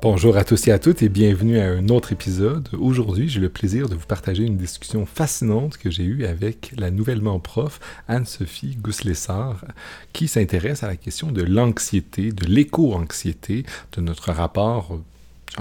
Bonjour 0.00 0.36
à 0.36 0.44
tous 0.44 0.68
et 0.68 0.70
à 0.70 0.78
toutes 0.78 1.02
et 1.02 1.08
bienvenue 1.08 1.58
à 1.58 1.64
un 1.64 1.88
autre 1.88 2.12
épisode. 2.12 2.68
Aujourd'hui, 2.78 3.28
j'ai 3.28 3.40
le 3.40 3.48
plaisir 3.48 3.88
de 3.88 3.96
vous 3.96 4.06
partager 4.06 4.44
une 4.44 4.56
discussion 4.56 5.06
fascinante 5.06 5.76
que 5.76 5.90
j'ai 5.90 6.04
eue 6.04 6.24
avec 6.24 6.72
la 6.78 6.92
nouvellement 6.92 7.40
prof 7.40 7.80
Anne-Sophie 8.06 8.76
Gouslessard 8.76 9.64
qui 10.12 10.28
s'intéresse 10.28 10.84
à 10.84 10.86
la 10.86 10.94
question 10.94 11.32
de 11.32 11.42
l'anxiété, 11.42 12.30
de 12.30 12.46
l'éco-anxiété, 12.46 13.66
de 13.96 14.00
notre 14.00 14.30
rapport 14.30 15.00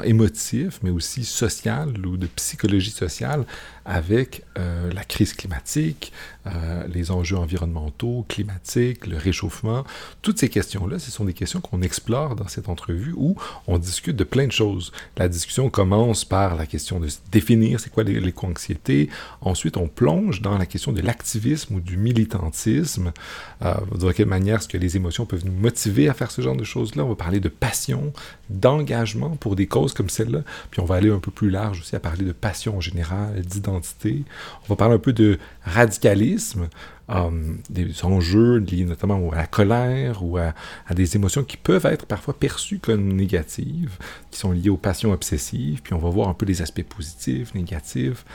émotif, 0.04 0.82
mais 0.84 0.92
aussi 0.92 1.26
social 1.26 2.06
ou 2.06 2.18
de 2.18 2.28
psychologie 2.28 2.92
sociale 2.92 3.44
avec 3.88 4.44
euh, 4.58 4.92
la 4.92 5.06
crise 5.06 5.34
climatique, 5.34 6.12
euh, 6.46 6.86
les 6.94 7.10
enjeux 7.10 7.38
environnementaux, 7.38 8.26
climatiques, 8.28 9.08
le 9.08 9.18
réchauffement. 9.18 9.86
Toutes 10.22 10.40
ces 10.40 10.50
questions-là, 10.50 11.00
ce 11.00 11.10
sont 11.10 11.24
des 11.24 11.34
questions 11.34 11.62
qu'on 11.62 11.82
explore 11.82 12.36
dans 12.36 12.50
cette 12.50 12.68
entrevue 12.68 13.14
où 13.16 13.38
on 13.66 13.78
discute 13.78 14.18
de 14.18 14.26
plein 14.26 14.46
de 14.46 14.52
choses. 14.52 14.92
La 15.16 15.30
discussion 15.30 15.70
commence 15.70 16.26
par 16.26 16.56
la 16.56 16.66
question 16.66 17.00
de 17.00 17.08
définir 17.32 17.80
c'est 17.80 17.90
quoi 17.90 18.04
l'éco-anxiété. 18.04 19.10
Ensuite, 19.40 19.78
on 19.78 19.88
plonge 19.88 20.42
dans 20.42 20.58
la 20.58 20.66
question 20.66 20.92
de 20.92 21.02
l'activisme 21.02 21.76
ou 21.76 21.80
du 21.80 21.96
militantisme. 21.96 23.14
Euh, 23.62 23.74
de 23.98 24.12
quelle 24.12 24.28
manière 24.28 24.58
est-ce 24.58 24.68
que 24.68 24.78
les 24.78 24.98
émotions 24.98 25.26
peuvent 25.26 25.46
nous 25.46 25.54
motiver 25.54 26.10
à 26.10 26.14
faire 26.14 26.32
ce 26.32 26.42
genre 26.42 26.58
de 26.58 26.66
choses-là? 26.66 27.06
On 27.06 27.10
va 27.10 27.16
parler 27.16 27.40
de 27.40 27.50
passion, 27.50 28.12
d'engagement 28.50 29.38
pour 29.38 29.56
des 29.56 29.68
causes 29.68 29.94
comme 29.94 30.10
celle-là. 30.10 30.42
Puis 30.72 30.82
on 30.82 30.86
va 30.86 30.96
aller 30.96 31.10
un 31.10 31.20
peu 31.20 31.32
plus 31.32 31.50
large 31.50 31.80
aussi 31.80 31.96
à 31.96 32.02
parler 32.02 32.26
de 32.26 32.34
passion 32.34 32.76
en 32.76 32.82
général, 32.82 33.42
d'identité. 33.42 33.77
On 33.78 34.68
va 34.70 34.76
parler 34.76 34.96
un 34.96 35.00
peu 35.00 35.14
de 35.14 35.40
radicalisme, 35.64 36.68
euh, 37.10 37.30
des 37.70 38.04
enjeux 38.04 38.58
liés 38.58 38.84
notamment 38.84 39.32
à 39.32 39.38
la 39.38 39.48
colère 39.48 40.24
ou 40.24 40.38
à, 40.38 40.54
des 40.94 41.16
émotions 41.16 41.44
qui 41.44 41.56
peuvent 41.56 41.86
être 41.86 42.06
parfois 42.06 42.38
perçues 42.38 42.80
comme 42.80 43.14
négatives, 43.14 43.98
qui 44.30 44.40
sont 44.40 44.52
liées 44.52 44.70
aux 44.70 44.78
passions 44.78 45.14
obsessives. 45.14 45.82
Puis 45.82 45.94
on 45.94 46.00
va 46.00 46.10
voir 46.10 46.28
un 46.28 46.34
peu 46.34 46.46
les 46.46 46.62
aspects 46.62 46.84
positifs, 46.84 47.56
négatifs. 47.56 48.26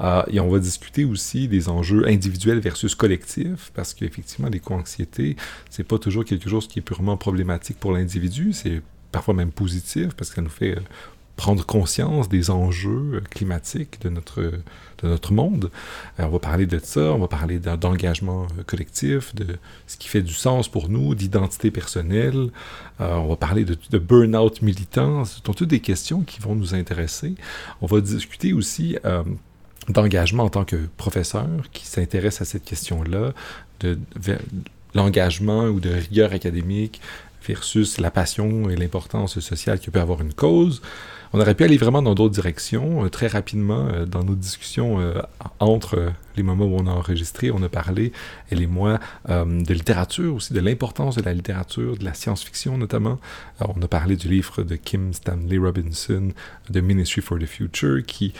Euh, 0.00 0.22
et 0.28 0.40
on 0.40 0.48
va 0.48 0.58
discuter 0.58 1.04
aussi 1.04 1.46
des 1.46 1.68
enjeux 1.68 2.06
individuels 2.08 2.60
versus 2.60 2.94
collectifs, 2.94 3.70
parce 3.74 3.92
qu'effectivement, 3.92 4.48
l'éco-anxiété, 4.48 5.36
c'est 5.68 5.84
pas 5.84 5.98
toujours 5.98 6.24
quelque 6.24 6.48
chose 6.48 6.66
qui 6.66 6.78
est 6.78 6.82
purement 6.82 7.18
problématique 7.18 7.78
pour 7.78 7.92
l'individu, 7.92 8.52
c'est 8.54 8.80
parfois 9.10 9.34
même 9.34 9.52
positif, 9.52 10.14
parce 10.16 10.30
que 10.30 10.36
ça 10.36 10.42
nous 10.42 10.48
fait 10.48 10.78
prendre 11.36 11.64
conscience 11.64 12.28
des 12.28 12.50
enjeux 12.50 13.14
euh, 13.14 13.20
climatiques 13.30 14.00
de 14.02 14.08
notre, 14.08 14.42
de 14.42 15.08
notre 15.08 15.32
monde. 15.32 15.70
Euh, 16.20 16.24
on 16.24 16.30
va 16.30 16.38
parler 16.38 16.66
de 16.66 16.78
ça, 16.78 17.00
on 17.12 17.18
va 17.18 17.28
parler 17.28 17.58
d'engagement 17.58 18.46
collectif, 18.66 19.34
de 19.34 19.58
ce 19.86 19.96
qui 19.96 20.08
fait 20.08 20.22
du 20.22 20.34
sens 20.34 20.68
pour 20.68 20.88
nous, 20.88 21.14
d'identité 21.14 21.70
personnelle. 21.70 22.50
on 23.00 23.26
va 23.26 23.36
parler 23.36 23.64
de, 23.64 23.76
de 23.90 23.98
burn-out 23.98 24.62
militant. 24.62 25.24
Ce 25.24 25.36
sont 25.36 25.52
toutes 25.52 25.68
des 25.68 25.80
questions 25.80 26.22
qui 26.22 26.40
vont 26.40 26.54
nous 26.54 26.74
intéresser. 26.74 27.34
On 27.80 27.86
va 27.86 28.00
discuter 28.00 28.52
aussi 28.52 28.96
d'engagement 29.88 30.44
en 30.44 30.50
tant 30.50 30.64
que 30.64 30.76
professeur 30.96 31.48
qui 31.72 31.86
s'intéresse 31.86 32.40
à 32.40 32.44
cette 32.44 32.64
question-là, 32.64 33.32
de 33.80 33.98
l'engagement 34.94 35.64
ou 35.64 35.80
de 35.80 35.90
rigueur 35.90 36.32
académique 36.32 37.00
versus 37.46 37.98
la 37.98 38.10
passion 38.10 38.70
et 38.70 38.76
l'importance 38.76 39.40
sociale 39.40 39.80
que 39.80 39.90
peut 39.90 40.00
avoir 40.00 40.20
une 40.20 40.32
cause. 40.32 40.82
On 41.34 41.40
aurait 41.40 41.54
pu 41.54 41.64
aller 41.64 41.78
vraiment 41.78 42.02
dans 42.02 42.14
d'autres 42.14 42.34
directions. 42.34 43.04
Euh, 43.04 43.08
très 43.08 43.26
rapidement, 43.26 43.88
euh, 43.88 44.04
dans 44.04 44.22
nos 44.22 44.34
discussions 44.34 45.00
euh, 45.00 45.14
entre 45.60 46.12
les 46.36 46.42
moments 46.42 46.66
où 46.66 46.76
on 46.76 46.86
a 46.86 46.90
enregistré, 46.90 47.50
on 47.50 47.62
a 47.62 47.68
parlé, 47.68 48.12
elle 48.50 48.62
et 48.62 48.66
moi, 48.66 48.98
de 49.28 49.74
littérature 49.74 50.34
aussi, 50.34 50.52
de 50.52 50.60
l'importance 50.60 51.16
de 51.16 51.22
la 51.22 51.32
littérature, 51.32 51.96
de 51.96 52.04
la 52.04 52.14
science-fiction 52.14 52.78
notamment. 52.78 53.18
on 53.60 53.80
a 53.82 53.88
parlé 53.88 54.16
du 54.16 54.28
livre 54.28 54.62
de 54.62 54.76
Kim 54.76 55.12
Stanley 55.12 55.58
Robinson, 55.58 56.30
The 56.72 56.78
Ministry 56.78 57.22
for 57.22 57.38
the 57.38 57.46
Future, 57.46 58.04
qui 58.06 58.32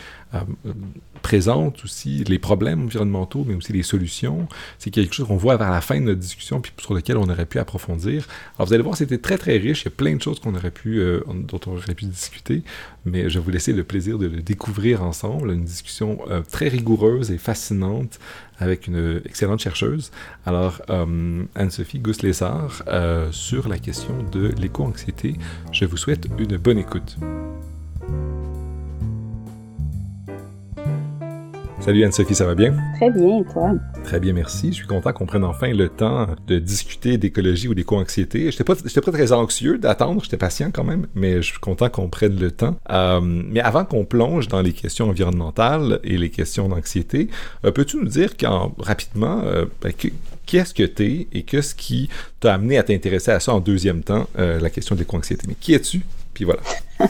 présente 1.21 1.83
aussi 1.83 2.23
les 2.23 2.39
problèmes 2.39 2.83
environnementaux, 2.83 3.45
mais 3.47 3.55
aussi 3.55 3.71
les 3.71 3.83
solutions. 3.83 4.47
C'est 4.79 4.89
quelque 4.89 5.13
chose 5.13 5.27
qu'on 5.27 5.37
voit 5.37 5.57
vers 5.57 5.71
la 5.71 5.81
fin 5.81 5.99
de 5.99 6.05
notre 6.05 6.19
discussion, 6.19 6.59
puis 6.59 6.73
sur 6.79 6.93
lequel 6.93 7.17
on 7.17 7.29
aurait 7.29 7.45
pu 7.45 7.59
approfondir. 7.59 8.27
Alors 8.57 8.67
vous 8.67 8.73
allez 8.73 8.83
voir, 8.83 8.97
c'était 8.97 9.19
très 9.19 9.37
très 9.37 9.57
riche. 9.57 9.83
Il 9.83 9.85
y 9.85 9.87
a 9.89 9.91
plein 9.91 10.15
de 10.15 10.21
choses 10.21 10.39
qu'on 10.39 10.55
aurait 10.55 10.71
pu, 10.71 11.01
dont 11.27 11.59
on 11.67 11.71
aurait 11.71 11.95
pu 11.95 12.05
discuter 12.05 12.63
mais 13.05 13.29
je 13.29 13.39
vais 13.39 13.45
vous 13.45 13.51
laisser 13.51 13.73
le 13.73 13.83
plaisir 13.83 14.17
de 14.17 14.27
le 14.27 14.41
découvrir 14.41 15.03
ensemble. 15.03 15.51
Une 15.51 15.65
discussion 15.65 16.19
euh, 16.29 16.41
très 16.41 16.67
rigoureuse 16.67 17.31
et 17.31 17.37
fascinante 17.37 17.82
avec 18.59 18.87
une 18.87 19.21
excellente 19.25 19.59
chercheuse. 19.59 20.11
Alors, 20.45 20.81
euh, 20.89 21.43
Anne-Sophie 21.55 21.99
Gouslessard, 21.99 22.83
euh, 22.87 23.31
sur 23.31 23.67
la 23.67 23.77
question 23.77 24.13
de 24.31 24.47
l'éco-anxiété. 24.57 25.35
Je 25.71 25.85
vous 25.85 25.97
souhaite 25.97 26.27
une 26.37 26.57
bonne 26.57 26.77
écoute. 26.77 27.17
Salut 31.83 32.05
Anne-Sophie, 32.05 32.33
ça 32.33 32.45
va 32.45 32.55
bien? 32.55 32.73
Très 32.95 33.11
bien, 33.11 33.39
et 33.39 33.43
toi? 33.51 33.73
Très 34.05 34.17
bien, 34.21 34.31
merci. 34.31 34.69
Je 34.69 34.75
suis 34.75 34.87
content 34.87 35.11
qu'on 35.11 35.25
prenne 35.25 35.43
enfin 35.43 35.67
le 35.67 35.89
temps 35.89 36.27
de 36.47 36.57
discuter 36.57 37.17
d'écologie 37.17 37.67
ou 37.67 37.73
d'éco-anxiété. 37.73 38.49
J'étais 38.51 38.63
pas, 38.63 38.75
pas 38.75 39.11
très 39.11 39.33
anxieux 39.33 39.77
d'attendre, 39.77 40.23
j'étais 40.23 40.37
patient 40.37 40.71
quand 40.71 40.85
même, 40.85 41.07
mais 41.13 41.41
je 41.41 41.51
suis 41.51 41.59
content 41.59 41.89
qu'on 41.89 42.07
prenne 42.07 42.39
le 42.39 42.51
temps. 42.51 42.77
Euh, 42.89 43.19
mais 43.21 43.59
avant 43.59 43.83
qu'on 43.83 44.05
plonge 44.05 44.47
dans 44.47 44.61
les 44.61 44.71
questions 44.71 45.09
environnementales 45.09 45.99
et 46.05 46.17
les 46.17 46.29
questions 46.29 46.69
d'anxiété, 46.69 47.27
euh, 47.65 47.71
peux-tu 47.71 47.97
nous 47.97 48.07
dire 48.07 48.37
quand, 48.37 48.73
rapidement 48.79 49.41
euh, 49.43 49.65
ben, 49.81 49.91
qu'est-ce 50.45 50.73
que 50.73 50.83
tu 50.83 51.03
es 51.03 51.27
et 51.33 51.43
qu'est-ce 51.43 51.75
qui 51.75 52.07
t'a 52.39 52.53
amené 52.53 52.77
à 52.77 52.83
t'intéresser 52.83 53.31
à 53.31 53.41
ça 53.41 53.53
en 53.53 53.59
deuxième 53.59 54.03
temps, 54.03 54.25
la 54.37 54.69
question 54.69 54.95
de 54.95 55.01
l'éco-anxiété? 55.01 55.43
Mais 55.49 55.55
qui 55.59 55.73
es-tu? 55.73 55.99
Puis 56.33 56.45
voilà. 56.45 56.61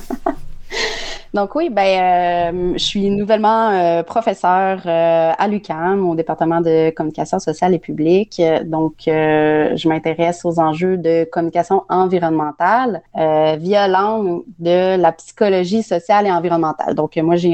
Donc 1.34 1.56
oui, 1.56 1.70
ben, 1.72 2.54
euh, 2.54 2.74
je 2.74 2.84
suis 2.84 3.10
nouvellement 3.10 3.72
euh, 3.72 4.04
professeur 4.04 4.82
euh, 4.86 5.32
à 5.36 5.48
l'UCAM 5.48 6.08
au 6.08 6.14
département 6.14 6.62
de 6.62 6.92
communication 6.92 7.40
sociale 7.40 7.74
et 7.74 7.80
publique. 7.80 8.40
Donc, 8.66 8.94
je 9.08 9.88
m'intéresse 9.88 10.46
aux 10.46 10.60
enjeux 10.60 10.98
de 10.98 11.28
communication 11.32 11.84
environnementale 11.90 13.02
via 13.16 13.88
l'angle 13.88 14.44
de 14.60 14.96
la 14.96 15.12
psychologie 15.12 15.82
sociale 15.82 16.28
et 16.28 16.32
environnementale. 16.32 16.94
Donc, 16.94 17.18
moi, 17.18 17.36
j'ai 17.36 17.54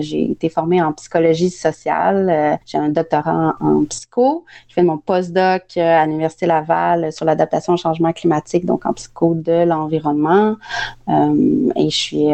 j'ai 0.00 0.32
été 0.32 0.48
formée 0.48 0.82
en 0.82 0.92
psychologie 0.92 1.50
sociale. 1.50 2.58
j'ai 2.66 2.78
un 2.78 2.88
doctorat 2.88 3.54
en, 3.60 3.66
en 3.66 3.84
psycho. 3.84 4.44
Je 4.68 4.74
fais 4.74 4.82
mon 4.82 4.98
postdoc 4.98 5.76
à 5.76 6.04
l'Université 6.06 6.46
Laval 6.46 7.12
sur 7.12 7.24
l'adaptation 7.24 7.74
au 7.74 7.76
changement 7.76 8.12
climatique, 8.12 8.66
donc 8.66 8.86
en 8.86 8.92
psycho 8.92 9.34
de 9.34 9.64
l'environnement. 9.64 10.56
et 11.08 11.90
je 11.90 11.96
suis, 11.96 12.32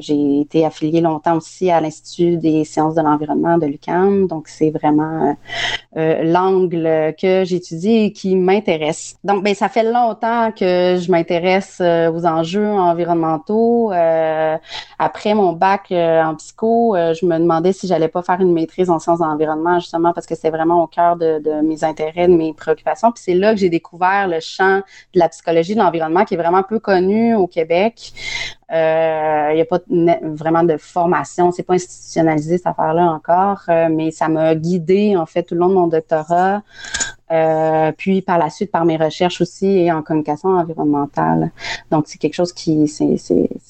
j'ai 0.00 0.40
été 0.40 0.64
affiliée 0.64 1.00
longtemps 1.00 1.36
aussi 1.36 1.70
à 1.70 1.80
l'Institut 1.80 2.36
des 2.36 2.64
sciences 2.64 2.94
de 2.94 3.02
l'environnement 3.02 3.58
de 3.58 3.66
l'UQAM. 3.66 4.26
Donc, 4.26 4.48
c'est 4.48 4.70
vraiment 4.70 5.30
euh, 5.30 5.34
euh, 5.96 6.22
l'angle 6.24 7.14
que 7.20 7.44
j'étudie 7.44 7.96
et 7.96 8.12
qui 8.12 8.36
m'intéresse. 8.36 9.16
Donc, 9.24 9.44
ben, 9.44 9.54
ça 9.54 9.68
fait 9.68 9.84
longtemps 9.84 10.50
que 10.52 10.98
je 11.00 11.10
m'intéresse 11.10 11.78
euh, 11.80 12.10
aux 12.10 12.26
enjeux 12.26 12.66
environnementaux. 12.66 13.92
après 14.98 15.34
mon 15.34 15.52
bac 15.52 15.92
en 15.92 16.34
psycho, 16.36 16.96
je 16.96 17.26
me 17.26 17.38
demandais 17.38 17.72
si 17.72 17.86
j'allais 17.86 18.08
pas 18.08 18.22
faire 18.22 18.40
une 18.40 18.52
maîtrise 18.52 18.90
en 18.90 18.98
sciences 18.98 19.18
de 19.18 19.24
l'environnement, 19.24 19.78
justement 19.78 20.12
parce 20.12 20.26
que 20.26 20.34
c'est 20.34 20.50
vraiment 20.50 20.82
au 20.82 20.86
cœur 20.86 21.16
de, 21.16 21.38
de, 21.38 21.60
mes 21.62 21.84
intérêts, 21.84 22.28
de 22.28 22.34
mes 22.34 22.52
préoccupations. 22.52 23.12
Puis 23.12 23.22
c'est 23.24 23.34
là 23.34 23.52
que 23.52 23.60
j'ai 23.60 23.70
découvert 23.70 24.28
le 24.28 24.40
champ 24.40 24.80
de 25.14 25.18
la 25.18 25.28
psychologie 25.28 25.74
de 25.74 25.80
l'environnement 25.80 26.24
qui 26.24 26.34
est 26.34 26.38
vraiment 26.38 26.62
peu 26.62 26.78
connu 26.78 27.34
au 27.34 27.46
Québec. 27.46 28.12
Il 28.70 29.54
n'y 29.54 29.60
a 29.60 29.66
pas 29.68 29.80
vraiment 30.22 30.62
de 30.62 30.76
formation, 30.76 31.52
c'est 31.52 31.62
pas 31.62 31.74
institutionnalisé 31.74 32.58
cette 32.58 32.66
affaire-là 32.66 33.10
encore, 33.10 33.62
euh, 33.68 33.88
mais 33.90 34.10
ça 34.10 34.28
m'a 34.28 34.54
guidé 34.54 35.16
en 35.16 35.26
fait 35.26 35.42
tout 35.42 35.54
le 35.54 35.60
long 35.60 35.68
de 35.68 35.74
mon 35.74 35.86
doctorat. 35.86 36.62
Euh, 37.32 37.90
puis 37.96 38.20
par 38.20 38.38
la 38.38 38.50
suite 38.50 38.70
par 38.70 38.84
mes 38.84 38.98
recherches 38.98 39.40
aussi 39.40 39.66
et 39.66 39.90
en 39.90 40.02
communication 40.02 40.50
environnementale. 40.50 41.50
Donc 41.90 42.04
c'est 42.06 42.18
quelque 42.18 42.34
chose 42.34 42.52
qui 42.52 42.86
c'est 42.86 43.16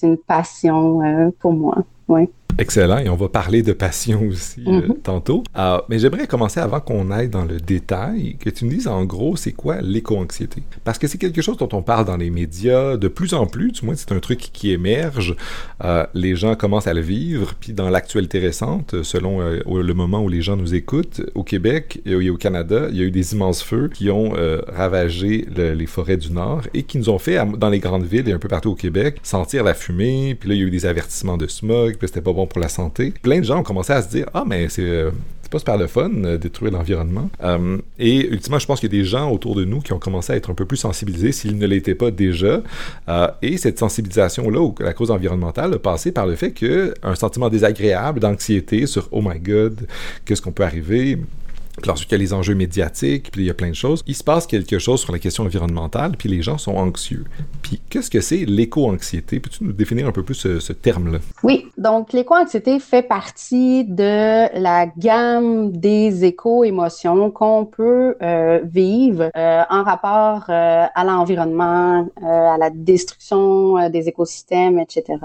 une 0.03 0.17
passion 0.17 1.03
euh, 1.03 1.31
pour 1.39 1.53
moi. 1.53 1.77
Oui. 2.09 2.29
Excellent, 2.57 2.99
et 2.99 3.09
on 3.09 3.17
va 3.17 3.29
parler 3.29 3.63
de 3.63 3.73
passion 3.73 4.23
aussi 4.29 4.63
euh, 4.67 4.83
mhm. 4.83 4.99
tantôt. 5.03 5.43
Euh, 5.57 5.79
mais 5.89 5.99
j'aimerais 5.99 6.29
commencer 6.29 6.61
avant 6.61 6.81
qu'on 6.81 7.11
aille 7.11 7.29
dans 7.29 7.45
le 7.45 7.59
détail, 7.59 8.37
que 8.39 8.49
tu 8.49 8.65
me 8.65 8.71
dises 8.71 8.87
en 8.87 9.05
gros 9.05 9.37
c'est 9.37 9.53
quoi 9.53 9.81
l'éco-anxiété? 9.81 10.63
Parce 10.85 10.99
que 10.99 11.09
c'est 11.09 11.19
quelque 11.19 11.43
chose 11.43 11.57
dont 11.57 11.69
on 11.73 11.83
parle 11.83 12.05
dans 12.05 12.17
les 12.17 12.31
médias 12.31 12.97
de 12.97 13.09
plus 13.09 13.35
en 13.35 13.47
plus, 13.47 13.73
du 13.73 13.85
moins 13.85 13.97
c'est 13.97 14.13
un 14.13 14.21
truc 14.21 14.39
qui 14.53 14.71
émerge, 14.71 15.35
euh, 15.83 16.07
les 16.15 16.37
gens 16.37 16.55
commencent 16.55 16.87
à 16.87 16.95
le 16.95 17.01
vivre, 17.01 17.55
puis 17.59 17.73
dans 17.73 17.91
l'actualité 17.91 18.39
récente, 18.39 19.03
selon 19.03 19.41
le 19.41 19.95
moment 19.95 20.23
où 20.23 20.29
les 20.29 20.43
gens 20.43 20.57
nous 20.57 20.75
écoutent, 20.75 21.23
au 21.35 21.43
Québec 21.43 22.01
et 22.07 22.31
au 22.31 22.37
Canada, 22.37 22.87
il 22.91 22.97
y 22.97 23.01
a 23.01 23.05
eu 23.05 23.11
des 23.11 23.35
immenses 23.35 23.63
feux 23.63 23.89
qui 23.93 24.11
ont 24.11 24.33
ravagé 24.73 25.47
les 25.57 25.87
forêts 25.87 26.17
du 26.17 26.33
Nord 26.33 26.63
et 26.73 26.85
qui 26.85 26.99
nous 26.99 27.11
ont 27.11 27.19
fait, 27.19 27.39
dans 27.59 27.69
les 27.69 27.81
grandes 27.81 28.05
villes 28.05 28.29
et 28.29 28.33
un 28.33 28.39
peu 28.39 28.49
partout 28.49 28.71
au 28.71 28.75
Québec, 28.75 29.19
sentir 29.23 29.65
la 29.65 29.75
fumée, 29.75 30.37
puis 30.39 30.49
là 30.49 30.55
il 30.55 30.61
y 30.61 30.65
a 30.65 30.67
eu 30.67 30.71
des 30.71 30.87
avertissements 30.87 31.37
de 31.37 31.47
smog, 31.47 31.97
puis 31.97 32.07
c'était 32.07 32.21
pas 32.21 32.33
bon 32.33 32.44
pour 32.49 32.61
la 32.61 32.69
santé. 32.69 33.13
Plein 33.23 33.39
de 33.39 33.45
gens 33.45 33.61
ont 33.61 33.63
commencé 33.63 33.93
à 33.93 34.03
se 34.03 34.09
dire 34.09 34.29
ah 34.35 34.45
mais 34.47 34.69
c'est 34.69 34.83
euh, 34.83 35.11
pas 35.51 35.59
super 35.59 35.77
le 35.77 35.87
fun 35.87 36.11
euh, 36.25 36.37
détruire 36.37 36.73
l'environnement. 36.73 37.31
Euh, 37.43 37.79
et 37.99 38.27
ultimement, 38.29 38.59
je 38.59 38.67
pense 38.67 38.81
qu'il 38.81 38.93
y 38.93 38.97
a 38.97 39.03
des 39.03 39.07
gens 39.07 39.31
autour 39.31 39.55
de 39.55 39.65
nous 39.65 39.81
qui 39.81 39.93
ont 39.93 39.99
commencé 39.99 40.33
à 40.33 40.37
être 40.37 40.51
un 40.51 40.55
peu 40.55 40.65
plus 40.65 40.77
sensibilisés 40.77 41.33
s'ils 41.33 41.59
ne 41.59 41.67
l'étaient 41.67 41.95
pas 41.95 42.11
déjà. 42.11 42.63
et 43.43 43.57
cette 43.57 43.79
sensibilisation-là, 43.79 44.71
la 44.81 44.93
cause 44.93 45.11
environnementale, 45.11 45.75
a 45.75 45.79
passé 45.79 46.13
par 46.13 46.27
le 46.27 46.35
fait 46.35 46.53
qu'un 46.53 47.15
sentiment 47.15 47.49
désagréable, 47.49 48.21
d'anxiété 48.21 48.87
sur 48.87 49.09
oh 49.13 49.23
my 49.23 49.39
god, 49.39 49.87
qu'est-ce 50.25 50.43
qu'on 50.43 50.53
peut 50.53 50.65
arriver? 50.65 51.19
Puis 51.81 51.91
ensuite, 51.91 52.11
il 52.11 52.15
y 52.15 52.15
a 52.17 52.19
les 52.19 52.33
enjeux 52.33 52.55
médiatiques, 52.55 53.31
puis 53.33 53.43
il 53.43 53.47
y 53.47 53.51
a 53.51 53.55
plein 53.55 53.71
de 53.71 53.75
choses. 53.75 54.03
Il 54.07 54.15
se 54.15 54.23
passe 54.23 54.47
quelque 54.47 54.79
chose 54.79 55.01
sur 55.01 55.13
la 55.13 55.19
question 55.19 55.45
environnementale, 55.45 56.13
puis 56.17 56.29
les 56.29 56.43
gens 56.43 56.59
sont 56.59 56.77
anxieux. 56.77 57.25
Puis 57.63 57.81
qu'est-ce 57.91 58.11
que 58.11 58.21
c'est 58.21 58.45
l'éco-anxiété? 58.45 59.41
Peux-tu 59.41 59.65
nous 59.65 59.73
définir 59.73 60.07
un 60.07 60.13
peu 60.13 60.23
plus 60.23 60.35
ce, 60.35 60.73
terme-là? 60.73 61.19
Oui, 61.43 61.67
donc 61.79 62.13
l'éco-anxiété 62.13 62.79
fait 62.79 63.03
partie 63.03 63.85
de 63.85 64.59
la 64.59 64.87
gamme 64.87 65.73
des 65.73 66.25
éco-émotions 66.25 67.31
qu'on 67.31 67.65
peut 67.65 68.17
euh, 68.23 68.61
vivre 68.65 69.31
euh, 69.37 69.63
en 69.69 69.83
rapport 69.83 70.45
euh, 70.49 70.87
à 70.95 71.05
l'environnement, 71.05 72.09
à 72.23 72.57
la 72.59 72.71
destruction 72.71 73.89
des 73.91 74.09
écosystèmes, 74.09 74.79
etc. 74.79 75.19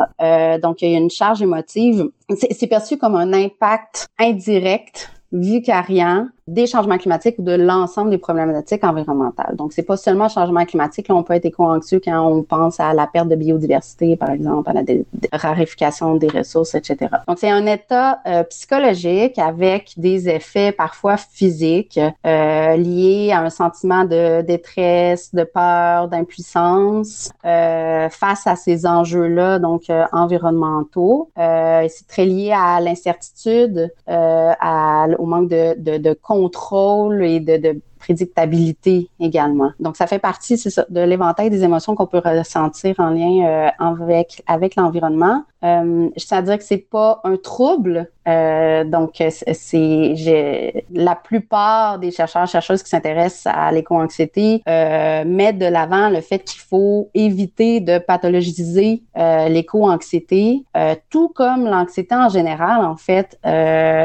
donc, 0.62 0.82
il 0.82 0.92
y 0.92 0.96
a 0.96 0.98
une 0.98 1.10
charge 1.10 1.42
émotive. 1.42 2.10
C'est 2.30 2.68
perçu 2.68 2.98
comme 2.98 3.16
un 3.16 3.34
impact 3.34 4.08
indirect 4.20 5.12
vicariant 5.32 6.28
des 6.54 6.68
changements 6.68 6.98
climatiques 6.98 7.36
ou 7.40 7.44
de 7.44 7.54
l'ensemble 7.54 8.10
des 8.10 8.18
problématiques 8.18 8.84
environnementales. 8.84 9.56
Donc, 9.56 9.74
c'est 9.74 9.84
pas 9.84 9.98
seulement 9.98 10.26
le 10.26 10.30
changement 10.30 10.66
climatique. 10.66 11.08
Là, 11.08 11.16
on 11.16 11.24
peut 11.24 11.34
être 11.34 11.46
éco-anxieux 11.46 12.02
quand 12.04 12.26
on 12.26 12.44
pense 12.44 12.80
à 12.80 12.94
la 12.94 13.08
perte 13.08 13.28
de 13.28 13.36
biodiversité, 13.36 14.16
par 14.16 14.32
exemple, 14.32 14.70
à 14.70 14.74
la 14.74 14.84
raréfication 15.32 16.16
des 16.16 16.28
ressources, 16.28 16.76
etc. 16.76 17.12
Donc, 17.28 17.38
c'est 17.40 17.50
un 17.50 17.66
état 17.66 18.20
euh, 18.26 18.44
psychologique 18.44 19.38
avec 19.38 19.94
des 19.98 20.30
effets 20.30 20.72
parfois 20.72 21.18
physiques 21.18 22.00
euh, 22.26 22.76
liés 22.76 23.32
à 23.32 23.42
un 23.42 23.50
sentiment 23.50 24.06
de 24.06 24.42
détresse, 24.42 25.34
de 25.34 25.44
peur, 25.44 26.08
d'impuissance 26.08 27.32
euh, 27.46 28.10
face 28.10 28.48
à 28.48 28.56
ces 28.56 28.86
enjeux-là, 28.86 29.60
donc 29.60 29.90
euh, 29.90 30.06
environnementaux. 30.12 31.30
c'est 31.36 32.08
très 32.08 32.26
lié 32.26 32.54
à 32.56 32.80
l'incertitude, 32.82 33.94
au 34.08 35.26
manque 35.26 35.50
de, 35.50 35.76
de, 35.78 35.98
de 35.98 36.14
contrôle 36.40 37.24
et 37.24 37.40
de, 37.40 37.82
prédictabilité 38.00 39.10
également. 39.20 39.72
Donc, 39.80 39.98
ça 39.98 40.08
fait 40.08 40.20
partie, 40.20 40.56
de 40.56 41.02
l'éventail 41.02 41.50
des 41.50 41.64
émotions 41.64 41.96
qu'on 41.96 42.08
peut 42.08 42.22
ressentir 42.24 42.96
en 42.98 43.10
lien 43.10 43.46
euh, 43.46 43.70
avec, 43.78 44.42
avec 44.48 44.78
l'environnement. 44.78 45.44
Euh, 45.66 46.10
je 46.16 46.26
tiens 46.26 46.38
à 46.38 46.42
dire 46.42 46.58
que 46.58 46.64
c'est 46.64 46.78
pas 46.78 47.20
un 47.26 47.36
trouble. 47.36 48.10
Euh, 48.30 48.84
donc, 48.84 49.24
c'est 49.30 50.86
la 50.94 51.16
plupart 51.16 52.00
des 52.00 52.12
chercheurs 52.12 52.48
chercheuses 52.48 52.84
qui 52.84 52.90
s'intéressent 52.90 53.52
à 53.56 53.72
l'éco-anxiété 53.72 54.62
euh, 54.68 55.24
mettent 55.26 55.58
de 55.58 55.66
l'avant 55.66 56.10
le 56.10 56.22
fait 56.22 56.40
qu'il 56.40 56.62
faut 56.62 57.10
éviter 57.14 57.80
de 57.80 57.98
pathologiser 57.98 59.02
euh, 59.18 59.50
l'éco-anxiété, 59.50 60.64
euh, 60.78 60.96
tout 61.10 61.30
comme 61.30 61.66
l'anxiété 61.66 62.16
en 62.16 62.30
général. 62.30 62.86
En 62.86 62.98
fait, 62.98 63.40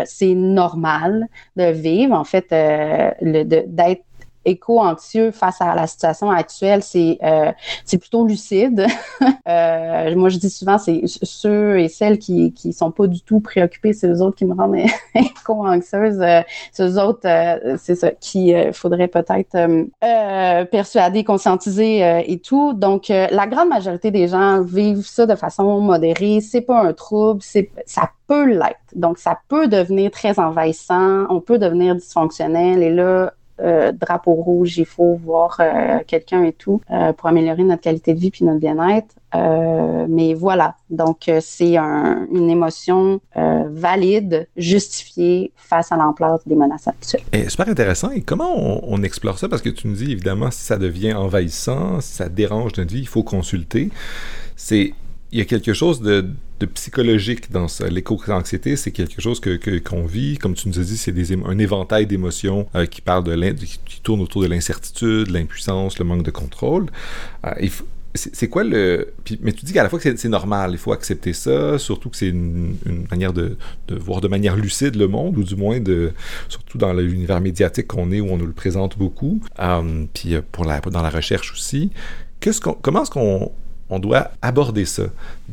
c'est 0.06 0.34
normal 0.34 1.26
de 1.56 1.70
vivre. 1.70 2.14
En 2.14 2.24
fait, 2.24 2.48
d'être 2.50 4.02
éco-anxieux 4.44 5.30
face 5.30 5.60
à 5.60 5.74
la 5.74 5.86
situation 5.86 6.30
actuelle, 6.30 6.82
c'est 6.82 7.18
euh, 7.22 7.52
c'est 7.84 7.98
plutôt 7.98 8.26
lucide. 8.26 8.86
euh, 9.48 10.14
moi, 10.16 10.28
je 10.28 10.38
dis 10.38 10.50
souvent, 10.50 10.78
c'est 10.78 11.02
ceux 11.04 11.78
et 11.80 11.88
celles 11.88 12.18
qui 12.18 12.52
qui 12.52 12.72
sont 12.72 12.90
pas 12.90 13.06
du 13.06 13.20
tout 13.22 13.40
préoccupés, 13.40 13.92
c'est 13.92 14.08
eux 14.08 14.22
autres 14.22 14.36
qui 14.36 14.44
me 14.44 14.54
rendent 14.54 14.76
éco-anxieuse. 15.14 16.20
Euh, 16.20 16.42
c'est 16.72 16.84
eux 16.84 16.98
autres, 17.00 17.28
c'est 17.78 17.94
ça, 17.94 18.10
qui 18.12 18.54
faudrait 18.72 19.08
peut-être 19.08 19.56
persuader, 20.70 21.24
conscientiser 21.24 22.22
et 22.26 22.38
tout. 22.38 22.72
Donc, 22.72 23.08
la 23.08 23.46
grande 23.46 23.68
majorité 23.68 24.10
des 24.10 24.28
gens 24.28 24.60
vivent 24.62 25.06
ça 25.06 25.26
de 25.26 25.34
façon 25.34 25.80
modérée. 25.80 26.40
C'est 26.40 26.60
pas 26.60 26.80
un 26.80 26.92
trouble, 26.92 27.40
c'est 27.42 27.70
ça 27.86 28.10
peut 28.26 28.46
l'être. 28.46 28.78
Donc, 28.94 29.18
ça 29.18 29.38
peut 29.48 29.68
devenir 29.68 30.10
très 30.10 30.38
envahissant, 30.38 31.26
on 31.28 31.40
peut 31.40 31.58
devenir 31.58 31.94
dysfonctionnel 31.94 32.82
et 32.82 32.90
là, 32.90 33.32
euh, 33.60 33.92
drapeau 33.92 34.32
rouge, 34.32 34.78
il 34.78 34.84
faut 34.84 35.14
voir 35.14 35.58
euh, 35.60 35.98
quelqu'un 36.06 36.42
et 36.42 36.52
tout 36.52 36.80
euh, 36.90 37.12
pour 37.12 37.28
améliorer 37.28 37.62
notre 37.62 37.82
qualité 37.82 38.12
de 38.12 38.18
vie 38.18 38.30
puis 38.30 38.44
notre 38.44 38.58
bien-être. 38.58 39.14
mais 40.08 40.34
voilà, 40.34 40.76
donc 40.90 41.30
c'est 41.40 41.76
une 41.76 42.50
émotion 42.50 43.20
valide, 43.34 44.48
justifiée 44.56 45.52
face 45.56 45.92
à 45.92 45.96
l'ampleur 45.96 46.38
des 46.46 46.54
menaces 46.54 46.88
actuelles. 46.88 47.22
Et 47.32 47.48
super 47.48 47.68
intéressant. 47.68 48.10
Et 48.10 48.20
comment 48.20 48.52
on, 48.56 48.80
on, 48.82 49.02
explore 49.02 49.38
ça? 49.38 49.48
Parce 49.48 49.62
que 49.62 49.70
tu 49.70 49.88
nous 49.88 49.94
dis, 49.94 50.12
évidemment, 50.12 50.50
si 50.50 50.62
ça 50.62 50.76
devient 50.76 51.14
envahissant, 51.14 52.00
si 52.00 52.14
ça 52.14 52.28
dérange 52.28 52.76
notre 52.76 52.92
vie, 52.92 53.00
il 53.00 53.08
faut 53.08 53.24
consulter. 53.24 53.90
C'est 54.56 54.94
il 55.34 55.38
y 55.38 55.40
a 55.40 55.46
quelque 55.46 55.74
chose 55.74 56.00
de, 56.00 56.24
psychologique 56.74 57.50
dans. 57.50 57.66
L'éco-anxiété, 57.90 58.76
c'est 58.76 58.92
quelque 58.92 59.20
chose 59.20 59.40
que 59.40 59.78
qu'on 59.80 60.06
vit. 60.06 60.38
Comme 60.38 60.54
tu 60.54 60.68
nous 60.68 60.78
as 60.78 60.84
dit, 60.84 60.96
c'est 60.96 61.12
un 61.44 61.58
éventail 61.58 62.06
d'émotions 62.06 62.68
euh, 62.76 62.86
qui 62.86 63.00
parle 63.00 63.24
de 63.24 63.34
qui 63.52 64.00
tourne 64.02 64.20
autour 64.22 64.42
de 64.42 64.46
l'incertitude, 64.46 65.28
l'impuissance, 65.30 65.98
le 65.98 66.04
manque 66.04 66.22
de 66.22 66.30
contrôle. 66.30 66.86
Euh, 67.44 67.50
c'est 68.14 68.48
quoi 68.48 68.62
le. 68.62 69.12
mais 69.40 69.52
tu 69.52 69.64
dis 69.64 69.72
qu'à 69.72 69.82
la 69.82 69.88
fois 69.88 69.98
que 69.98 70.16
c'est 70.16 70.28
normal, 70.28 70.70
il 70.70 70.78
faut 70.78 70.92
accepter 70.92 71.32
ça, 71.32 71.80
surtout 71.80 72.10
que 72.10 72.16
c'est 72.16 72.28
une, 72.28 72.76
manière 73.10 73.32
de, 73.32 73.56
voir 73.90 74.20
de 74.20 74.28
manière 74.28 74.54
lucide 74.54 74.94
le 74.94 75.08
monde, 75.08 75.36
ou 75.36 75.42
du 75.42 75.56
moins 75.56 75.80
de. 75.80 76.12
Surtout 76.48 76.78
dans 76.78 76.92
l'univers 76.92 77.40
médiatique 77.40 77.88
qu'on 77.88 78.12
est, 78.12 78.20
où 78.20 78.28
on 78.30 78.36
nous 78.36 78.46
le 78.46 78.52
présente 78.52 78.96
beaucoup, 78.96 79.40
euh, 79.58 80.04
puis 80.14 80.36
pour 80.52 80.64
dans 80.64 81.02
la 81.02 81.10
recherche 81.10 81.52
aussi. 81.52 81.90
Comment 82.82 83.02
est-ce 83.02 83.10
qu'on 83.10 83.50
on 83.90 83.98
doit 83.98 84.30
aborder 84.40 84.84
ça. 84.86 85.04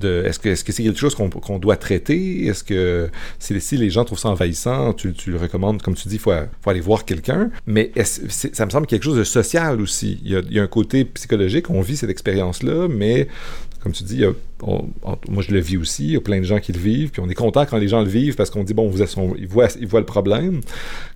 est-ce 0.02 0.40
que 0.40 0.56
c'est 0.56 0.84
quelque 0.84 1.00
chose 1.00 1.16
qu'on, 1.16 1.60
doit 1.60 1.76
traiter? 1.76 2.46
Est-ce 2.46 2.64
que 2.64 3.10
si, 3.40 3.78
les 3.78 3.90
gens 3.90 4.06
trouvent 4.06 4.20
ça 4.20 4.30
envahissant, 4.30 4.94
tu, 4.94 5.14
le 5.28 5.38
recommandes, 5.38 5.82
comme 5.82 5.96
tu 5.96 6.08
dis, 6.08 6.16
il 6.16 6.20
faut, 6.20 6.32
aller 6.66 6.80
voir 6.80 7.06
quelqu'un. 7.06 7.52
Mais 7.68 7.92
ça 8.04 8.66
me 8.66 8.70
semble 8.70 8.88
quelque 8.88 9.04
chose 9.04 9.18
de 9.18 9.24
social 9.24 9.82
aussi. 9.82 10.20
Il 10.24 10.32
y, 10.32 10.60
a, 10.60 10.64
un 10.64 10.68
côté 10.68 11.06
psychologique. 11.06 11.70
On 11.70 11.82
vit 11.82 11.98
cette 11.98 12.10
expérience-là, 12.10 12.88
mais 12.90 13.28
comme 13.82 13.92
tu 13.94 14.04
dis, 14.04 14.24
moi 14.62 15.42
je 15.42 15.52
le 15.52 15.60
vis 15.60 15.78
aussi, 15.78 16.06
il 16.06 16.12
y 16.12 16.18
a 16.18 16.22
plein 16.22 16.40
de 16.40 16.44
gens 16.44 16.60
qui 16.60 16.72
le 16.72 16.80
vivent, 16.80 17.10
puis 17.10 17.22
on 17.22 17.30
est 17.30 17.36
content 17.36 17.66
quand 17.66 17.78
les 17.78 17.88
gens 17.88 18.02
le 18.02 18.08
vivent 18.08 18.36
parce 18.36 18.50
qu'on 18.50 18.64
dit, 18.64 18.74
bon, 18.74 18.88
vous 18.88 19.02
ils, 19.38 19.48
voient, 19.48 19.68
ils 19.80 19.88
le 19.92 20.06
problème. 20.06 20.62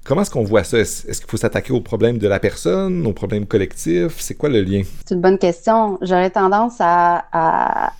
Comment 0.03 0.21
est-ce 0.21 0.31
qu'on 0.31 0.43
voit 0.43 0.63
ça? 0.63 0.79
Est-ce, 0.79 1.03
qu'il 1.05 1.29
faut 1.29 1.37
s'attaquer 1.37 1.73
au 1.73 1.81
problème 1.81 2.17
de 2.17 2.27
la 2.27 2.39
personne, 2.39 3.05
au 3.05 3.13
problème 3.13 3.45
collectif? 3.45 4.15
C'est 4.17 4.35
quoi 4.35 4.49
le 4.49 4.61
lien? 4.61 4.81
C'est 5.05 5.15
une 5.15 5.21
bonne 5.21 5.37
question. 5.37 5.99
J'aurais 6.01 6.31
tendance 6.31 6.75
à, 6.79 7.91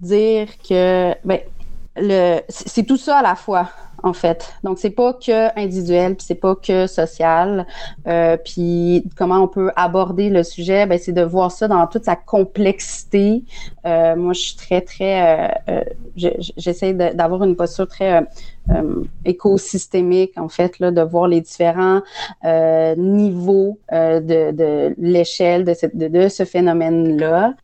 dire 0.00 0.48
que 0.68 1.12
ben, 1.24 1.38
c'est 2.48 2.86
tout 2.86 2.96
ça 2.96 3.18
à 3.18 3.22
la 3.22 3.34
fois 3.34 3.68
en 4.02 4.12
fait. 4.12 4.52
Donc 4.64 4.78
c'est 4.78 4.90
pas 4.90 5.12
que 5.12 5.58
individuel, 5.58 6.16
puis 6.16 6.24
c'est 6.26 6.34
pas 6.34 6.54
que 6.54 6.86
social. 6.86 7.66
Euh, 8.06 8.36
puis 8.36 9.04
comment 9.16 9.38
on 9.38 9.48
peut 9.48 9.70
aborder 9.76 10.28
le 10.28 10.42
sujet, 10.42 10.86
ben 10.86 10.98
c'est 10.98 11.12
de 11.12 11.22
voir 11.22 11.52
ça 11.52 11.68
dans 11.68 11.86
toute 11.86 12.04
sa 12.04 12.16
complexité. 12.16 13.44
Euh, 13.86 14.16
moi, 14.16 14.32
je 14.32 14.40
suis 14.40 14.56
très 14.56 14.80
très, 14.80 15.48
euh, 15.48 15.48
euh 15.68 15.84
j'essaie 16.56 16.92
d'avoir 16.92 17.44
une 17.44 17.56
posture 17.56 17.88
très 17.88 18.18
euh, 18.18 18.24
euh, 18.70 19.04
écosystémique 19.24 20.32
en 20.36 20.48
fait 20.48 20.78
là, 20.78 20.90
de 20.90 21.00
voir 21.00 21.26
les 21.26 21.40
différents 21.40 22.00
niveaux 22.96 23.78
de, 23.90 24.50
de 24.52 24.94
l'échelle 24.98 25.64
de, 25.64 25.74
de, 25.94 26.08
de, 26.08 26.28
ce 26.28 26.44
phénomène 26.44 27.16
là. 27.18 27.54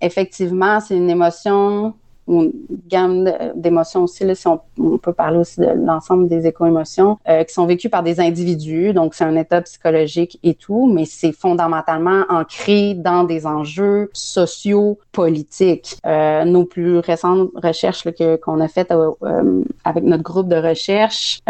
effectivement, 0.00 0.80
c'est 0.80 0.96
une 0.96 1.10
émotion 1.10 1.94
une 2.28 2.52
gamme 2.88 3.30
d'émotions 3.54 4.04
aussi, 4.04 4.24
là, 4.24 4.34
si 4.34 4.46
on, 4.48 4.60
peut 4.98 5.12
parler 5.12 5.38
aussi 5.38 5.60
de 5.60 5.66
l'ensemble 5.66 6.28
des 6.28 6.46
éco-émotions, 6.46 7.18
euh, 7.28 7.44
qui 7.44 7.52
sont 7.52 7.66
vécues 7.66 7.90
par 7.90 8.02
des 8.02 8.20
individus, 8.20 8.92
donc 8.92 9.14
c'est 9.14 9.24
un 9.24 9.36
état 9.36 9.60
psychologique 9.62 10.38
et 10.42 10.54
tout, 10.54 10.90
mais 10.92 11.04
c'est 11.04 11.32
fondamentalement 11.32 12.24
ancré 12.28 12.94
dans 12.94 13.24
des 13.24 13.46
enjeux 13.46 14.10
sociaux, 14.12 14.98
politiques. 15.12 15.96
Euh, 16.06 16.44
nos 16.44 16.64
plus 16.64 16.98
récentes 16.98 17.50
recherches 17.54 18.06
qu'on 18.42 18.60
a 18.60 18.68
faites 18.68 18.90
euh, 18.90 19.62
avec 19.84 20.04
notre 20.04 20.22
groupe 20.22 20.48
de 20.48 20.56
recherche, 20.56 21.40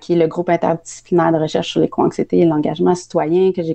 qui 0.00 0.12
est 0.12 0.16
le 0.16 0.26
groupe 0.26 0.48
interdisciplinaire 0.48 1.32
de 1.32 1.38
recherche 1.38 1.70
sur 1.70 1.80
l'éco-anxiété 1.80 2.38
et 2.38 2.44
l'engagement 2.44 2.94
citoyen, 2.94 3.52
que 3.52 3.62
j'ai 3.62 3.74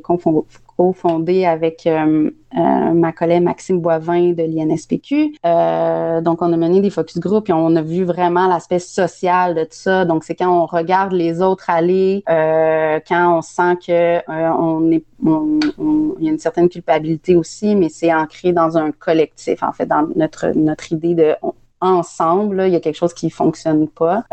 fondé 0.93 1.45
avec 1.45 1.86
euh, 1.86 2.31
euh, 2.57 2.93
ma 2.93 3.12
collègue 3.12 3.43
Maxime 3.43 3.79
Boivin 3.79 4.31
de 4.31 4.43
l'INSPQ. 4.43 5.36
Euh, 5.45 6.21
donc, 6.21 6.41
on 6.41 6.51
a 6.53 6.57
mené 6.57 6.81
des 6.81 6.89
focus 6.89 7.19
group 7.19 7.50
et 7.50 7.53
on 7.53 7.75
a 7.75 7.81
vu 7.81 8.03
vraiment 8.03 8.48
l'aspect 8.48 8.79
social 8.79 9.55
de 9.55 9.63
tout 9.63 9.69
ça. 9.71 10.05
Donc, 10.05 10.24
c'est 10.24 10.36
quand 10.36 10.50
on 10.50 10.65
regarde 10.65 11.12
les 11.12 11.41
autres 11.41 11.69
aller, 11.69 12.24
quand 12.27 13.38
on 13.38 13.41
sent 13.41 13.77
que 13.86 14.21
on 14.29 14.91
y 14.91 16.27
a 16.27 16.31
une 16.31 16.39
certaine 16.39 16.69
culpabilité 16.69 17.36
aussi, 17.36 17.75
mais 17.75 17.89
c'est 17.89 18.13
ancré 18.13 18.53
dans 18.53 18.77
un 18.77 18.91
collectif, 18.91 19.63
en 19.63 19.74
fait, 19.74 19.86
dans 19.86 20.07
notre 20.15 20.48
notre 20.55 20.91
idée 20.93 21.13
de 21.13 21.36
ensemble, 21.81 22.63
il 22.67 22.74
y 22.74 22.75
a 22.75 22.81
quelque 22.81 22.98
chose 22.98 23.13
qui 23.13 23.29
fonctionne 23.29 23.88
pas. 23.88 24.24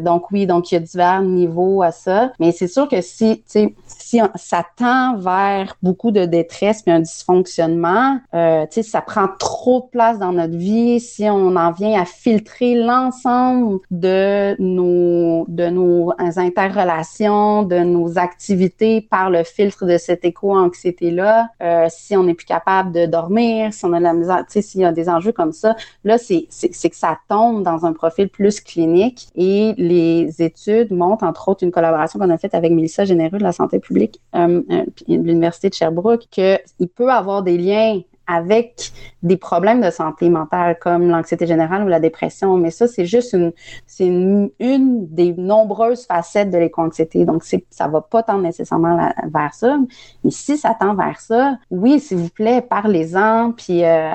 Donc 0.00 0.30
oui, 0.30 0.46
donc 0.46 0.70
il 0.70 0.74
y 0.74 0.78
a 0.78 0.80
divers 0.80 1.22
niveaux 1.22 1.82
à 1.82 1.92
ça. 1.92 2.32
Mais 2.40 2.52
c'est 2.52 2.68
sûr 2.68 2.88
que 2.88 3.00
si, 3.00 3.42
tu 3.50 3.74
si 4.08 4.20
ça 4.36 4.64
tend 4.76 5.16
vers 5.18 5.76
beaucoup 5.82 6.12
de 6.12 6.24
détresse 6.24 6.80
puis 6.80 6.92
un 6.92 7.00
dysfonctionnement, 7.00 8.18
euh, 8.32 8.64
tu 8.64 8.76
sais, 8.76 8.82
ça 8.82 9.02
prend 9.02 9.28
trop 9.38 9.80
de 9.80 9.86
place 9.86 10.18
dans 10.18 10.32
notre 10.32 10.56
vie. 10.56 10.98
Si 10.98 11.24
on 11.28 11.56
en 11.56 11.72
vient 11.72 12.00
à 12.00 12.06
filtrer 12.06 12.74
l'ensemble 12.74 13.80
de 13.90 14.56
nos 14.58 15.44
de 15.48 15.68
nos 15.68 16.12
interrelations, 16.18 17.64
de 17.64 17.80
nos 17.80 18.16
activités 18.16 19.02
par 19.02 19.28
le 19.28 19.44
filtre 19.44 19.84
de 19.84 19.98
cette 19.98 20.24
éco-anxiété 20.24 21.10
là, 21.10 21.50
euh, 21.62 21.86
si 21.90 22.16
on 22.16 22.24
n'est 22.24 22.34
plus 22.34 22.46
capable 22.46 22.92
de 22.92 23.04
dormir, 23.04 23.74
si 23.74 23.84
on 23.84 23.92
a 23.92 24.00
la 24.00 24.14
misère, 24.14 24.38
tu 24.46 24.54
sais, 24.54 24.62
s'il 24.62 24.80
y 24.80 24.84
a 24.86 24.92
des 24.92 25.10
enjeux 25.10 25.32
comme 25.32 25.52
ça, 25.52 25.76
là 26.04 26.16
c'est 26.16 26.46
c'est 26.48 26.88
que 26.88 26.96
ça 26.96 27.18
tombe 27.28 27.62
dans 27.62 27.84
un 27.84 27.92
profil 27.92 28.30
plus 28.30 28.60
clinique 28.60 29.28
et 29.34 29.74
les 29.76 30.40
études 30.40 30.92
montrent 30.92 31.24
entre 31.24 31.48
autres 31.48 31.62
une 31.62 31.72
collaboration 31.72 32.18
qu'on 32.18 32.30
a 32.30 32.38
faite 32.38 32.54
avec 32.54 32.72
Mélissa 32.72 33.04
Généreux 33.04 33.36
de 33.36 33.42
la 33.42 33.52
santé 33.52 33.78
publique 33.78 33.97
euh, 34.34 34.62
euh, 34.70 34.84
l'Université 35.06 35.68
de 35.68 35.74
Sherbrooke, 35.74 36.26
qu'il 36.30 36.88
peut 36.94 37.10
avoir 37.10 37.42
des 37.42 37.58
liens 37.58 38.00
avec 38.28 38.92
des 39.22 39.36
problèmes 39.36 39.80
de 39.80 39.90
santé 39.90 40.28
mentale 40.28 40.78
comme 40.80 41.08
l'anxiété 41.08 41.46
générale 41.46 41.82
ou 41.84 41.88
la 41.88 41.98
dépression. 41.98 42.56
Mais 42.56 42.70
ça, 42.70 42.86
c'est 42.86 43.06
juste 43.06 43.32
une, 43.32 43.52
c'est 43.86 44.06
une, 44.06 44.50
des 44.60 45.32
nombreuses 45.32 46.06
facettes 46.06 46.50
de 46.50 46.58
l'éco-anxiété. 46.58 47.24
Donc, 47.24 47.42
c'est, 47.42 47.64
ça 47.70 47.88
va 47.88 48.00
pas 48.00 48.22
tendre 48.22 48.42
nécessairement 48.42 49.10
vers 49.32 49.54
ça. 49.54 49.78
Mais 50.24 50.30
si 50.30 50.56
ça 50.56 50.76
tend 50.78 50.94
vers 50.94 51.20
ça, 51.20 51.58
oui, 51.70 51.98
s'il 51.98 52.18
vous 52.18 52.28
plaît, 52.28 52.60
parlez-en. 52.60 53.52
Puis, 53.52 53.84
euh, 53.84 54.10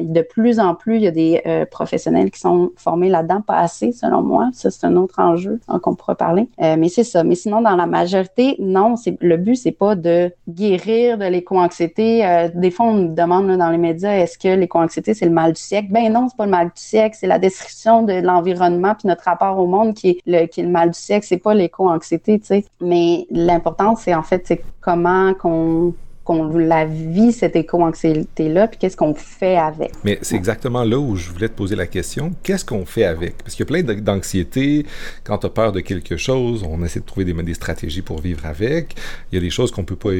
de 0.00 0.22
plus 0.22 0.58
en 0.58 0.74
plus, 0.74 0.96
il 0.96 1.02
y 1.02 1.06
a 1.06 1.12
des 1.12 1.42
euh, 1.46 1.64
professionnels 1.66 2.30
qui 2.30 2.40
sont 2.40 2.70
formés 2.76 3.10
là-dedans, 3.10 3.42
pas 3.42 3.58
assez, 3.58 3.92
selon 3.92 4.22
moi. 4.22 4.48
Ça, 4.52 4.70
c'est 4.70 4.86
un 4.86 4.96
autre 4.96 5.20
enjeu 5.20 5.60
qu'on 5.82 5.94
pourra 5.94 6.14
parler. 6.14 6.48
Euh, 6.60 6.76
mais 6.78 6.88
c'est 6.88 7.04
ça. 7.04 7.22
Mais 7.22 7.34
sinon, 7.34 7.60
dans 7.60 7.76
la 7.76 7.86
majorité, 7.86 8.56
non, 8.58 8.96
c'est, 8.96 9.16
le 9.20 9.36
but, 9.36 9.56
c'est 9.56 9.72
pas 9.72 9.94
de 9.94 10.32
guérir 10.48 11.18
de 11.18 11.26
l'éco-anxiété. 11.26 12.50
Des 12.54 12.70
fois, 12.70 12.86
on 12.86 12.94
nous 12.94 13.14
demande 13.14 13.41
dans 13.42 13.70
les 13.70 13.78
médias, 13.78 14.12
est-ce 14.12 14.38
que 14.38 14.48
l'éco-anxiété, 14.48 15.14
c'est 15.14 15.26
le 15.26 15.32
mal 15.32 15.52
du 15.52 15.60
siècle? 15.60 15.88
Ben 15.90 16.12
non, 16.12 16.28
c'est 16.28 16.36
pas 16.36 16.44
le 16.44 16.50
mal 16.50 16.66
du 16.66 16.80
siècle, 16.80 17.16
c'est 17.18 17.26
la 17.26 17.38
destruction 17.38 18.02
de 18.02 18.14
l'environnement 18.14 18.94
puis 18.94 19.08
notre 19.08 19.24
rapport 19.24 19.58
au 19.58 19.66
monde 19.66 19.94
qui 19.94 20.10
est 20.10 20.18
le, 20.26 20.46
qui 20.46 20.60
est 20.60 20.64
le 20.64 20.70
mal 20.70 20.90
du 20.90 20.98
siècle, 20.98 21.26
c'est 21.28 21.38
pas 21.38 21.54
l'éco-anxiété, 21.54 22.38
tu 22.40 22.46
sais. 22.46 22.64
Mais 22.80 23.26
l'important, 23.30 23.96
c'est 23.96 24.14
en 24.14 24.22
fait, 24.22 24.46
c'est 24.46 24.62
comment 24.80 25.34
qu'on 25.34 25.94
qu'on 26.24 26.56
la 26.56 26.84
vit, 26.84 27.32
cette 27.32 27.56
éco-anxiété-là, 27.56 28.68
puis 28.68 28.78
qu'est-ce 28.78 28.96
qu'on 28.96 29.14
fait 29.14 29.56
avec? 29.56 29.92
Mais 30.04 30.18
c'est 30.22 30.36
exactement 30.36 30.84
là 30.84 30.98
où 30.98 31.16
je 31.16 31.30
voulais 31.30 31.48
te 31.48 31.54
poser 31.54 31.74
la 31.74 31.86
question. 31.86 32.32
Qu'est-ce 32.42 32.64
qu'on 32.64 32.84
fait 32.84 33.04
avec? 33.04 33.38
Parce 33.38 33.54
qu'il 33.54 33.64
y 33.64 33.68
a 33.78 33.82
plein 33.82 33.94
d'anxiété. 33.94 34.86
Quand 35.24 35.38
tu 35.38 35.46
as 35.46 35.50
peur 35.50 35.72
de 35.72 35.80
quelque 35.80 36.16
chose, 36.16 36.64
on 36.68 36.84
essaie 36.84 37.00
de 37.00 37.04
trouver 37.04 37.24
des, 37.24 37.54
stratégies 37.54 38.02
pour 38.02 38.20
vivre 38.20 38.46
avec. 38.46 38.94
Il 39.30 39.34
y 39.34 39.38
a 39.38 39.40
des 39.40 39.50
choses 39.50 39.72
qu'on 39.72 39.84
peut 39.84 39.96
pas... 39.96 40.10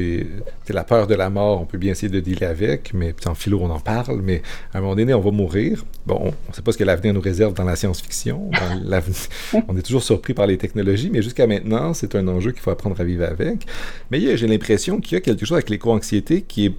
C'est 0.65 0.73
la 0.73 0.83
peur 0.83 1.07
de 1.07 1.15
la 1.15 1.29
mort, 1.29 1.61
on 1.61 1.65
peut 1.65 1.77
bien 1.77 1.93
essayer 1.93 2.09
de 2.09 2.19
dealer 2.19 2.49
avec, 2.49 2.93
mais 2.93 3.15
en 3.25 3.35
philo, 3.35 3.59
on 3.61 3.69
en 3.69 3.79
parle, 3.79 4.21
mais 4.21 4.41
à 4.73 4.79
un 4.79 4.81
moment 4.81 4.95
donné, 4.95 5.13
on 5.13 5.21
va 5.21 5.31
mourir. 5.31 5.85
Bon, 6.05 6.19
on 6.21 6.49
ne 6.49 6.53
sait 6.53 6.61
pas 6.61 6.73
ce 6.73 6.77
que 6.77 6.83
l'avenir 6.83 7.13
nous 7.13 7.21
réserve 7.21 7.53
dans 7.53 7.63
la 7.63 7.77
science-fiction. 7.77 8.51
on 9.67 9.77
est 9.77 9.81
toujours 9.81 10.03
surpris 10.03 10.33
par 10.33 10.47
les 10.47 10.57
technologies, 10.57 11.09
mais 11.11 11.21
jusqu'à 11.21 11.47
maintenant, 11.47 11.93
c'est 11.93 12.15
un 12.15 12.27
enjeu 12.27 12.51
qu'il 12.51 12.61
faut 12.61 12.71
apprendre 12.71 12.99
à 12.99 13.03
vivre 13.03 13.23
avec. 13.23 13.65
Mais 14.11 14.35
j'ai 14.35 14.47
l'impression 14.47 14.99
qu'il 14.99 15.13
y 15.13 15.17
a 15.17 15.21
quelque 15.21 15.45
chose 15.45 15.55
avec 15.55 15.69
l'éco 15.69 15.92
anxiété 15.93 16.41
qui 16.41 16.65
est 16.67 16.75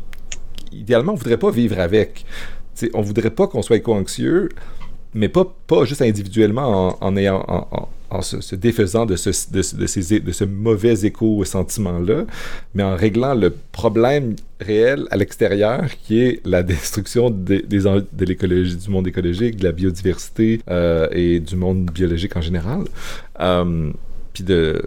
idéalement 0.72 1.12
on 1.12 1.16
voudrait 1.16 1.38
pas 1.38 1.50
vivre 1.50 1.78
avec. 1.78 2.24
On 2.82 2.88
on 2.94 3.02
voudrait 3.02 3.30
pas 3.30 3.46
qu'on 3.46 3.62
soit 3.62 3.76
éco-anxieux, 3.76 4.48
mais 5.14 5.28
pas, 5.28 5.44
pas 5.66 5.84
juste 5.84 6.02
individuellement 6.02 6.96
en, 7.00 7.16
en, 8.10 8.22
se, 8.22 8.54
défaisant 8.54 9.06
de 9.06 9.16
ce, 9.16 9.30
de, 9.50 9.86
ces, 9.86 10.20
de 10.20 10.32
ce 10.32 10.44
mauvais 10.44 10.94
éco-sentiment-là, 11.04 12.24
mais 12.74 12.82
en 12.82 12.96
réglant 12.96 13.34
le 13.34 13.54
problème 13.72 14.36
réel 14.60 15.06
à 15.10 15.16
l'extérieur 15.16 15.84
qui 16.02 16.20
est 16.20 16.40
la 16.44 16.62
destruction 16.62 17.30
des, 17.30 17.62
de 17.62 18.24
l'écologie, 18.24 18.76
du 18.76 18.90
monde 18.90 19.06
écologique, 19.06 19.56
de 19.56 19.64
la 19.64 19.72
biodiversité 19.72 20.60
euh, 20.68 21.08
et 21.12 21.40
du 21.40 21.56
monde 21.56 21.90
biologique 21.90 22.36
en 22.36 22.40
général. 22.40 22.82
Euh, 23.40 23.90
puis 24.32 24.42
de, 24.42 24.82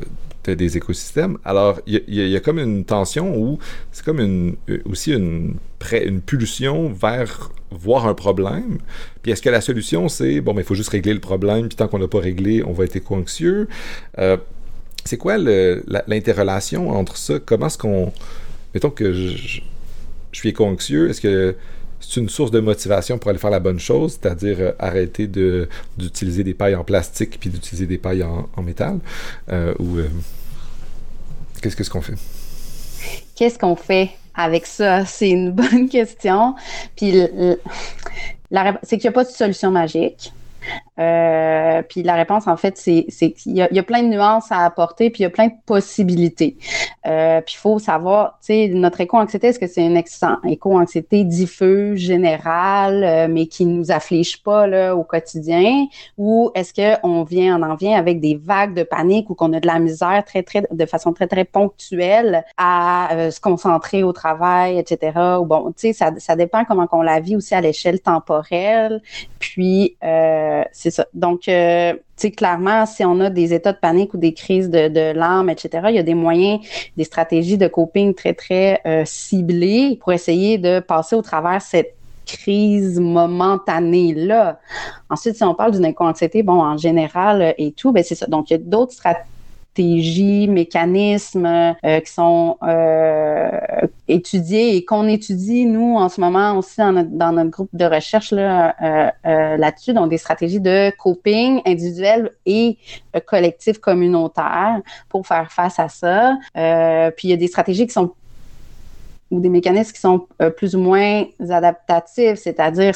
des 0.55 0.77
écosystèmes. 0.77 1.37
Alors, 1.43 1.79
il 1.87 2.01
y, 2.07 2.35
a 2.35 2.39
comme 2.39 2.59
une 2.59 2.85
tension 2.85 3.37
où 3.37 3.59
c'est 3.91 4.03
comme 4.03 4.19
une, 4.19 4.55
euh, 4.69 4.79
aussi 4.85 5.13
une, 5.13 5.55
une 5.91 6.21
pulsion 6.21 6.89
vers 6.89 7.51
voir 7.71 8.07
un 8.07 8.13
problème. 8.13 8.77
Puis 9.21 9.31
est-ce 9.31 9.41
que 9.41 9.49
la 9.49 9.61
solution, 9.61 10.07
c'est, 10.09 10.41
bon, 10.41 10.53
mais 10.53 10.61
il 10.61 10.65
faut 10.65 10.75
juste 10.75 10.89
régler 10.89 11.13
le 11.13 11.19
problème, 11.19 11.67
puis 11.67 11.75
tant 11.75 11.87
qu'on 11.87 11.99
n'a 11.99 12.07
pas 12.07 12.19
réglé, 12.19 12.63
on 12.63 12.71
va 12.71 12.85
être 12.85 12.95
éco-anxieux. 12.95 13.67
Euh, 14.19 14.37
c'est 15.05 15.17
quoi 15.17 15.37
l'interrelation 15.37 16.89
entre 16.89 17.17
ça? 17.17 17.39
Comment 17.45 17.67
est-ce 17.67 17.77
qu'on... 17.77 18.11
Mettons 18.73 18.89
que 18.89 19.13
je, 19.13 19.61
je 20.31 20.39
suis 20.39 20.49
éco-anxieux, 20.49 21.09
est-ce 21.09 21.21
que 21.21 21.55
c'est 22.07 22.21
une 22.21 22.29
source 22.29 22.51
de 22.51 22.61
motivation 22.61 23.17
pour 23.17 23.29
aller 23.29 23.39
faire 23.39 23.49
la 23.49 23.59
bonne 23.59 23.79
chose, 23.79 24.13
c'est-à-dire 24.13 24.57
euh, 24.59 24.71
arrêter 24.79 25.27
d'utiliser 25.27 26.43
des 26.43 26.53
pailles 26.53 26.75
en 26.75 26.85
plastique 26.85 27.37
puis 27.39 27.49
d'utiliser 27.49 27.85
des 27.85 27.97
pailles 27.97 28.23
en, 28.23 28.61
métal 28.61 28.99
euh, 29.49 29.73
ou 29.79 29.97
euh, 29.97 30.07
qu'est-ce 31.61 31.89
qu'on 31.89 32.01
fait? 32.01 32.15
Qu'est-ce 33.35 33.59
qu'on 33.59 33.75
fait 33.75 34.11
avec 34.35 34.65
ça? 34.65 35.05
C'est 35.05 35.29
une 35.29 35.51
bonne 35.51 35.89
question. 35.89 36.55
Puis 36.95 37.13
c'est 38.83 38.97
qu'il 38.97 39.01
n'y 39.01 39.07
a 39.07 39.11
pas 39.11 39.25
de 39.25 39.29
solution 39.29 39.69
magique. 39.69 40.31
Euh, 40.99 41.81
puis 41.83 42.03
la 42.03 42.15
réponse, 42.15 42.47
en 42.47 42.57
fait, 42.57 42.77
c'est 42.77 43.31
qu'il 43.31 43.53
y, 43.53 43.59
y, 43.59 43.79
a 43.79 43.83
plein 43.83 44.03
de 44.03 44.07
nuances 44.07 44.51
à 44.51 44.65
apporter, 44.65 45.09
puis 45.09 45.21
il 45.21 45.23
y 45.23 45.27
a 45.27 45.29
plein 45.29 45.47
de 45.47 45.53
possibilités. 45.65 46.57
Euh, 47.05 47.41
puis 47.41 47.55
il 47.55 47.59
faut 47.59 47.79
savoir, 47.79 48.37
tu 48.39 48.47
sais, 48.47 48.67
notre 48.69 49.01
éco-anxiété, 49.01 49.47
est-ce 49.47 49.59
que 49.59 49.67
c'est 49.67 49.85
une 49.85 50.01
éco-anxiété 50.45 51.23
diffuse, 51.23 51.99
générale, 51.99 53.03
euh, 53.03 53.27
mais 53.29 53.45
qui 53.47 53.65
nous 53.65 53.91
afflige 53.91 54.41
pas 54.43 54.67
là, 54.67 54.95
au 54.95 55.03
quotidien, 55.03 55.85
ou 56.17 56.51
est-ce 56.55 56.73
qu'on 56.73 57.23
vient, 57.23 57.61
on 57.61 57.63
en 57.63 57.75
vient 57.75 57.97
avec 57.97 58.19
des 58.19 58.35
vagues 58.35 58.73
de 58.73 58.83
panique 58.83 59.29
ou 59.29 59.35
qu'on 59.35 59.53
a 59.53 59.59
de 59.59 59.67
la 59.67 59.79
misère 59.79 60.23
très, 60.25 60.43
très, 60.43 60.63
de 60.69 60.85
façon 60.85 61.13
très, 61.13 61.27
très 61.27 61.45
ponctuelle 61.45 62.43
à 62.57 63.13
euh, 63.13 63.31
se 63.31 63.39
concentrer 63.39 64.03
au 64.03 64.13
travail, 64.13 64.79
etc. 64.79 65.37
Ou 65.39 65.45
bon, 65.45 65.67
tu 65.71 65.73
sais, 65.77 65.93
ça, 65.93 66.11
ça 66.17 66.35
dépend 66.35 66.65
comment 66.65 66.87
qu'on 66.87 67.01
la 67.01 67.19
vit 67.19 67.35
aussi 67.35 67.53
à 67.55 67.61
l'échelle 67.61 67.99
temporelle. 67.99 69.01
Puis, 69.39 69.95
c'est 70.71 70.86
c'est 70.87 71.01
ça. 71.01 71.05
Donc, 71.13 71.49
euh, 71.49 71.93
tu 71.93 71.99
sais, 72.15 72.31
clairement, 72.31 72.85
si 72.85 73.03
on 73.03 73.19
a 73.19 73.29
des 73.29 73.53
états 73.53 73.73
de 73.73 73.77
panique 73.77 74.13
ou 74.13 74.17
des 74.17 74.33
crises 74.33 74.69
de, 74.69 74.87
de 74.87 75.11
larmes, 75.11 75.49
etc., 75.49 75.87
il 75.89 75.95
y 75.95 75.99
a 75.99 76.03
des 76.03 76.13
moyens, 76.13 76.61
des 76.95 77.03
stratégies 77.03 77.57
de 77.57 77.67
coping 77.67 78.13
très, 78.13 78.33
très 78.33 78.81
euh, 78.85 79.03
ciblées 79.05 79.97
pour 79.99 80.13
essayer 80.13 80.57
de 80.57 80.79
passer 80.79 81.15
au 81.17 81.21
travers 81.21 81.61
cette 81.61 81.95
crise 82.25 82.99
momentanée-là. 83.01 84.59
Ensuite, 85.09 85.35
si 85.35 85.43
on 85.43 85.55
parle 85.55 85.71
d'une 85.71 85.85
inco-anxiété, 85.85 86.41
bon, 86.41 86.61
en 86.61 86.77
général 86.77 87.41
euh, 87.41 87.51
et 87.57 87.73
tout, 87.73 87.91
ben 87.91 88.03
c'est 88.03 88.15
ça. 88.15 88.27
Donc, 88.27 88.49
il 88.49 88.53
y 88.53 88.55
a 88.55 88.59
d'autres 88.59 88.93
stratégies 88.93 89.27
stratégies, 89.77 90.47
mécanismes 90.47 91.45
euh, 91.45 91.99
qui 91.99 92.11
sont 92.11 92.57
euh, 92.63 93.49
étudiés 94.07 94.75
et 94.75 94.85
qu'on 94.85 95.07
étudie, 95.07 95.65
nous, 95.65 95.95
en 95.95 96.09
ce 96.09 96.19
moment 96.19 96.57
aussi 96.57 96.77
dans 96.77 96.91
notre, 96.91 97.11
dans 97.11 97.31
notre 97.31 97.51
groupe 97.51 97.69
de 97.73 97.85
recherche 97.85 98.31
là, 98.31 98.75
euh, 98.81 99.57
là-dessus, 99.57 99.93
donc 99.93 100.09
des 100.09 100.17
stratégies 100.17 100.59
de 100.59 100.91
coping 100.97 101.61
individuel 101.65 102.31
et 102.45 102.77
collectif 103.25 103.77
communautaire 103.77 104.81
pour 105.09 105.27
faire 105.27 105.51
face 105.51 105.79
à 105.79 105.89
ça. 105.89 106.37
puis 107.15 107.27
il 107.27 107.29
y 107.29 107.33
a 107.33 107.37
des 107.37 107.47
stratégies 107.47 107.85
qui 107.85 107.93
sont 107.93 108.13
ou 109.29 109.41
des 109.41 109.49
mécanismes 109.49 109.91
qui 109.91 109.99
sont 109.99 110.25
plus 110.55 110.73
ou 110.73 110.79
moins 110.79 111.25
adaptatifs, 111.49 112.35
c'est-à-dire, 112.35 112.93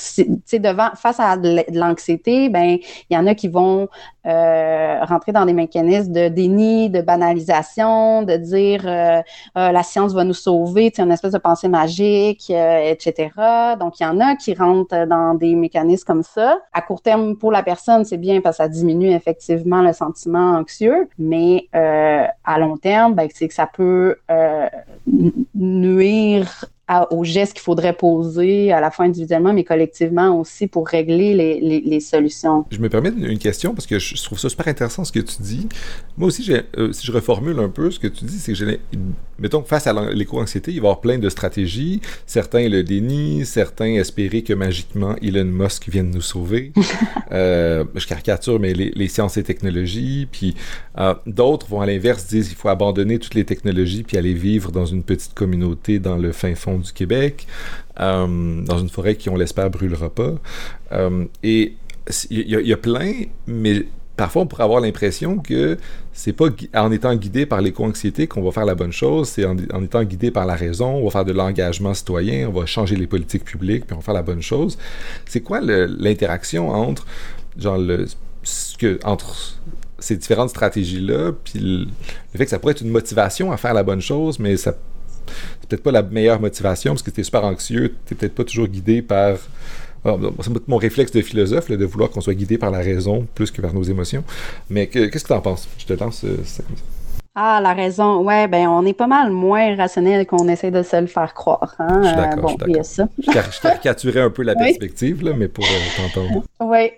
tu 0.47 0.59
devant 0.59 0.91
face 0.95 1.19
à 1.19 1.35
de 1.35 1.77
l'anxiété, 1.77 2.47
ben 2.47 2.77
il 3.09 3.13
y 3.13 3.17
en 3.17 3.27
a 3.27 3.35
qui 3.35 3.50
vont 3.50 3.89
euh, 4.25 5.04
rentrer 5.04 5.32
dans 5.32 5.46
des 5.46 5.54
mécanismes 5.54 6.12
de 6.12 6.28
déni, 6.28 6.90
de 6.90 7.01
banalisation, 7.01 8.24
de 8.24 8.36
dire 8.38 8.82
euh, 8.86 9.22
la 9.56 9.84
science 9.84 10.13
va 10.13 10.24
nous 10.24 10.34
sauver, 10.34 10.92
c'est 10.94 11.01
une 11.01 11.12
espèce 11.12 11.34
de 11.34 11.38
pensée 11.38 11.68
magique, 11.68 12.50
etc. 12.50 13.30
Donc 13.80 14.00
il 14.00 14.04
y 14.04 14.06
en 14.06 14.20
a 14.20 14.36
qui 14.36 14.54
rentrent 14.54 15.06
dans 15.08 15.34
des 15.34 15.56
mécanismes 15.56 16.06
comme 16.06 16.24
ça. 16.24 16.60
À 16.74 16.82
court 16.82 17.01
terme, 17.01 17.36
pour 17.36 17.51
la 17.51 17.63
personne, 17.63 18.06
c'est 18.06 18.18
bien 18.18 18.42
parce 18.42 18.58
que 18.58 18.63
ça 18.63 18.70
diminue 18.70 19.12
effectivement 19.12 19.82
le 19.82 19.94
sentiment 19.94 20.51
anxieux, 20.58 21.08
mais 21.18 21.68
à 21.74 22.60
long 22.60 22.78
terme, 22.78 23.16
ben, 23.16 23.28
c'est 23.34 23.48
que 23.48 23.54
ça 23.54 23.68
peut 23.68 24.18
nuire 25.56 26.66
aux 27.12 27.24
gestes 27.24 27.53
qu'il 27.53 27.62
faudrait 27.62 27.93
poser 27.93 28.71
à 28.71 28.81
la 28.81 28.91
fois 28.91 29.05
individuellement 29.05 29.53
mais 29.53 29.63
collectivement 29.63 30.39
aussi 30.39 30.67
pour 30.67 30.88
régler 30.88 31.33
les, 31.33 31.81
les, 31.81 32.00
solutions. 32.00 32.65
Je 32.71 32.79
me 32.79 32.89
permets 32.89 33.10
une 33.10 33.38
question 33.38 33.74
parce 33.74 33.86
que 33.86 34.00
je 34.00 34.21
trouve 34.24 34.39
ça 34.39 34.50
super 34.50 34.67
intéressant 34.67 35.03
ce 35.03 35.12
que 35.12 35.19
tu 35.19 35.41
dis. 35.41 35.67
Moi 36.17 36.27
aussi, 36.27 36.51
euh, 36.51 36.91
si 36.91 37.05
je 37.05 37.12
reformule 37.12 37.60
un 37.60 37.69
peu 37.69 37.91
ce 37.91 38.00
que 38.00 38.07
tu 38.07 38.25
dis, 38.25 38.39
c'est 38.39 38.53
que 38.53 38.57
j'ai, 38.57 38.79
mettons, 39.39 39.63
face 39.63 39.88
à 39.88 40.12
l'éco-anxiété, 40.12 40.71
il 40.71 40.81
va 40.81 40.88
y 40.88 40.88
avoir 40.88 41.01
plein 41.01 41.17
de 41.17 41.29
stratégies. 41.29 42.01
Certains 42.25 42.67
le 42.67 42.83
dénient, 42.83 43.45
certains 43.45 43.93
espérer 43.95 44.41
que 44.41 44.53
magiquement 44.53 45.15
Elon 45.21 45.45
Musk 45.45 45.89
vienne 45.89 46.12
nous 46.12 46.21
sauver. 46.21 46.74
euh, 47.31 47.86
je 47.95 48.07
caricature, 48.07 48.60
mais 48.60 48.74
les, 48.74 48.91
les, 48.95 49.07
sciences 49.07 49.38
et 49.38 49.43
technologies. 49.43 50.27
Puis 50.31 50.55
euh, 50.98 51.13
d'autres 51.25 51.67
vont 51.67 51.81
à 51.81 51.86
l'inverse 51.86 52.27
dire 52.27 52.43
qu'il 52.43 52.55
faut 52.55 52.69
abandonner 52.69 53.19
toutes 53.19 53.36
les 53.36 53.45
technologies 53.45 54.03
puis 54.03 54.17
aller 54.17 54.33
vivre 54.33 54.71
dans 54.71 54.86
une 54.86 55.03
petite 55.03 55.33
communauté 55.33 56.00
dans 56.00 56.17
le 56.17 56.31
fin 56.31 56.55
fond 56.55 56.80
du 56.81 56.93
Québec, 56.93 57.47
euh, 58.00 58.61
dans 58.63 58.77
une 58.77 58.89
forêt 58.89 59.15
qui, 59.15 59.29
on 59.29 59.35
l'espère, 59.35 59.69
brûlera 59.69 60.09
pas. 60.09 60.33
Euh, 60.91 61.25
et 61.43 61.75
il 62.29 62.50
y, 62.50 62.73
a 62.73 62.77
plein, 62.77 63.13
mais 63.45 63.85
parfois 64.17 64.41
on 64.41 64.47
pourrait 64.47 64.63
avoir 64.63 64.81
l'impression 64.81 65.38
que 65.38 65.77
c'est 66.13 66.33
pas 66.33 66.47
en 66.73 66.91
étant 66.91 67.15
guidé 67.15 67.45
par 67.45 67.61
l'éco-anxiété 67.61 68.27
qu'on 68.27 68.41
va 68.41 68.51
faire 68.51 68.65
la 68.65 68.75
bonne 68.75 68.91
chose, 68.91 69.29
c'est 69.29 69.45
en, 69.45 69.55
étant 69.83 70.03
guidé 70.03 70.31
par 70.31 70.45
la 70.45 70.55
raison, 70.55 70.95
on 70.95 71.05
va 71.05 71.11
faire 71.11 71.25
de 71.25 71.31
l'engagement 71.31 71.93
citoyen, 71.93 72.50
on 72.50 72.51
va 72.51 72.65
changer 72.65 72.95
les 72.95 73.07
politiques 73.07 73.45
publiques, 73.45 73.85
puis 73.85 73.93
on 73.93 74.00
va 74.00 74.03
faire 74.03 74.13
la 74.15 74.23
bonne 74.23 74.41
chose. 74.41 74.77
C'est 75.25 75.41
quoi 75.41 75.61
l'interaction 75.61 76.69
entre, 76.69 77.05
genre, 77.57 77.77
le, 77.77 78.07
que, 78.79 79.00
entre 79.03 79.59
ces 80.00 80.17
différentes 80.17 80.50
stratégies-là, 80.50 81.33
puis 81.43 81.59
le, 81.59 81.88
fait 82.35 82.45
que 82.45 82.50
ça 82.50 82.59
pourrait 82.59 82.71
être 82.71 82.81
une 82.81 82.89
motivation 82.89 83.51
à 83.51 83.57
faire 83.57 83.73
la 83.73 83.83
bonne 83.83 84.01
chose, 84.01 84.39
mais 84.39 84.57
ça 84.57 84.75
c'est 85.60 85.70
peut-être 85.70 85.84
pas 85.84 85.92
la 85.92 86.04
meilleure 86.04 86.40
motivation 86.40 86.94
parce 86.94 87.04
que 87.04 87.12
tu 87.12 87.22
es 87.22 87.24
super 87.24 87.44
anxieux, 87.44 87.96
tu 88.06 88.16
peut-être 88.16 88.36
pas 88.36 88.44
toujours 88.44 88.68
guidé 88.68 89.01
par 89.01 89.38
c'est 90.04 90.68
mon 90.68 90.78
réflexe 90.78 91.12
de 91.12 91.22
philosophe 91.22 91.70
de 91.70 91.86
vouloir 91.86 92.10
qu'on 92.10 92.22
soit 92.22 92.34
guidé 92.34 92.58
par 92.58 92.72
la 92.72 92.80
raison 92.80 93.28
plus 93.36 93.51
que 93.51 93.62
par 93.62 93.74
nos 93.74 93.84
émotions. 93.84 94.24
Mais 94.70 94.88
qu'est-ce 94.88 95.24
que 95.24 95.28
tu 95.28 95.34
en 95.34 95.42
penses? 95.42 95.68
Je 95.78 95.86
te 95.86 95.94
lance 95.94 96.24
euh, 96.24 96.38
ça 96.44 96.63
comme 96.63 96.75
ça. 96.75 96.84
Ah, 97.34 97.62
la 97.62 97.74
raison. 97.74 98.24
Ouais, 98.24 98.48
ben 98.48 98.68
on 98.68 98.86
est 98.86 98.94
pas 98.94 99.08
mal 99.08 99.32
moins 99.32 99.75
rationnel 99.75 100.25
qu'on 100.25 100.50
essaie 100.50 100.72
de 100.72 100.84
se 100.84 101.00
le 101.00 101.08
faire 101.08 101.34
croire. 101.34 101.75
Hein? 101.80 102.01
Je 102.01 102.08
suis 102.08 102.16
d'accord. 102.18 102.51
Euh, 102.51 102.66
bon, 102.66 102.80
a 102.80 102.84
ça. 102.84 103.08
je, 103.20 103.62
caricaturais 103.62 104.22
un 104.22 104.30
peu 104.30 104.44
la 104.44 104.56
perspective, 104.58 105.24
là, 105.24 105.32
mais 105.38 105.48
pour 105.48 105.63
euh, 105.63 106.01
t'entendre. 106.01 106.44
Oui, 106.60 106.92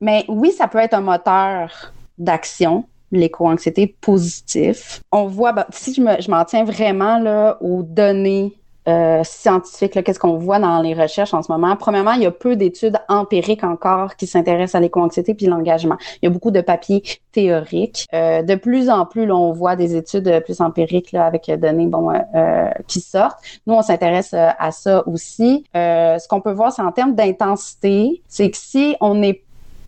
mais 0.00 0.24
oui, 0.28 0.50
ça 0.50 0.66
peut 0.66 0.78
être 0.78 0.94
un 0.94 1.02
moteur 1.02 1.92
d'action 2.18 2.84
l'éco-anxiété 3.12 3.94
positif. 4.00 5.02
On 5.12 5.26
voit, 5.26 5.52
ben, 5.52 5.66
si 5.70 5.94
je 5.94 6.30
m'en 6.30 6.44
tiens 6.44 6.64
vraiment 6.64 7.18
là, 7.18 7.58
aux 7.60 7.82
données 7.82 8.54
euh, 8.88 9.22
scientifique, 9.22 10.02
qu'est-ce 10.02 10.18
qu'on 10.18 10.38
voit 10.38 10.58
dans 10.58 10.82
les 10.82 10.92
recherches 10.92 11.34
en 11.34 11.42
ce 11.42 11.52
moment? 11.52 11.76
Premièrement, 11.76 12.14
il 12.14 12.22
y 12.22 12.26
a 12.26 12.32
peu 12.32 12.56
d'études 12.56 12.98
empiriques 13.08 13.62
encore 13.62 14.16
qui 14.16 14.26
s'intéressent 14.26 14.74
à 14.74 14.80
l'éco-anxiété 14.80 15.34
puis 15.34 15.46
l'engagement. 15.46 15.96
Il 16.20 16.24
y 16.24 16.26
a 16.26 16.30
beaucoup 16.30 16.50
de 16.50 16.60
papiers 16.60 17.04
théoriques. 17.30 18.08
Euh, 18.12 18.42
de 18.42 18.56
plus 18.56 18.90
en 18.90 19.06
plus, 19.06 19.30
on 19.30 19.52
voit 19.52 19.76
des 19.76 19.94
études 19.94 20.42
plus 20.44 20.60
empiriques 20.60 21.12
là, 21.12 21.26
avec 21.26 21.48
données 21.48 21.86
bon, 21.86 22.10
euh, 22.10 22.70
qui 22.88 23.00
sortent. 23.00 23.38
Nous, 23.68 23.74
on 23.74 23.82
s'intéresse 23.82 24.34
à 24.34 24.70
ça 24.72 25.06
aussi. 25.06 25.64
ce 25.74 26.26
qu'on 26.26 26.40
peut 26.40 26.52
voir, 26.52 26.72
c'est 26.72 26.82
en 26.82 26.90
termes 26.90 27.14
d'intensité, 27.14 28.20
c'est 28.26 28.50
que 28.50 28.56
si 28.56 28.96
on 29.00 29.22
est 29.22 29.42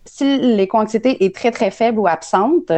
si 0.05 0.37
l'éco-anxiété 0.37 1.25
est 1.25 1.35
très, 1.35 1.51
très 1.51 1.71
faible 1.71 1.99
ou 1.99 2.07
absente, 2.07 2.71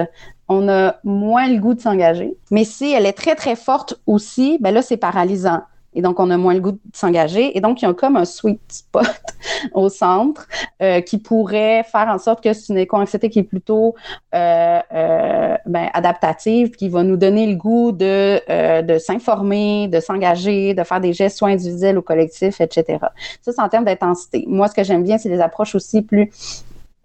on 0.50 0.70
a 0.70 0.96
moins 1.04 1.48
le 1.48 1.60
goût 1.60 1.74
de 1.74 1.82
s'engager. 1.82 2.36
Mais 2.52 2.64
si 2.64 2.94
elle 2.94 3.06
est 3.06 3.14
très, 3.14 3.36
très 3.36 3.56
forte 3.56 4.00
aussi, 4.08 4.58
ben 4.62 4.74
là, 4.74 4.82
c'est 4.82 4.98
paralysant. 4.98 5.62
Et 5.98 6.02
donc, 6.02 6.20
on 6.20 6.30
a 6.30 6.38
moins 6.38 6.54
le 6.54 6.60
goût 6.60 6.74
de 6.74 6.80
s'engager. 6.94 7.58
Et 7.58 7.62
donc, 7.62 7.82
il 7.82 7.86
y 7.86 7.88
a 7.88 7.94
comme 7.94 8.18
un 8.18 8.26
sweet 8.26 8.62
spot 8.68 9.08
au 9.74 9.90
centre 9.90 10.48
euh, 10.80 11.02
qui 11.02 11.18
pourrait 11.18 11.84
faire 11.92 12.08
en 12.10 12.20
sorte 12.20 12.44
que 12.44 12.54
c'est 12.54 12.72
une 12.72 12.78
éco-anxiété 12.78 13.32
qui 13.32 13.40
est 13.40 13.44
plutôt 13.44 13.96
euh, 14.36 14.80
euh, 14.94 15.58
ben, 15.66 15.90
adaptative, 15.94 16.72
qui 16.72 16.88
va 16.88 17.02
nous 17.02 17.18
donner 17.18 17.48
le 17.48 17.56
goût 17.56 17.92
de, 17.92 18.82
de 18.84 19.00
s'informer, 19.00 19.88
de 19.88 20.00
s'engager, 20.00 20.76
de 20.76 20.84
faire 20.84 21.02
des 21.02 21.14
gestes 21.14 21.40
soit 21.40 21.50
individuels 21.50 21.98
ou 21.98 22.04
collectifs, 22.04 22.62
etc. 22.62 23.00
Ça, 23.42 23.52
c'est 23.52 23.62
en 23.62 23.70
termes 23.70 23.86
d'intensité. 23.86 24.46
Moi, 24.48 24.68
ce 24.68 24.76
que 24.76 24.84
j'aime 24.84 25.04
bien, 25.04 25.18
c'est 25.18 25.30
des 25.30 25.42
approches 25.42 25.74
aussi 25.74 26.04
plus 26.04 26.30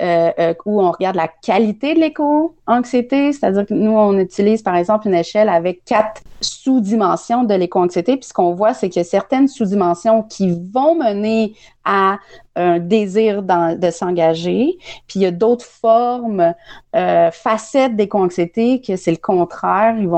euh, 0.00 0.32
euh, 0.38 0.54
où 0.66 0.82
on 0.82 0.90
regarde 0.90 1.16
la 1.16 1.28
qualité 1.28 1.94
de 1.94 2.00
l'éco-anxiété, 2.00 3.32
c'est-à-dire 3.32 3.66
que 3.66 3.74
nous, 3.74 3.92
on 3.92 4.18
utilise 4.18 4.62
par 4.62 4.74
exemple 4.74 5.06
une 5.06 5.14
échelle 5.14 5.48
avec 5.48 5.84
quatre 5.84 6.22
sous-dimensions 6.40 7.44
de 7.44 7.54
l'éco-anxiété, 7.54 8.16
puis 8.16 8.26
ce 8.26 8.32
qu'on 8.32 8.52
voit, 8.52 8.74
c'est 8.74 8.88
qu'il 8.88 9.00
y 9.00 9.04
a 9.04 9.08
certaines 9.08 9.46
sous-dimensions 9.46 10.24
qui 10.24 10.50
vont 10.72 10.96
mener 10.96 11.54
à 11.84 12.18
un 12.56 12.80
désir 12.80 13.42
de 13.42 13.90
s'engager, 13.90 14.76
puis 15.06 15.20
il 15.20 15.22
y 15.22 15.26
a 15.26 15.30
d'autres 15.30 15.66
formes, 15.66 16.52
euh, 16.96 17.30
facettes 17.30 17.94
d'éco-anxiété 17.94 18.80
que 18.80 18.96
c'est 18.96 19.12
le 19.12 19.18
contraire, 19.18 19.94
ils 19.98 20.08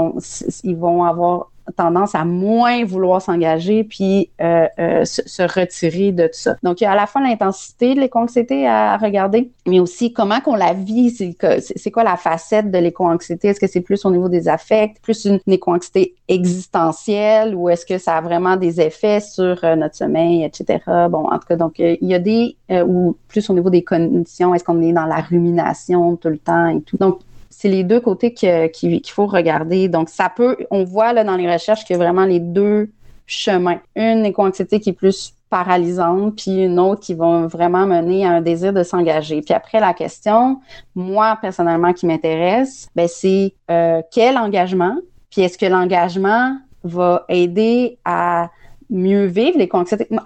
ils 0.63 0.77
vont 0.77 1.05
avoir 1.05 1.51
tendance 1.77 2.15
à 2.15 2.25
moins 2.25 2.85
vouloir 2.85 3.23
s'engager 3.23 3.85
puis 3.85 4.31
euh, 4.41 4.67
euh, 4.79 5.05
se, 5.05 5.43
retirer 5.43 6.13
de 6.13 6.27
tout 6.27 6.39
ça. 6.39 6.57
Donc, 6.63 6.81
il 6.81 6.85
y 6.85 6.87
a 6.87 6.93
à 6.93 6.97
la 6.97 7.07
fois 7.07 7.23
l'intensité 7.23 7.95
de 7.95 8.01
l'éco-anxiété 8.01 8.67
à 8.67 8.97
regarder, 8.97 9.51
mais 9.67 9.81
aussi 9.81 10.13
comment 10.13 10.41
qu'on 10.41 10.57
la 10.57 10.73
vit. 10.73 11.11
C'est 11.11 11.91
quoi 11.91 12.05
la 12.05 12.17
facette 12.17 12.71
de 12.71 12.79
l'éco-anxiété? 12.79 13.49
Est-ce 13.49 13.61
que 13.61 13.67
c'est 13.67 13.81
plus 13.81 14.05
au 14.05 14.11
niveau 14.11 14.29
des 14.29 14.49
affects, 14.49 15.01
plus 15.03 15.25
une, 15.25 15.41
éco-anxiété 15.47 16.15
existentielle 16.29 17.55
ou 17.55 17.69
est-ce 17.69 17.87
que 17.87 17.99
ça 17.99 18.17
a 18.17 18.21
vraiment 18.21 18.57
des 18.57 18.81
effets 18.81 19.21
sur 19.21 19.63
euh, 19.65 19.77
notre 19.77 19.95
sommeil, 19.95 20.45
etc. 20.45 20.81
Bon, 21.11 21.29
en 21.31 21.39
tout 21.39 21.47
cas, 21.49 21.57
donc, 21.57 21.79
il 21.79 21.99
y 22.01 22.15
a 22.15 22.19
des, 22.19 22.57
ou 22.71 23.17
plus 23.29 23.49
au 23.51 23.55
niveau 23.55 23.71
des 23.71 23.85
conditions, 23.85 24.55
est-ce 24.55 24.65
qu'on 24.65 24.83
est 24.83 24.93
dans 24.93 25.07
la 25.07 25.21
rumination 25.21 26.17
tout 26.17 26.29
le 26.29 26.39
temps 26.39 26.69
et 26.69 26.81
tout? 26.81 26.97
Donc, 26.97 27.21
c'est 27.57 27.69
les 27.69 27.85
deux 27.85 28.01
côtés 28.01 28.35
qu'il 28.35 29.01
faut 29.07 29.27
regarder. 29.27 29.89
Donc, 29.89 30.09
ça 30.09 30.29
peut, 30.29 30.57
on 30.71 30.85
voit 30.85 31.13
là 31.13 31.23
dans 31.23 31.37
les 31.37 31.51
recherches 31.51 31.85
qu'il 31.85 31.97
y 31.97 32.01
a 32.01 32.03
vraiment 32.03 32.25
les 32.25 32.41
deux 32.41 32.91
chemins. 33.27 33.81
Une 33.95 34.25
éco-anxiété 34.25 34.81
qui 34.81 34.91
est 34.91 34.95
plus 34.95 35.35
paralysante, 35.49 36.37
puis 36.37 36.65
une 36.65 36.81
autre 36.81 37.01
qui 37.01 37.15
va 37.15 37.47
vraiment 37.47 37.87
mener 37.87 38.27
à 38.27 38.31
un 38.31 38.41
désir 38.41 38.73
de 38.73 38.83
s'engager. 38.83 39.41
Puis 39.41 39.55
après, 39.55 39.79
la 39.79 39.95
question, 39.95 40.59
moi, 40.97 41.39
personnellement, 41.41 41.93
qui 41.93 42.07
m'intéresse, 42.07 42.89
ben, 42.97 43.07
c'est 43.09 43.55
euh, 43.71 44.03
quel 44.11 44.37
engagement? 44.37 44.97
Puis 45.31 45.43
est-ce 45.43 45.57
que 45.57 45.67
l'engagement 45.67 46.59
va 46.83 47.25
aider 47.29 47.99
à 48.05 48.51
mieux 48.91 49.27
vivre 49.27 49.59
les 49.59 49.69
anxiété. 49.73 50.07
Elle, 50.11 50.19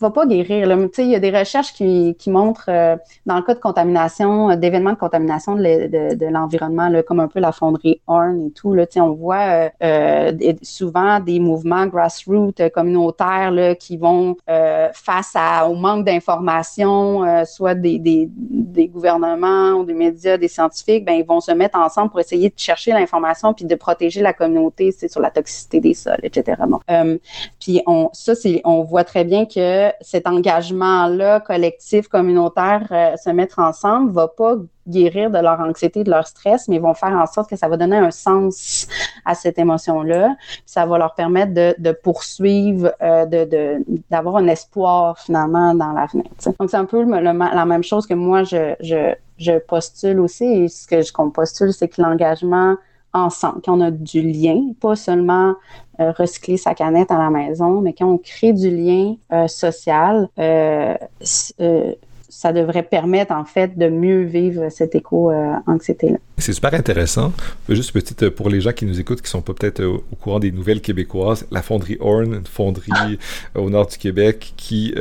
va 0.00 0.10
pas 0.10 0.26
guérir. 0.26 0.88
Il 0.98 1.10
y 1.10 1.14
a 1.14 1.18
des 1.18 1.30
recherches 1.30 1.72
qui, 1.72 2.14
qui 2.18 2.30
montrent, 2.30 2.68
euh, 2.68 2.96
dans 3.26 3.36
le 3.36 3.42
cas 3.42 3.54
de 3.54 3.60
contamination, 3.60 4.50
euh, 4.50 4.56
d'événements 4.56 4.92
de 4.92 4.98
contamination 4.98 5.56
de, 5.56 6.30
l'environnement, 6.30 6.90
comme 7.06 7.20
un 7.20 7.28
peu 7.28 7.40
la 7.40 7.52
fonderie 7.52 8.00
Horn 8.06 8.46
et 8.46 8.50
tout, 8.50 8.72
là, 8.72 8.86
on 8.96 9.12
voit 9.12 9.70
euh, 9.82 10.32
souvent 10.62 11.20
des 11.20 11.40
mouvements 11.40 11.86
grassroots 11.86 12.68
communautaires 12.72 13.50
là, 13.50 13.74
qui 13.74 13.96
vont 13.96 14.36
face 14.92 15.32
à, 15.34 15.68
au 15.68 15.74
manque 15.74 16.04
d'informations, 16.04 17.44
soit 17.44 17.74
des, 17.74 17.98
des, 17.98 18.28
des, 18.30 18.88
gouvernements 18.88 19.72
ou 19.72 19.84
des 19.84 19.94
médias, 19.94 20.36
des 20.36 20.48
scientifiques, 20.48 21.04
ben, 21.04 21.12
ils 21.12 21.24
vont 21.24 21.40
se 21.40 21.52
mettre 21.52 21.78
ensemble 21.78 22.10
pour 22.10 22.20
essayer 22.20 22.48
de 22.48 22.54
chercher 22.56 22.92
l'information 22.92 23.54
puis 23.54 23.64
de 23.64 23.74
protéger 23.74 24.22
la 24.22 24.32
communauté 24.32 24.92
sur 24.92 25.20
la 25.20 25.30
toxicité 25.30 25.80
des 25.80 25.94
sols, 25.94 26.20
etc. 26.22 26.62
Puis 27.60 27.82
ça, 28.12 28.32
on 28.64 28.82
voit 28.82 29.04
très 29.04 29.24
bien 29.24 29.46
que 29.46 29.90
cet 30.00 30.26
engagement-là, 30.26 31.40
collectif, 31.40 32.08
communautaire, 32.08 32.86
euh, 32.90 33.16
se 33.16 33.30
mettre 33.30 33.58
ensemble, 33.58 34.12
va 34.12 34.28
pas 34.28 34.56
guérir 34.86 35.30
de 35.30 35.38
leur 35.38 35.60
anxiété, 35.60 36.04
de 36.04 36.10
leur 36.10 36.26
stress, 36.26 36.68
mais 36.68 36.78
vont 36.78 36.94
faire 36.94 37.12
en 37.12 37.26
sorte 37.26 37.48
que 37.48 37.56
ça 37.56 37.68
va 37.68 37.76
donner 37.76 37.96
un 37.96 38.10
sens 38.10 38.86
à 39.24 39.34
cette 39.34 39.58
émotion-là. 39.58 40.36
Ça 40.66 40.84
va 40.86 40.98
leur 40.98 41.14
permettre 41.14 41.52
de, 41.54 41.92
poursuivre, 41.92 42.92
euh, 43.02 43.24
de, 43.26 43.84
d'avoir 44.10 44.36
un 44.36 44.46
espoir 44.48 45.18
finalement 45.18 45.74
dans 45.74 45.92
l'avenir. 45.92 46.26
Donc 46.58 46.70
c'est 46.70 46.76
un 46.76 46.84
peu 46.84 47.04
la 47.04 47.64
même 47.64 47.84
chose 47.84 48.06
que 48.06 48.14
moi 48.14 48.42
je, 48.44 49.58
postule 49.66 50.20
aussi. 50.20 50.68
Ce 50.68 50.86
que 50.86 51.02
je 51.02 51.70
c'est 51.72 51.88
que 51.88 52.02
l'engagement 52.02 52.76
ensemble, 53.14 53.62
qu'on 53.62 53.80
a 53.80 53.90
du 53.90 54.20
lien, 54.20 54.72
pas 54.80 54.96
seulement 54.96 55.54
euh, 56.00 56.10
recycler 56.10 56.56
sa 56.56 56.74
canette 56.74 57.10
à 57.12 57.18
la 57.18 57.30
maison, 57.30 57.80
mais 57.80 57.92
quand 57.92 58.06
on 58.06 58.18
crée 58.18 58.52
du 58.52 58.68
lien 58.68 59.14
euh, 59.32 59.46
social, 59.46 60.28
euh, 60.40 60.94
ça 62.28 62.52
devrait 62.52 62.82
permettre 62.82 63.32
en 63.32 63.44
fait 63.44 63.78
de 63.78 63.88
mieux 63.88 64.22
vivre 64.22 64.68
cette 64.70 64.96
éco-anxiété-là. 64.96 66.18
C'est 66.38 66.52
super 66.52 66.74
intéressant. 66.74 67.32
Juste 67.68 67.92
petite 67.92 68.28
pour 68.30 68.50
les 68.50 68.60
gens 68.60 68.72
qui 68.72 68.86
nous 68.86 68.98
écoutent 68.98 69.22
qui 69.22 69.30
sont 69.30 69.40
pas 69.40 69.54
peut-être 69.54 69.84
au, 69.84 70.02
courant 70.20 70.40
des 70.40 70.50
nouvelles 70.50 70.80
québécoises, 70.80 71.46
la 71.52 71.62
fonderie 71.62 71.96
Horn, 72.00 72.34
une 72.34 72.46
fonderie 72.46 73.18
au 73.54 73.70
nord 73.70 73.86
du 73.86 73.96
Québec 73.96 74.52
qui 74.56 74.92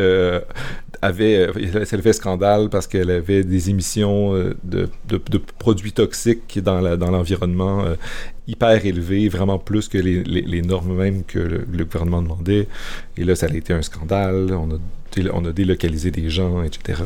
avait, 1.03 1.49
elle 1.91 2.01
fait 2.01 2.13
scandale 2.13 2.69
parce 2.69 2.87
qu'elle 2.87 3.11
avait 3.11 3.43
des 3.43 3.69
émissions 3.69 4.33
de, 4.63 4.89
de, 5.07 5.37
produits 5.59 5.91
toxiques 5.91 6.59
dans 6.63 6.79
l'environnement 6.79 7.83
dans 7.83 7.95
hyper 8.47 8.85
élevées, 8.85 9.29
vraiment 9.29 9.57
plus 9.57 9.87
que 9.87 9.97
les, 9.97 10.61
normes 10.61 10.95
même 10.95 11.23
que 11.23 11.39
le, 11.39 11.85
gouvernement 11.85 12.21
demandait. 12.21 12.67
Et 13.17 13.23
là, 13.23 13.35
ça 13.35 13.47
a 13.47 13.53
été 13.53 13.73
un 13.73 13.81
scandale. 13.81 14.53
On 14.53 15.45
a 15.45 15.51
délocalisé 15.51 16.11
des 16.11 16.29
gens, 16.29 16.63
etc. 16.63 17.03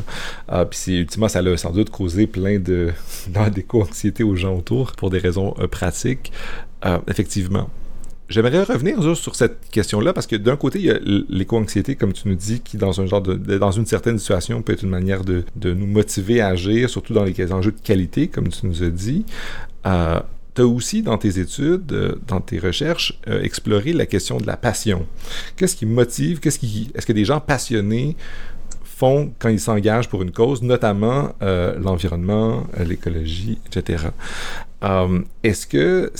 Ah, 0.48 0.64
puis 0.64 0.98
ultimement, 0.98 1.28
ça 1.28 1.40
a 1.40 1.56
sans 1.56 1.70
doute 1.70 1.90
causé 1.90 2.26
plein 2.26 2.58
de 2.58 2.92
d'éco-anxiété 3.54 4.24
aux 4.24 4.36
gens 4.36 4.56
autour 4.56 4.92
pour 4.92 5.10
des 5.10 5.18
raisons 5.18 5.54
pratiques. 5.70 6.32
effectivement, 7.08 7.70
J'aimerais 8.28 8.62
revenir 8.62 9.16
sur 9.16 9.34
cette 9.34 9.70
question-là 9.70 10.12
parce 10.12 10.26
que 10.26 10.36
d'un 10.36 10.56
côté, 10.56 10.78
il 10.78 10.84
y 10.84 10.90
a 10.90 10.98
l'éco-anxiété, 11.30 11.96
comme 11.96 12.12
tu 12.12 12.28
nous 12.28 12.34
dis, 12.34 12.60
qui 12.60 12.76
dans 12.76 13.00
un 13.00 13.06
genre 13.06 13.22
de, 13.22 13.34
dans 13.56 13.70
une 13.70 13.86
certaine 13.86 14.18
situation 14.18 14.60
peut 14.60 14.74
être 14.74 14.82
une 14.82 14.90
manière 14.90 15.24
de, 15.24 15.44
de, 15.56 15.72
nous 15.72 15.86
motiver 15.86 16.42
à 16.42 16.48
agir, 16.48 16.90
surtout 16.90 17.14
dans 17.14 17.24
les 17.24 17.52
enjeux 17.52 17.72
de 17.72 17.80
qualité, 17.80 18.28
comme 18.28 18.48
tu 18.48 18.66
nous 18.66 18.82
as 18.82 18.90
dit. 18.90 19.24
Euh, 19.86 20.20
tu 20.54 20.62
as 20.62 20.66
aussi 20.66 21.02
dans 21.02 21.16
tes 21.16 21.38
études, 21.38 21.92
euh, 21.92 22.16
dans 22.26 22.40
tes 22.40 22.58
recherches, 22.58 23.18
euh, 23.28 23.42
exploré 23.42 23.94
la 23.94 24.04
question 24.04 24.36
de 24.38 24.46
la 24.46 24.56
passion. 24.56 25.06
Qu'est-ce 25.56 25.76
qui 25.76 25.86
motive, 25.86 26.40
qu'est-ce 26.40 26.58
qui, 26.58 26.90
est-ce 26.94 27.06
que 27.06 27.12
des 27.12 27.24
gens 27.24 27.40
passionnés 27.40 28.16
font 28.84 29.32
quand 29.38 29.48
ils 29.48 29.60
s'engagent 29.60 30.08
pour 30.08 30.22
une 30.22 30.32
cause, 30.32 30.62
notamment 30.62 31.32
euh, 31.40 31.78
l'environnement, 31.78 32.66
l'écologie, 32.84 33.58
etc. 33.66 34.08
Euh, 34.84 35.20
est-ce 35.42 35.66
que, 35.66 36.12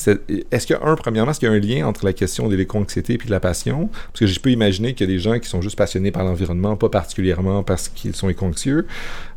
est-ce 0.51 0.75
un, 0.75 0.97
premièrement, 0.97 1.31
est-ce 1.31 1.39
qu'il 1.39 1.49
y 1.49 1.53
a 1.53 1.55
un 1.55 1.61
lien 1.61 1.87
entre 1.87 2.05
la 2.05 2.13
question 2.13 2.49
de 2.49 2.57
l'éco-anxiété 2.57 3.15
et 3.15 3.19
de 3.19 3.31
la 3.31 3.41
passion? 3.41 3.89
Parce 4.09 4.21
que 4.21 4.27
je 4.27 4.41
peux 4.41 4.51
imaginer 4.51 4.95
qu'il 4.95 5.09
y 5.09 5.11
a 5.11 5.15
des 5.15 5.21
gens 5.21 5.39
qui 5.39 5.49
sont 5.49 5.63
juste 5.63 5.77
passionnés 5.77 6.11
par 6.11 6.25
l'environnement, 6.25 6.77
pas 6.77 6.89
particulièrement 6.89 7.63
parce 7.63 7.89
qu'ils 7.89 8.17
sont 8.17 8.29
éco-anxieux. 8.29 8.87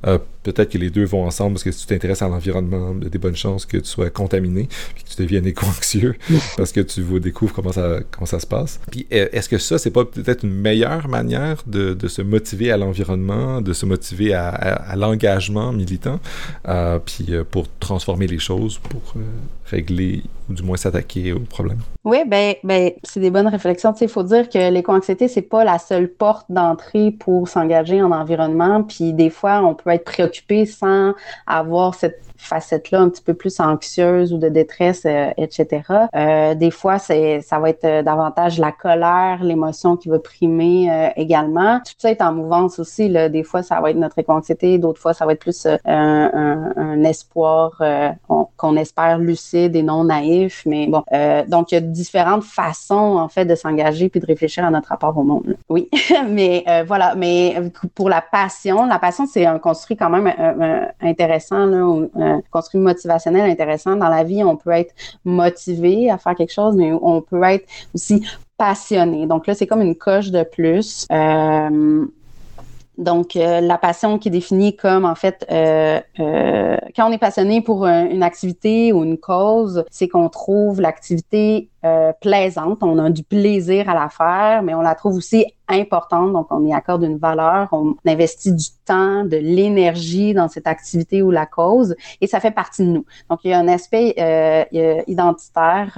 Euh, 0.08 0.18
peut-être 0.44 0.72
que 0.72 0.78
les 0.78 0.90
deux 0.90 1.06
vont 1.06 1.26
ensemble 1.26 1.54
parce 1.54 1.64
que 1.64 1.72
si 1.72 1.82
tu 1.82 1.88
t'intéresses 1.88 2.22
à 2.22 2.28
l'environnement, 2.28 2.96
il 2.98 3.04
y 3.04 3.08
a 3.08 3.10
des 3.10 3.20
bonnes 3.20 3.36
chances 3.36 3.66
que 3.66 3.78
tu 3.78 3.88
sois 3.88 4.10
contaminé 4.10 4.68
puis 4.96 5.04
que 5.04 5.10
tu 5.10 5.22
deviennes 5.22 5.46
éco-anxieux 5.48 6.16
parce 6.58 6.72
que 6.72 6.82
tu 6.82 7.04
découvres 7.20 7.54
comment 7.54 7.72
ça, 7.72 8.00
comment 8.10 8.26
ça 8.26 8.40
se 8.40 8.48
passe. 8.48 8.80
Puis 8.90 9.06
est-ce 9.12 9.48
que 9.48 9.58
ça, 9.58 9.78
c'est 9.78 9.92
pas 9.92 10.06
peut-être 10.06 10.44
une 10.44 10.54
meilleure 10.54 11.08
manière 11.08 11.64
de, 11.68 11.96
se 12.08 12.22
motiver 12.22 12.72
à 12.72 12.78
l'environnement, 12.78 13.62
de 13.62 13.74
se 13.74 13.86
motiver 13.86 14.34
à, 14.34 14.96
l'engagement 14.96 15.72
militant, 15.72 16.20
euh, 16.68 17.00
puis 17.00 17.28
pour 17.50 17.68
transformer 17.80 18.28
les 18.28 18.40
choses, 18.40 18.80
pour 18.80 19.14
euh, 19.16 19.20
régler 19.71 20.23
ou 20.49 20.53
du 20.53 20.63
moins 20.63 20.77
s'attaquer 20.77 21.34
au 21.34 21.39
problème. 21.39 21.79
Oui, 22.03 22.19
ben, 22.27 22.55
ben 22.63 22.91
c'est 23.03 23.19
des 23.19 23.31
bonnes 23.31 23.47
réflexions. 23.47 23.93
Il 23.99 24.10
faut 24.10 24.23
dire 24.23 24.49
que 24.49 24.71
l'éco-anxiété, 24.71 25.27
c'est 25.27 25.41
pas 25.41 25.63
la 25.63 25.79
seule 25.79 26.10
porte 26.10 26.45
d'entrée 26.49 27.12
pour 27.12 27.47
s'engager 27.47 28.01
en 28.01 28.12
environnement. 28.12 28.84
Puis 28.84 29.13
des 29.13 29.29
fois, 29.29 29.62
on 29.62 29.73
peut 29.73 29.89
être 29.89 30.05
préoccupé 30.05 30.65
sans 30.65 31.13
avoir 31.47 31.95
cette 31.95 32.21
facette-là 32.41 32.99
un 32.99 33.10
petit 33.10 33.21
peu 33.21 33.34
plus 33.34 33.60
anxieuse 33.60 34.34
ou 34.34 34.38
de 34.38 34.49
détresse, 34.49 35.04
euh, 35.06 35.30
etc. 35.38 35.82
Euh, 36.15 36.56
des 36.56 36.71
fois, 36.71 36.99
c'est 36.99 37.41
ça 37.41 37.60
va 37.60 37.69
être 37.69 37.86
euh, 37.86 38.04
davantage 38.04 38.60
la 38.60 38.71
colère, 38.71 39.43
l'émotion 39.43 39.97
qui 39.97 40.10
va 40.10 40.19
primer 40.19 40.91
euh, 40.91 41.10
également. 41.15 41.80
Tout 41.80 41.93
ça 41.97 42.12
est 42.12 42.21
en 42.21 42.34
mouvance 42.34 42.80
aussi. 42.80 43.10
Là. 43.10 43.30
Des 43.30 43.43
fois, 43.43 43.63
ça 43.63 43.80
va 43.80 43.91
être 43.91 43.97
notre 43.97 44.19
éco-anxiété, 44.19 44.77
d'autres 44.77 44.99
fois, 44.99 45.13
ça 45.13 45.25
va 45.25 45.34
être 45.34 45.39
plus 45.39 45.65
un, 45.65 45.77
un, 45.86 46.73
un, 46.75 47.04
espoir 47.04 47.82
qu'on 48.58 48.75
espère 48.75 49.17
lucide 49.17 49.75
et 49.75 49.84
non 49.84 50.04
naïf. 50.06 50.63
Mais 50.65 50.88
bon, 50.88 51.04
donc 51.47 51.71
il 51.71 51.75
y 51.75 51.77
a 51.77 51.82
différentes 51.82 52.43
façons 52.43 53.17
en 53.17 53.27
fait 53.27 53.45
de 53.45 53.56
s'engager 53.56 54.10
puis 54.10 54.19
de 54.19 54.25
réfléchir 54.25 54.63
à 54.65 54.69
notre 54.69 54.89
rapport 54.89 55.17
au 55.17 55.23
monde. 55.23 55.56
Oui, 55.69 55.89
mais 56.30 56.63
voilà. 56.88 57.15
Mais 57.15 57.56
pour 57.95 58.10
la 58.10 58.21
passion, 58.21 58.86
la 58.86 58.99
passion 58.99 59.25
c'est 59.25 59.45
un 59.45 59.60
construit 59.60 59.97
quand 59.97 60.10
même 60.10 60.32
intéressant 61.01 61.65
là 61.65 62.31
construit 62.52 62.80
motivationnel 62.80 63.50
intéressant. 63.50 63.96
Dans 63.96 64.10
la 64.10 64.24
vie, 64.24 64.44
on 64.44 64.56
peut 64.56 64.72
être 64.72 64.94
motivé 65.26 66.10
à 66.10 66.17
faire 66.17 66.36
quelque 66.36 66.54
chose, 66.54 66.76
mais 66.76 66.91
on 66.94 67.22
peut 67.22 67.41
être 67.44 67.67
aussi 67.94 68.26
passionné. 68.58 69.26
Donc 69.26 69.48
là, 69.48 69.56
c'est 69.56 69.67
comme 69.67 69.82
une 69.82 69.96
coche 69.96 70.32
de 70.32 70.44
plus. 70.44 71.08
Euh, 71.12 72.06
donc, 72.97 73.36
euh, 73.36 73.62
la 73.62 73.77
passion 73.77 74.19
qui 74.19 74.27
est 74.27 74.32
définie 74.32 74.75
comme, 74.75 75.06
en 75.06 75.15
fait, 75.15 75.45
euh, 75.49 75.99
euh, 76.19 76.77
quand 76.95 77.10
on 77.10 77.12
est 77.12 77.17
passionné 77.17 77.62
pour 77.62 77.86
une 77.88 78.21
activité 78.21 78.91
ou 78.91 79.04
une 79.04 79.17
cause, 79.17 79.86
c'est 79.89 80.08
qu'on 80.08 80.30
trouve 80.30 80.82
l'activité 80.82 81.69
plaisante, 82.21 82.84
on 82.84 82.99
a 82.99 83.10
du 83.10 83.23
plaisir 83.23 83.89
à 83.89 83.95
la 83.95 84.08
faire, 84.08 84.62
mais 84.62 84.75
on 84.75 84.82
la 84.82 84.93
trouve 84.93 85.15
aussi 85.15 85.47
importante, 85.67 86.32
donc 86.32 86.45
on 86.51 86.63
y 86.63 86.71
accorde 86.71 87.01
une 87.01 87.17
valeur, 87.17 87.69
on 87.71 87.95
investit 88.06 88.54
du 88.54 88.67
temps, 88.86 89.25
de 89.25 89.38
l'énergie 89.38 90.36
dans 90.36 90.47
cette 90.47 90.67
activité 90.67 91.23
ou 91.23 91.32
la 91.32 91.47
cause, 91.47 91.95
et 92.19 92.27
ça 92.27 92.39
fait 92.39 92.51
partie 92.51 92.84
de 92.84 92.91
nous. 92.91 93.06
Donc, 93.32 93.39
il 93.45 93.49
y 93.49 93.54
a 93.54 93.58
un 93.58 93.67
aspect 93.67 94.13
identitaire 95.08 95.97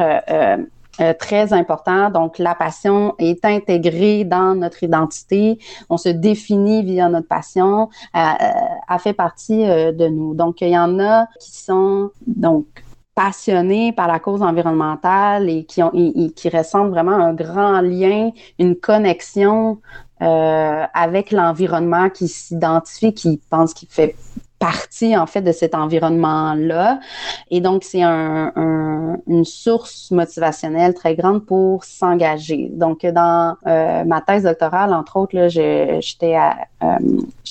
euh, 1.02 1.14
très 1.18 1.54
important. 1.54 2.10
Donc, 2.10 2.38
la 2.40 2.56
passion 2.56 3.16
est 3.18 3.44
intégrée 3.46 4.24
dans 4.26 4.56
notre 4.56 4.84
identité. 4.84 5.60
On 5.90 5.98
se 5.98 6.10
définit 6.10 6.84
via 6.84 7.10
notre 7.10 7.28
passion. 7.28 7.90
Euh, 8.16 8.20
euh 8.20 8.50
a 8.88 9.00
fait 9.00 9.14
partie 9.14 9.68
euh, 9.68 9.92
de 9.92 10.08
nous. 10.08 10.36
Donc, 10.36 10.62
il 10.62 10.70
y 10.70 10.78
en 10.78 11.00
a 11.00 11.26
qui 11.40 11.52
sont 11.52 12.12
donc 12.28 12.66
passionnés 13.16 13.92
par 13.92 14.08
la 14.08 14.20
cause 14.20 14.42
environnementale 14.42 15.50
et 15.50 15.66
qui 15.66 15.84
ont 15.84 15.92
qui 16.36 16.50
ressentent 16.50 16.90
vraiment 16.90 17.12
un 17.12 17.34
grand 17.34 17.82
lien, 17.82 18.32
une 18.60 18.76
connexion 18.76 19.80
euh, 20.24 20.86
avec 20.94 21.32
l'environnement, 21.32 22.10
qui 22.10 22.28
s'identifie, 22.28 23.14
qui 23.14 23.42
pense 23.50 23.74
qu'il 23.74 23.90
fait 23.90 24.16
partie 24.64 25.18
en 25.18 25.26
fait 25.26 25.42
de 25.42 25.52
cet 25.52 25.76
environnement-là. 25.76 27.02
Et 27.52 27.60
donc, 27.60 27.84
c'est 27.84 28.02
un, 28.02 28.54
une 29.28 29.44
source 29.44 30.10
motivationnelle 30.12 30.94
très 30.94 31.16
grande 31.16 31.46
pour 31.46 31.84
s'engager. 31.84 32.70
Donc, 32.72 33.06
dans 33.06 33.58
euh, 33.68 34.06
ma 34.06 34.22
thèse 34.22 34.44
doctorale, 34.44 34.94
entre 34.94 35.18
autres, 35.18 35.50
j'étais 35.50 36.38
euh, 36.82 36.88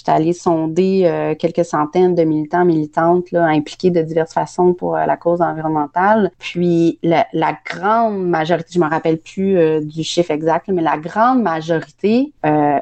allée 0.06 0.32
sonder 0.32 1.02
euh, 1.04 1.34
quelques 1.34 1.66
centaines 1.66 2.14
de 2.14 2.22
militants, 2.22 2.64
militantes 2.64 3.30
là, 3.30 3.44
impliqués 3.44 3.90
de 3.90 4.00
diverses 4.00 4.32
façons 4.32 4.72
pour 4.72 4.96
la 4.96 5.16
cause 5.18 5.42
environnementale. 5.42 6.30
Puis, 6.38 6.98
la, 7.02 7.26
la, 7.34 7.54
grande 7.62 8.26
majorité, 8.26 8.70
je 8.72 8.80
me 8.80 8.88
rappelle 8.88 9.18
plus 9.18 9.84
du 9.84 10.02
chiffre 10.02 10.30
exact, 10.30 10.68
mais 10.68 10.80
la 10.80 10.96
grande 10.96 11.42
majorité 11.42 12.32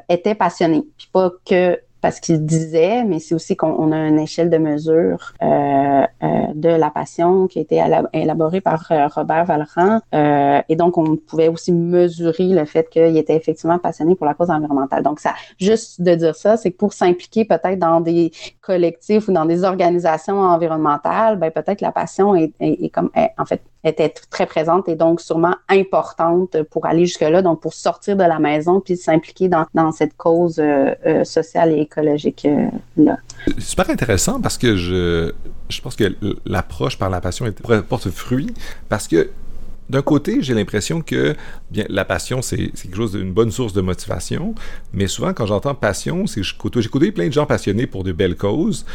était 0.08 0.36
passionnée. 0.36 0.84
Puis 0.96 1.08
pas 1.12 1.32
que 1.44 1.76
parce 2.00 2.20
qu'il 2.20 2.44
disait, 2.44 3.04
mais 3.04 3.18
c'est 3.18 3.34
aussi 3.34 3.56
qu'on 3.56 3.92
a 3.92 4.08
une 4.08 4.18
échelle 4.18 4.50
de 4.50 4.58
mesure 4.58 5.32
euh, 5.42 6.06
euh, 6.22 6.26
de 6.54 6.68
la 6.68 6.90
passion 6.90 7.46
qui 7.46 7.58
a 7.58 7.62
été 7.62 7.82
élaborée 8.12 8.60
par 8.60 8.86
euh, 8.90 9.08
Robert 9.08 9.44
Valran. 9.44 10.00
Euh, 10.14 10.60
et 10.68 10.76
donc, 10.76 10.98
on 10.98 11.16
pouvait 11.16 11.48
aussi 11.48 11.72
mesurer 11.72 12.48
le 12.48 12.64
fait 12.64 12.88
qu'il 12.88 13.16
était 13.16 13.36
effectivement 13.36 13.78
passionné 13.78 14.14
pour 14.14 14.26
la 14.26 14.34
cause 14.34 14.50
environnementale. 14.50 15.02
Donc, 15.02 15.20
ça, 15.20 15.34
juste 15.58 16.00
de 16.00 16.14
dire 16.14 16.34
ça, 16.34 16.56
c'est 16.56 16.70
que 16.72 16.76
pour 16.76 16.92
s'impliquer 16.92 17.44
peut-être 17.44 17.78
dans 17.78 18.00
des 18.00 18.32
collectifs 18.60 19.28
ou 19.28 19.32
dans 19.32 19.44
des 19.44 19.64
organisations 19.64 20.40
environnementales, 20.40 21.38
ben 21.38 21.50
peut-être 21.50 21.80
la 21.80 21.92
passion 21.92 22.34
est, 22.34 22.52
est, 22.60 22.88
comme, 22.90 23.10
en 23.38 23.44
fait, 23.44 23.62
était 23.84 24.12
très 24.30 24.46
présente 24.46 24.88
et 24.88 24.94
donc 24.94 25.20
sûrement 25.20 25.54
importante 25.68 26.62
pour 26.70 26.86
aller 26.86 27.06
jusque-là, 27.06 27.42
donc 27.42 27.60
pour 27.60 27.72
sortir 27.72 28.16
de 28.16 28.22
la 28.22 28.38
maison 28.38 28.80
puis 28.80 28.96
s'impliquer 28.96 29.48
dans, 29.48 29.92
cette 29.92 30.16
cause 30.16 30.58
euh, 30.58 30.94
euh, 31.06 31.24
sociale 31.24 31.72
et 31.72 31.80
écologique 31.80 32.46
euh. 32.46 33.12
Super 33.58 33.88
intéressant 33.90 34.40
parce 34.40 34.58
que 34.58 34.76
je, 34.76 35.32
je 35.68 35.80
pense 35.80 35.96
que 35.96 36.14
l'approche 36.44 36.98
par 36.98 37.10
la 37.10 37.20
passion 37.20 37.46
porte 37.88 38.10
fruit 38.10 38.52
parce 38.88 39.08
que 39.08 39.30
d'un 39.90 40.02
côté, 40.02 40.40
j'ai 40.40 40.54
l'impression 40.54 41.02
que 41.02 41.34
bien 41.70 41.84
la 41.88 42.04
passion, 42.04 42.42
c'est 42.42 42.68
quelque 42.68 42.96
chose 42.96 43.12
d'une 43.12 43.32
bonne 43.32 43.50
source 43.50 43.72
de 43.72 43.80
motivation, 43.80 44.54
mais 44.92 45.08
souvent 45.08 45.34
quand 45.34 45.46
j'entends 45.46 45.74
passion, 45.74 46.28
c'est 46.28 46.42
côtoyé 46.56 47.10
plein 47.10 47.26
de 47.26 47.32
gens 47.32 47.44
passionnés 47.44 47.88
pour 47.88 48.04
de 48.04 48.12
belles 48.12 48.36
causes, 48.36 48.86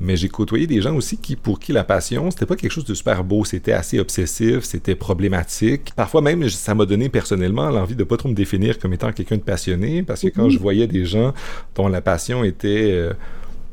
mais 0.00 0.16
j'ai 0.16 0.28
côtoyé 0.28 0.66
des 0.66 0.80
gens 0.80 0.94
aussi 0.94 1.16
qui, 1.16 1.36
pour 1.36 1.58
qui 1.58 1.72
la 1.72 1.84
passion, 1.84 2.30
c'était 2.30 2.46
pas 2.46 2.56
quelque 2.56 2.70
chose 2.70 2.84
de 2.84 2.94
super 2.94 3.24
beau, 3.24 3.44
c'était 3.44 3.72
assez 3.72 3.98
obsessif, 3.98 4.64
c'était 4.64 4.94
problématique. 4.94 5.92
Parfois 5.96 6.20
même, 6.20 6.48
ça 6.48 6.74
m'a 6.74 6.84
donné 6.84 7.08
personnellement 7.08 7.68
l'envie 7.70 7.96
de 7.96 8.04
pas 8.04 8.16
trop 8.16 8.28
me 8.28 8.34
définir 8.34 8.78
comme 8.78 8.92
étant 8.92 9.12
quelqu'un 9.12 9.36
de 9.36 9.42
passionné, 9.42 10.02
parce 10.02 10.22
que 10.22 10.28
quand 10.28 10.44
mhm. 10.44 10.50
je 10.50 10.58
voyais 10.58 10.86
des 10.86 11.04
gens 11.04 11.34
dont 11.74 11.88
la 11.88 12.00
passion 12.00 12.44
était 12.44 12.90
euh, 12.92 13.12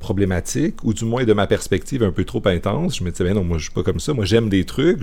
problématique, 0.06 0.84
ou 0.84 0.94
du 0.94 1.04
moins 1.04 1.24
de 1.24 1.34
ma 1.34 1.48
perspective 1.48 2.04
un 2.04 2.12
peu 2.12 2.26
trop 2.26 2.44
intense. 2.46 2.98
Je 2.98 3.04
me 3.04 3.10
disais, 3.10 3.24
ben 3.24 3.34
non, 3.34 3.44
moi, 3.44 3.58
je 3.58 3.64
suis 3.64 3.74
pas 3.74 3.82
comme 3.82 4.00
ça. 4.00 4.14
Moi, 4.14 4.24
j'aime 4.24 4.50
des 4.50 4.64
trucs, 4.64 5.02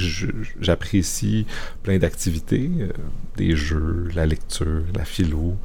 j'apprécie 0.61 1.45
plein 1.83 1.99
d'activités, 1.99 2.71
euh, 2.79 2.89
des 3.37 3.57
jeux, 3.57 4.09
la 4.15 4.27
lecture, 4.27 4.85
la 4.95 5.05
philo. 5.05 5.57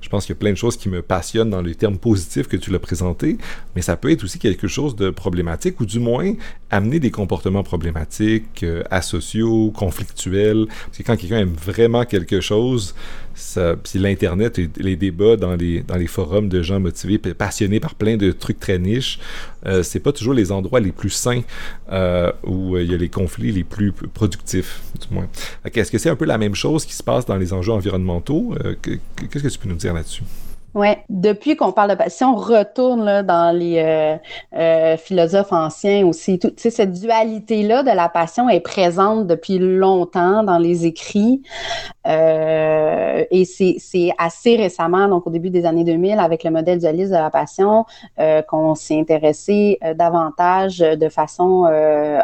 Je 0.00 0.08
pense 0.08 0.26
qu'il 0.26 0.34
y 0.36 0.38
a 0.38 0.42
plein 0.44 0.52
de 0.52 0.56
choses 0.64 0.76
qui 0.76 0.88
me 0.88 1.02
passionnent 1.02 1.50
dans 1.50 1.60
les 1.60 1.74
termes 1.74 1.98
positifs 1.98 2.46
que 2.46 2.56
tu 2.56 2.70
l'as 2.70 2.78
présenté, 2.78 3.36
mais 3.74 3.82
ça 3.82 3.96
peut 3.96 4.12
être 4.12 4.22
aussi 4.22 4.38
quelque 4.38 4.68
chose 4.68 4.94
de 4.94 5.10
problématique, 5.10 5.80
ou 5.80 5.86
du 5.86 5.98
moins 5.98 6.32
amener 6.70 7.00
des 7.00 7.10
comportements 7.10 7.64
problématiques, 7.64 8.62
euh, 8.62 8.84
asociaux, 8.92 9.72
conflictuels. 9.72 10.66
Parce 10.68 10.98
que 10.98 11.02
quand 11.02 11.16
quelqu'un 11.16 11.40
aime 11.40 11.56
vraiment 11.70 12.04
quelque 12.04 12.40
chose, 12.40 12.94
puis 13.34 13.98
l'Internet 13.98 14.58
et 14.58 14.70
les 14.76 14.96
débats 14.96 15.36
dans 15.36 15.54
les, 15.54 15.80
dans 15.80 15.96
les 15.96 16.06
forums 16.06 16.48
de 16.48 16.62
gens 16.62 16.80
motivés, 16.80 17.18
passionnés 17.18 17.80
par 17.80 17.94
plein 17.94 18.16
de 18.16 18.32
trucs 18.32 18.60
très 18.60 18.78
niches, 18.78 19.18
euh, 19.66 19.82
c'est 19.82 20.00
pas 20.00 20.12
toujours 20.12 20.34
les 20.34 20.52
endroits 20.52 20.80
les 20.80 20.92
plus 20.92 21.10
sains 21.10 21.42
euh, 21.90 22.30
où 22.44 22.76
il 22.78 22.90
y 22.90 22.94
a 22.94 22.96
les 22.96 23.08
conflits 23.08 23.52
les 23.52 23.64
plus 23.64 23.92
productifs, 23.92 24.82
du 25.00 25.14
moins. 25.14 25.28
Est-ce 25.64 25.90
que 25.90 25.98
c'est 25.98 26.10
un 26.10 26.16
peu 26.16 26.26
la 26.26 26.38
même 26.38 26.54
chose 26.54 26.84
qui 26.84 26.94
se 26.94 27.02
passe 27.02 27.26
dans 27.26 27.36
les 27.36 27.52
enjeux 27.52 27.72
environnementaux? 27.72 28.54
Qu'est-ce 28.82 29.42
que 29.42 29.48
tu 29.48 29.58
peux 29.58 29.68
nous 29.68 29.76
dire 29.76 29.94
là-dessus? 29.94 30.22
Oui, 30.74 30.88
depuis 31.08 31.54
qu'on 31.54 31.70
parle 31.70 31.96
de 31.96 31.96
si 32.08 32.24
on 32.24 32.34
retourne 32.34 33.04
là, 33.04 33.22
dans 33.22 33.56
les 33.56 33.78
euh, 33.78 34.16
euh, 34.56 34.96
philosophes 34.96 35.52
anciens 35.52 36.04
aussi, 36.04 36.40
tout, 36.40 36.52
cette 36.56 36.92
dualité-là 36.92 37.84
de 37.84 37.92
la 37.92 38.08
passion 38.08 38.48
est 38.48 38.58
présente 38.58 39.28
depuis 39.28 39.60
longtemps 39.60 40.42
dans 40.42 40.58
les 40.58 40.84
écrits. 40.84 41.42
Euh, 42.08 43.24
et 43.30 43.44
c'est 43.44 44.12
assez 44.18 44.56
récemment, 44.56 45.06
donc 45.06 45.28
au 45.28 45.30
début 45.30 45.50
des 45.50 45.64
années 45.64 45.84
2000, 45.84 46.18
avec 46.18 46.42
le 46.42 46.50
modèle 46.50 46.80
dualiste 46.80 47.12
de 47.12 47.18
la 47.18 47.30
passion, 47.30 47.84
qu'on 48.48 48.74
s'est 48.74 48.98
intéressé 48.98 49.78
davantage 49.94 50.78
de 50.78 51.08
façon 51.08 51.70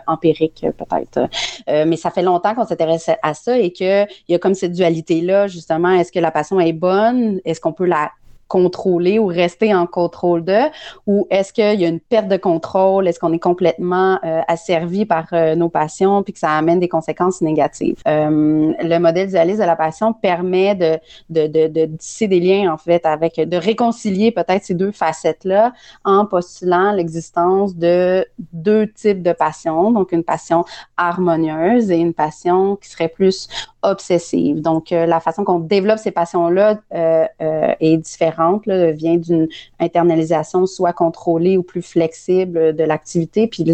empirique 0.06 0.66
peut-être. 0.76 1.28
mais 1.68 1.96
ça 1.96 2.10
fait 2.10 2.22
longtemps 2.22 2.54
qu'on 2.54 2.66
s'intéresse 2.66 3.10
à 3.22 3.34
ça 3.34 3.58
et 3.58 3.72
qu'il 3.72 4.06
y 4.28 4.34
a 4.34 4.38
comme 4.38 4.54
cette 4.54 4.72
dualité-là, 4.72 5.46
justement, 5.46 5.90
est-ce 5.90 6.10
que 6.10 6.18
la 6.18 6.30
passion 6.30 6.58
est 6.60 6.72
bonne? 6.72 7.40
Est-ce 7.44 7.60
qu'on 7.60 7.72
peut 7.72 7.86
la 7.86 8.10
contrôler 8.50 9.20
ou 9.20 9.26
rester 9.26 9.72
en 9.72 9.86
contrôle 9.86 10.44
de, 10.44 10.58
ou 11.06 11.28
est-ce 11.30 11.52
qu'il 11.52 11.80
y 11.80 11.84
a 11.84 11.88
une 11.88 12.00
perte 12.00 12.26
de 12.26 12.36
contrôle, 12.36 13.06
est-ce 13.06 13.20
qu'on 13.20 13.32
est 13.32 13.38
complètement 13.38 14.18
euh, 14.24 14.40
asservi 14.48 15.06
par 15.06 15.26
euh, 15.32 15.54
nos 15.54 15.68
passions 15.68 16.24
puis 16.24 16.32
que 16.32 16.40
ça 16.40 16.50
amène 16.50 16.80
des 16.80 16.88
conséquences 16.88 17.42
négatives? 17.42 17.98
Euh, 18.08 18.72
le 18.82 18.98
modèle 18.98 19.28
dualiste 19.28 19.60
de 19.60 19.64
la 19.64 19.76
passion 19.76 20.12
permet 20.12 20.74
de, 20.74 20.98
de, 21.30 21.46
de, 21.46 21.68
de 21.68 22.26
des 22.26 22.40
liens 22.40 22.72
en 22.72 22.76
fait 22.76 23.06
avec, 23.06 23.36
de 23.36 23.56
réconcilier 23.56 24.32
peut-être 24.32 24.64
ces 24.64 24.74
deux 24.74 24.90
facettes-là 24.90 25.72
en 26.04 26.26
postulant 26.26 26.90
l'existence 26.90 27.76
de 27.76 28.26
deux 28.52 28.88
types 28.88 29.22
de 29.22 29.32
passions, 29.32 29.92
donc 29.92 30.10
une 30.10 30.24
passion 30.24 30.64
harmonieuse 30.96 31.90
et 31.92 31.98
une 31.98 32.14
passion 32.14 32.76
qui 32.76 32.88
serait 32.88 33.08
plus 33.08 33.48
obsessive. 33.82 34.60
Donc, 34.60 34.92
euh, 34.92 35.06
la 35.06 35.20
façon 35.20 35.44
qu'on 35.44 35.58
développe 35.58 35.98
ces 35.98 36.10
passions-là 36.10 36.78
euh, 36.94 37.26
est 37.80 37.96
différente, 37.96 38.39
vient 38.66 39.16
d'une 39.16 39.48
internalisation 39.78 40.66
soit 40.66 40.92
contrôlée 40.92 41.56
ou 41.56 41.62
plus 41.62 41.82
flexible 41.82 42.74
de 42.74 42.84
l'activité. 42.84 43.46
Puis 43.46 43.64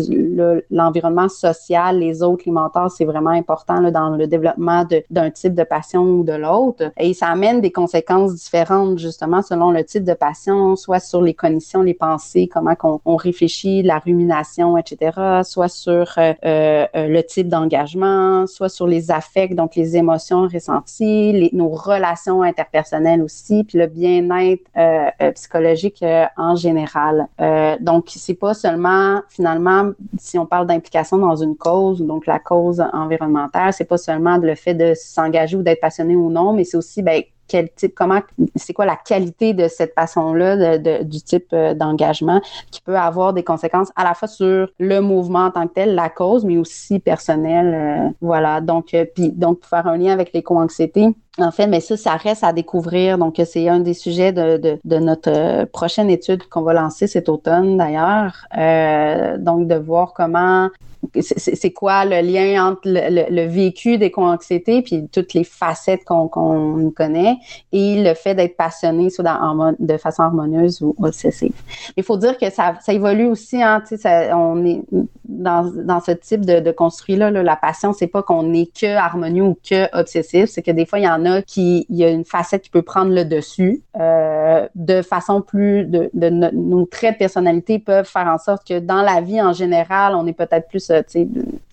l'environnement 0.70 1.28
social, 1.28 1.98
les 1.98 2.22
autres, 2.22 2.44
les 2.46 2.52
mentors, 2.52 2.90
c'est 2.90 3.04
vraiment 3.04 3.30
important 3.30 3.90
dans 3.90 4.10
le 4.10 4.26
développement 4.26 4.86
d'un 5.10 5.30
type 5.30 5.54
de 5.54 5.64
passion 5.64 6.02
ou 6.02 6.24
de 6.24 6.32
l'autre. 6.32 6.90
Et 6.98 7.14
ça 7.14 7.28
amène 7.28 7.60
des 7.60 7.72
conséquences 7.72 8.34
différentes, 8.34 8.98
justement, 8.98 9.42
selon 9.42 9.70
le 9.70 9.84
type 9.84 10.04
de 10.04 10.14
passion, 10.14 10.76
soit 10.76 11.00
sur 11.00 11.22
les 11.22 11.34
cognitions, 11.34 11.82
les 11.82 11.94
pensées, 11.94 12.48
comment 12.52 12.74
on 13.04 13.16
réfléchit, 13.16 13.82
la 13.82 13.98
rumination, 13.98 14.76
etc., 14.76 15.42
soit 15.44 15.68
sur 15.68 16.14
le 16.16 17.20
type 17.22 17.48
d'engagement, 17.48 18.46
soit 18.46 18.68
sur 18.68 18.86
les 18.86 19.10
affects, 19.10 19.54
donc 19.54 19.74
les 19.76 19.96
émotions 19.96 20.48
ressenties, 20.52 21.32
les, 21.32 21.50
nos 21.52 21.68
relations 21.68 22.42
interpersonnelles 22.42 23.22
aussi, 23.22 23.64
puis 23.64 23.78
le 23.78 23.86
bien-être 23.86 24.55
euh, 24.76 25.10
euh, 25.22 25.32
psychologique 25.32 26.02
euh, 26.02 26.24
en 26.36 26.56
général. 26.56 27.28
donc, 27.80 28.06
c'est 28.08 28.34
pas 28.34 28.54
seulement 28.54 29.22
finalement, 29.28 29.92
si 30.18 30.38
on 30.38 30.46
parle 30.46 30.66
d'implication 30.66 31.18
dans 31.18 31.36
une 31.36 31.56
cause, 31.56 32.00
donc 32.00 32.26
la 32.26 32.38
cause 32.38 32.82
environnementale, 32.92 33.72
c'est 33.72 33.84
pas 33.84 33.98
seulement 33.98 34.36
le 34.38 34.54
fait 34.54 34.74
de 34.74 34.94
s'engager 34.94 35.56
ou 35.56 35.62
d'être 35.62 35.80
passionné 35.80 36.16
ou 36.16 36.30
non, 36.30 36.52
mais 36.52 36.64
c'est 36.64 36.76
aussi 36.76 37.02
ben, 37.02 37.22
quel 37.48 37.70
type, 37.70 37.94
comment, 37.94 38.20
c'est 38.54 38.72
quoi 38.72 38.86
la 38.86 38.96
qualité 38.96 39.54
de 39.54 39.68
cette 39.68 39.94
de, 39.96 41.02
du 41.02 41.20
type 41.22 41.48
euh, 41.52 41.74
d'engagement 41.74 42.40
qui 42.70 42.80
peut 42.80 42.96
avoir 42.96 43.32
des 43.32 43.42
conséquences 43.42 43.90
à 43.96 44.04
la 44.04 44.14
fois 44.14 44.28
sur 44.28 44.68
le 44.78 45.00
mouvement 45.00 45.46
en 45.46 45.50
tant 45.50 45.66
que 45.66 45.74
tel, 45.74 45.94
la 45.94 46.08
cause, 46.08 46.44
mais 46.44 46.56
aussi 46.56 46.98
personnel. 46.98 47.74
Euh, 47.74 48.10
voilà. 48.20 48.60
Donc, 48.60 48.94
euh, 48.94 49.04
puis, 49.12 49.30
donc, 49.30 49.60
pour 49.60 49.68
faire 49.68 49.86
un 49.86 49.96
lien 49.96 50.12
avec 50.12 50.32
l'éco-anxiété, 50.32 51.08
en 51.38 51.50
fait, 51.50 51.66
mais 51.66 51.80
ça, 51.80 51.96
ça 51.96 52.12
reste 52.12 52.44
à 52.44 52.52
découvrir. 52.52 53.18
Donc, 53.18 53.40
c'est 53.44 53.68
un 53.68 53.80
des 53.80 53.94
sujets 53.94 54.32
de 54.32 54.98
notre 54.98 55.64
prochaine 55.66 56.08
étude 56.08 56.48
qu'on 56.48 56.62
va 56.62 56.72
lancer 56.72 57.06
cet 57.06 57.28
automne, 57.28 57.76
d'ailleurs. 57.76 58.46
donc, 59.38 59.68
de 59.68 59.74
voir 59.74 60.14
comment 60.14 60.70
c'est 61.20 61.72
quoi 61.72 62.04
le 62.04 62.20
lien 62.20 62.68
entre 62.68 62.82
le, 62.84 63.46
vécu 63.46 63.98
d'éco-anxiété 63.98 64.82
puis 64.82 65.08
toutes 65.10 65.34
les 65.34 65.44
facettes 65.44 66.04
qu'on 66.04 66.28
connaît 66.94 67.36
et 67.72 68.02
le 68.02 68.14
fait 68.14 68.34
d'être 68.34 68.56
passionné 68.56 69.10
soit 69.10 69.24
de 69.78 69.96
façon 69.96 70.22
harmonieuse 70.24 70.82
ou 70.82 70.94
obsessive. 71.02 71.54
Il 71.96 72.02
faut 72.02 72.16
dire 72.16 72.36
que 72.38 72.50
ça, 72.50 72.74
évolue 72.88 73.26
aussi, 73.26 73.62
hein, 73.62 73.82
on 74.32 74.64
est 74.64 74.82
dans, 75.24 76.00
ce 76.00 76.12
type 76.12 76.44
de, 76.44 76.60
de 76.60 76.70
construit-là, 76.70 77.30
la 77.30 77.56
passion, 77.56 77.92
c'est 77.92 78.06
pas 78.06 78.22
qu'on 78.22 78.52
est 78.52 78.70
que 78.78 78.96
harmonieux 78.96 79.44
ou 79.44 79.58
que 79.68 79.88
obsessif, 79.98 80.50
c'est 80.50 80.62
que 80.62 80.70
des 80.70 80.86
fois, 80.86 80.98
il 80.98 81.04
y 81.04 81.08
en 81.08 81.24
a 81.24 81.42
qui, 81.42 81.86
il 81.88 81.96
y 81.96 82.04
a 82.04 82.10
une 82.10 82.24
facette 82.24 82.62
qui 82.62 82.70
peut 82.70 82.82
prendre 82.82 83.12
le 83.12 83.24
dessus 83.24 83.82
euh, 83.98 84.66
de 84.74 85.02
façon 85.02 85.40
plus, 85.40 85.84
de, 85.84 86.10
de, 86.12 86.28
nos 86.30 86.86
traits 86.86 87.14
de 87.14 87.18
personnalité 87.18 87.78
peuvent 87.78 88.06
faire 88.06 88.26
en 88.26 88.38
sorte 88.38 88.66
que 88.66 88.78
dans 88.78 89.02
la 89.02 89.20
vie 89.20 89.40
en 89.40 89.52
général, 89.52 90.14
on 90.14 90.26
est 90.26 90.32
peut-être 90.32 90.68
plus 90.68 90.90
euh, 90.90 90.95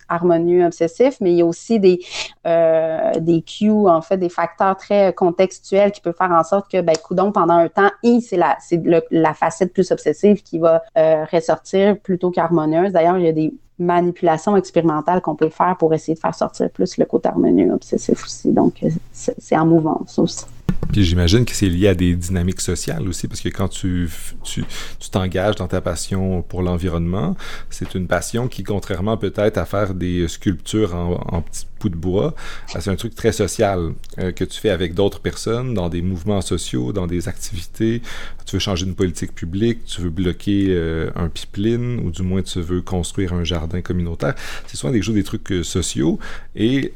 harmonieux, 0.08 0.64
obsessif, 0.64 1.16
mais 1.20 1.32
il 1.32 1.38
y 1.38 1.42
a 1.42 1.46
aussi 1.46 1.80
des, 1.80 2.00
euh, 2.46 3.12
des 3.20 3.42
cues, 3.42 3.70
en 3.70 4.02
fait, 4.02 4.16
des 4.16 4.28
facteurs 4.28 4.76
très 4.76 5.12
contextuels 5.12 5.92
qui 5.92 6.00
peuvent 6.00 6.16
faire 6.16 6.30
en 6.30 6.44
sorte 6.44 6.70
que, 6.70 6.80
ben, 6.80 6.96
coudon, 6.96 7.32
pendant 7.32 7.54
un 7.54 7.68
temps, 7.68 7.90
c'est 8.20 8.36
la, 8.36 8.56
c'est 8.60 8.82
la 9.10 9.34
facette 9.34 9.72
plus 9.72 9.90
obsessive 9.90 10.42
qui 10.42 10.58
va 10.58 10.82
euh, 10.98 11.24
ressortir 11.30 11.98
plutôt 11.98 12.30
qu'harmonieuse. 12.30 12.92
D'ailleurs, 12.92 13.18
il 13.18 13.24
y 13.24 13.28
a 13.28 13.32
des 13.32 13.52
manipulations 13.78 14.56
expérimentales 14.56 15.20
qu'on 15.20 15.34
peut 15.34 15.48
faire 15.48 15.76
pour 15.78 15.92
essayer 15.94 16.14
de 16.14 16.20
faire 16.20 16.34
sortir 16.34 16.70
plus 16.70 16.96
le 16.96 17.06
côté 17.06 17.28
harmonieux, 17.28 17.72
obsessif 17.72 18.24
aussi. 18.24 18.52
Donc, 18.52 18.82
euh, 18.82 18.88
c'est 19.12 19.56
en 19.56 19.66
mouvance 19.66 20.18
aussi. 20.18 20.44
Puis 20.92 21.04
j'imagine 21.04 21.44
que 21.44 21.54
c'est 21.54 21.68
lié 21.68 21.88
à 21.88 21.94
des 21.94 22.14
dynamiques 22.14 22.60
sociales 22.60 23.08
aussi, 23.08 23.26
parce 23.26 23.40
que 23.40 23.48
quand 23.48 23.68
tu 23.68 24.08
tu 24.44 24.64
t'engages 25.10 25.56
dans 25.56 25.66
ta 25.66 25.80
passion 25.80 26.42
pour 26.42 26.62
l'environnement, 26.62 27.36
c'est 27.70 27.94
une 27.94 28.06
passion 28.06 28.48
qui, 28.48 28.62
contrairement 28.62 29.16
peut-être 29.16 29.58
à 29.58 29.64
faire 29.64 29.94
des 29.94 30.28
sculptures 30.28 30.94
en, 30.94 31.14
en 31.36 31.42
petits 31.42 31.66
bouts 31.80 31.88
de 31.88 31.96
bois, 31.96 32.34
ben, 32.72 32.80
c'est 32.80 32.90
un 32.90 32.96
truc 32.96 33.14
très 33.14 33.32
social 33.32 33.92
euh, 34.18 34.32
que 34.32 34.44
tu 34.44 34.60
fais 34.60 34.70
avec 34.70 34.94
d'autres 34.94 35.20
personnes, 35.20 35.74
dans 35.74 35.88
des 35.88 36.02
mouvements 36.02 36.40
sociaux, 36.40 36.92
dans 36.92 37.06
des 37.06 37.28
activités. 37.28 38.00
Tu 38.46 38.56
veux 38.56 38.60
changer 38.60 38.86
une 38.86 38.94
politique 38.94 39.34
publique, 39.34 39.84
tu 39.84 40.00
veux 40.00 40.10
bloquer 40.10 40.66
euh, 40.68 41.10
un 41.16 41.28
pipeline, 41.28 42.00
ou 42.04 42.10
du 42.10 42.22
moins 42.22 42.42
tu 42.42 42.60
veux 42.60 42.82
construire 42.82 43.32
un 43.32 43.44
jardin 43.44 43.80
communautaire. 43.80 44.34
C'est 44.66 44.76
souvent 44.76 44.92
des 44.92 45.02
choses, 45.02 45.14
des 45.14 45.24
trucs 45.24 45.50
euh, 45.50 45.62
sociaux, 45.62 46.18
et 46.54 46.92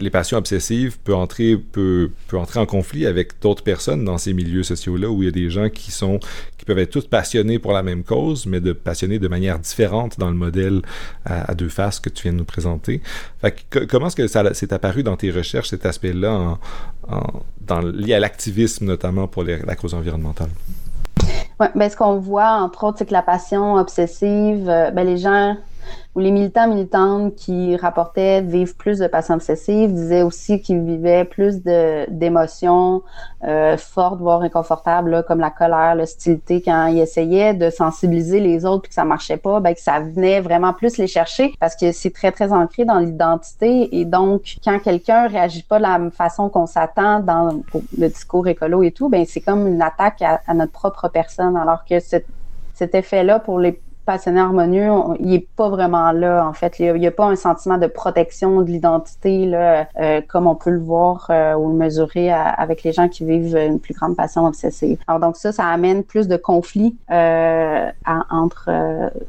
les 0.00 0.10
passions 0.10 0.38
obsessives 0.38 0.98
peuvent 1.00 1.16
entrer, 1.16 1.62
en 2.32 2.66
conflit 2.66 3.06
avec 3.06 3.40
d'autres 3.40 3.62
personnes 3.62 4.04
dans 4.04 4.18
ces 4.18 4.32
milieux 4.32 4.62
sociaux-là 4.62 5.08
où 5.08 5.22
il 5.22 5.26
y 5.26 5.28
a 5.28 5.32
des 5.32 5.50
gens 5.50 5.68
qui 5.68 5.92
peuvent 6.66 6.78
être 6.78 6.90
tous 6.90 7.06
passionnés 7.06 7.58
pour 7.58 7.72
la 7.72 7.82
même 7.82 8.02
cause, 8.02 8.46
mais 8.46 8.60
de 8.60 8.72
passionnés 8.72 9.18
de 9.18 9.28
manière 9.28 9.58
différente 9.58 10.18
dans 10.18 10.30
le 10.30 10.36
modèle 10.36 10.82
à, 11.24 11.54
deux 11.54 11.68
faces 11.68 12.00
que 12.00 12.08
tu 12.08 12.24
viens 12.24 12.32
de 12.32 12.38
nous 12.38 12.44
présenter. 12.44 13.02
comment 13.88 14.06
est-ce 14.06 14.16
que 14.16 14.26
ça 14.26 14.54
s'est 14.54 14.72
apparu 14.72 15.02
dans 15.02 15.16
tes 15.16 15.30
recherches, 15.30 15.68
cet 15.68 15.84
aspect-là, 15.86 16.58
lié 17.94 18.14
à 18.14 18.20
l'activisme 18.20 18.86
notamment 18.86 19.28
pour 19.28 19.44
la 19.44 19.76
cause 19.76 19.94
environnementale? 19.94 20.50
Oui, 21.60 21.66
ben, 21.74 21.90
ce 21.90 21.96
qu'on 21.96 22.16
voit, 22.16 22.52
entre 22.52 22.84
autres, 22.84 22.98
c'est 22.98 23.06
que 23.06 23.12
la 23.12 23.22
passion 23.22 23.74
obsessive, 23.74 24.66
euh, 24.66 24.90
ben, 24.92 25.06
les 25.06 25.18
gens 25.18 25.56
où 26.14 26.20
les 26.20 26.30
militants 26.30 26.68
militantes 26.68 27.34
qui 27.34 27.76
rapportaient 27.76 28.40
vivre 28.42 28.74
plus 28.76 28.98
de 28.98 29.06
patients 29.06 29.36
obsessifs 29.36 29.92
disaient 29.92 30.22
aussi 30.22 30.60
qu'ils 30.60 30.82
vivaient 30.82 31.24
plus 31.24 31.62
d'émotions 31.62 33.02
euh, 33.44 33.76
fortes, 33.76 34.20
voire 34.20 34.42
inconfortables, 34.42 35.24
comme 35.26 35.40
la 35.40 35.50
colère, 35.50 35.94
l'hostilité, 35.94 36.62
quand 36.62 36.86
ils 36.86 37.00
essayaient 37.00 37.54
de 37.54 37.70
sensibiliser 37.70 38.40
les 38.40 38.64
autres 38.64 38.82
puis 38.82 38.88
que 38.90 38.94
ça 38.94 39.04
marchait 39.04 39.36
pas, 39.36 39.60
ben 39.60 39.74
que 39.74 39.80
ça 39.80 40.00
venait 40.00 40.40
vraiment 40.40 40.72
plus 40.72 40.98
les 40.98 41.06
chercher 41.06 41.54
parce 41.60 41.76
que 41.76 41.92
c'est 41.92 42.12
très 42.12 42.32
très 42.32 42.52
ancré 42.52 42.84
dans 42.84 42.98
l'identité 42.98 43.98
et 43.98 44.04
donc 44.04 44.56
quand 44.64 44.78
quelqu'un 44.78 45.28
réagit 45.28 45.62
pas 45.62 45.78
de 45.78 45.82
la 45.82 46.10
façon 46.10 46.48
qu'on 46.48 46.66
s'attend 46.66 47.20
dans 47.20 47.62
le 47.96 48.08
discours 48.08 48.46
écolo 48.48 48.82
et 48.82 48.90
tout, 48.90 49.08
ben 49.08 49.24
c'est 49.26 49.40
comme 49.40 49.66
une 49.66 49.82
attaque 49.82 50.22
à, 50.22 50.54
notre 50.54 50.72
propre 50.72 51.08
personne 51.08 51.56
alors 51.56 51.84
que 51.84 51.98
cet 52.00 52.94
effet-là 52.94 53.38
pour 53.38 53.58
les 53.58 53.80
passionnés 54.10 54.40
harmonieux, 54.40 54.90
il 55.20 55.28
n'est 55.28 55.46
pas 55.54 55.68
vraiment 55.68 56.10
là, 56.10 56.44
en 56.44 56.52
fait. 56.52 56.80
Il 56.80 56.94
n'y 56.94 57.06
a, 57.06 57.12
pas 57.12 57.26
un 57.26 57.36
sentiment 57.36 57.78
de 57.78 57.86
protection 57.86 58.60
de 58.60 58.68
l'identité, 58.68 59.46
là, 59.46 59.86
euh, 60.00 60.20
comme 60.26 60.48
on 60.48 60.56
peut 60.56 60.70
le 60.70 60.80
voir 60.80 61.28
euh, 61.30 61.54
ou 61.54 61.68
le 61.68 61.76
mesurer 61.76 62.32
avec 62.32 62.82
les 62.82 62.92
gens 62.92 63.08
qui 63.08 63.24
vivent 63.24 63.56
une 63.56 63.78
plus 63.78 63.94
grande 63.94 64.16
passion 64.16 64.46
obsessive. 64.46 64.98
Alors, 65.06 65.20
donc 65.20 65.36
ça, 65.36 65.52
ça 65.52 65.66
amène 65.66 66.02
plus 66.02 66.26
de 66.26 66.36
conflits 66.36 66.96
euh, 67.12 67.88
entre 68.30 68.68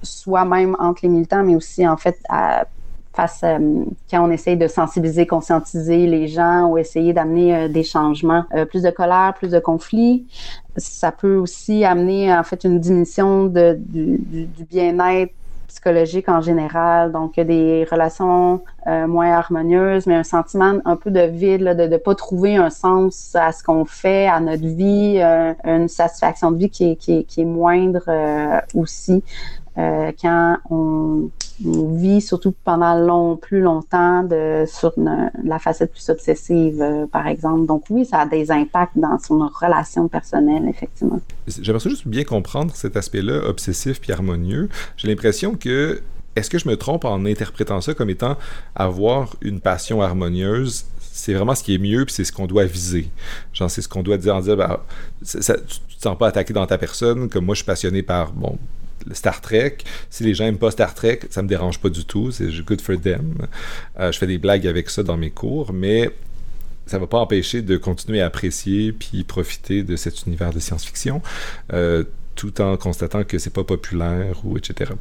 soi-même, 0.01 0.75
entre 0.79 1.01
les 1.03 1.09
militants, 1.09 1.43
mais 1.43 1.55
aussi, 1.55 1.87
en 1.87 1.97
fait, 1.97 2.17
à 2.27 2.65
face 3.13 3.41
euh, 3.43 3.83
quand 4.09 4.25
on 4.25 4.31
essaye 4.31 4.57
de 4.57 4.67
sensibiliser, 4.67 5.27
conscientiser 5.27 6.07
les 6.07 6.27
gens 6.27 6.67
ou 6.67 6.77
essayer 6.77 7.13
d'amener 7.13 7.55
euh, 7.55 7.67
des 7.67 7.83
changements, 7.83 8.45
euh, 8.53 8.65
plus 8.65 8.83
de 8.83 8.89
colère, 8.89 9.33
plus 9.37 9.49
de 9.49 9.59
conflits. 9.59 10.25
Ça 10.77 11.11
peut 11.11 11.35
aussi 11.35 11.83
amener 11.83 12.33
en 12.33 12.43
fait 12.43 12.63
une 12.63 12.79
diminution 12.79 13.45
de, 13.45 13.77
du, 13.77 14.17
du, 14.19 14.63
bien-être 14.63 15.33
psychologique 15.67 16.29
en 16.29 16.41
général, 16.41 17.11
donc 17.11 17.35
des 17.39 17.85
relations 17.89 18.61
moins 18.85 19.31
harmonieuses, 19.31 20.05
mais 20.05 20.15
un 20.15 20.23
sentiment 20.23 20.79
un 20.83 20.95
peu 20.97 21.11
de 21.11 21.21
vide, 21.21 21.63
de 21.63 21.87
ne 21.87 21.97
pas 21.97 22.13
trouver 22.13 22.57
un 22.57 22.69
sens 22.69 23.35
à 23.35 23.53
ce 23.53 23.63
qu'on 23.63 23.85
fait, 23.85 24.27
à 24.27 24.41
notre 24.41 24.65
vie, 24.65 25.21
une 25.63 25.87
satisfaction 25.87 26.51
de 26.51 26.57
vie 26.57 26.69
qui 26.69 26.91
est, 26.91 26.95
qui 26.97 27.23
qui 27.23 27.41
est 27.41 27.45
moindre 27.45 28.03
aussi. 28.75 29.23
Euh, 29.77 30.11
quand 30.21 30.57
on, 30.69 31.29
vit, 31.63 32.21
surtout 32.21 32.53
pendant 32.63 32.95
long, 32.95 33.35
plus 33.37 33.61
longtemps, 33.61 34.27
sur 34.67 34.93
la 34.97 35.59
facette 35.59 35.91
plus 35.91 36.09
obsessive, 36.09 36.81
euh, 36.81 37.05
par 37.07 37.27
exemple. 37.27 37.65
Donc 37.65 37.83
oui, 37.89 38.05
ça 38.05 38.19
a 38.19 38.25
des 38.25 38.51
impacts 38.51 38.97
dans 38.97 39.17
son 39.19 39.47
relation 39.47 40.07
personnelle, 40.07 40.67
effectivement. 40.67 41.19
J'aimerais 41.47 41.89
juste 41.89 42.07
bien 42.07 42.23
comprendre 42.23 42.75
cet 42.75 42.97
aspect-là, 42.97 43.47
obsessif 43.47 43.99
puis 43.99 44.11
harmonieux. 44.11 44.69
J'ai 44.97 45.07
l'impression 45.07 45.55
que 45.55 46.01
est-ce 46.35 46.49
que 46.49 46.57
je 46.57 46.67
me 46.67 46.77
trompe 46.77 47.05
en 47.05 47.25
interprétant 47.25 47.81
ça 47.81 47.93
comme 47.93 48.09
étant 48.09 48.37
avoir 48.75 49.35
une 49.41 49.59
passion 49.59 50.01
harmonieuse? 50.01 50.85
C'est 50.99 51.33
vraiment 51.33 51.55
ce 51.55 51.63
qui 51.63 51.75
est 51.75 51.77
mieux, 51.77 52.05
puis 52.05 52.13
c'est 52.13 52.23
ce 52.23 52.31
qu'on 52.31 52.47
doit 52.47 52.63
viser. 52.63 53.09
Genre, 53.53 53.69
c'est 53.69 53.81
ce 53.81 53.89
qu'on 53.89 54.01
doit 54.01 54.17
dire 54.17 54.35
en 54.35 54.39
disant, 54.39 54.55
ben, 54.55 54.77
ça, 55.23 55.55
tu 55.57 55.79
te 55.97 56.01
sens 56.01 56.17
pas 56.17 56.27
attaqué 56.27 56.53
dans 56.53 56.65
ta 56.65 56.77
personne, 56.77 57.27
comme 57.29 57.45
moi, 57.45 57.53
je 57.53 57.59
suis 57.59 57.65
passionné 57.65 58.01
par, 58.01 58.31
Star 59.13 59.41
Trek. 59.41 59.77
Si 60.09 60.23
les 60.23 60.33
gens 60.33 60.45
n'aiment 60.45 60.57
pas 60.57 60.71
Star 60.71 60.93
Trek, 60.93 61.19
ça 61.29 61.41
me 61.41 61.47
dérange 61.47 61.79
pas 61.79 61.89
du 61.89 62.05
tout. 62.05 62.31
C'est 62.31 62.49
good 62.63 62.81
for 62.81 62.99
them. 62.99 63.47
Euh, 63.99 64.11
je 64.11 64.17
fais 64.17 64.27
des 64.27 64.37
blagues 64.37 64.67
avec 64.67 64.89
ça 64.89 65.03
dans 65.03 65.17
mes 65.17 65.31
cours, 65.31 65.73
mais 65.73 66.09
ça 66.85 66.97
ne 66.97 67.01
va 67.01 67.07
pas 67.07 67.19
empêcher 67.19 67.61
de 67.61 67.77
continuer 67.77 68.21
à 68.21 68.25
apprécier 68.25 68.91
puis 68.91 69.23
profiter 69.23 69.83
de 69.83 69.95
cet 69.95 70.25
univers 70.25 70.51
de 70.51 70.59
science-fiction. 70.59 71.21
Euh, 71.73 72.03
tout 72.35 72.61
en 72.61 72.77
constatant 72.77 73.23
que 73.23 73.37
c'est 73.37 73.53
pas 73.53 73.63
populaire 73.63 74.35
ou 74.43 74.57
etc. 74.57 74.91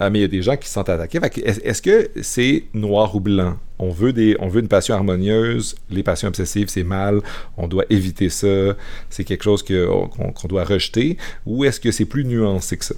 Euh, 0.00 0.10
mais 0.10 0.20
il 0.20 0.22
y 0.22 0.24
a 0.24 0.28
des 0.28 0.42
gens 0.42 0.56
qui 0.56 0.68
se 0.68 0.74
sentent 0.74 0.88
attaqués. 0.88 1.20
Est-ce 1.44 1.82
que 1.82 2.10
c'est 2.22 2.64
noir 2.72 3.14
ou 3.14 3.20
blanc? 3.20 3.56
On 3.78 3.90
veut 3.90 4.12
des, 4.12 4.36
on 4.40 4.48
veut 4.48 4.60
une 4.60 4.68
passion 4.68 4.94
harmonieuse. 4.94 5.76
Les 5.90 6.02
passions 6.02 6.28
obsessives, 6.28 6.68
c'est 6.68 6.84
mal. 6.84 7.20
On 7.56 7.68
doit 7.68 7.84
éviter 7.90 8.28
ça. 8.30 8.74
C'est 9.10 9.24
quelque 9.24 9.44
chose 9.44 9.62
qu'on 9.62 10.48
doit 10.48 10.64
rejeter. 10.64 11.16
Ou 11.46 11.64
est-ce 11.64 11.78
que 11.78 11.90
c'est 11.90 12.06
plus 12.06 12.24
nuancé 12.24 12.76
que 12.76 12.84
ça? 12.84 12.94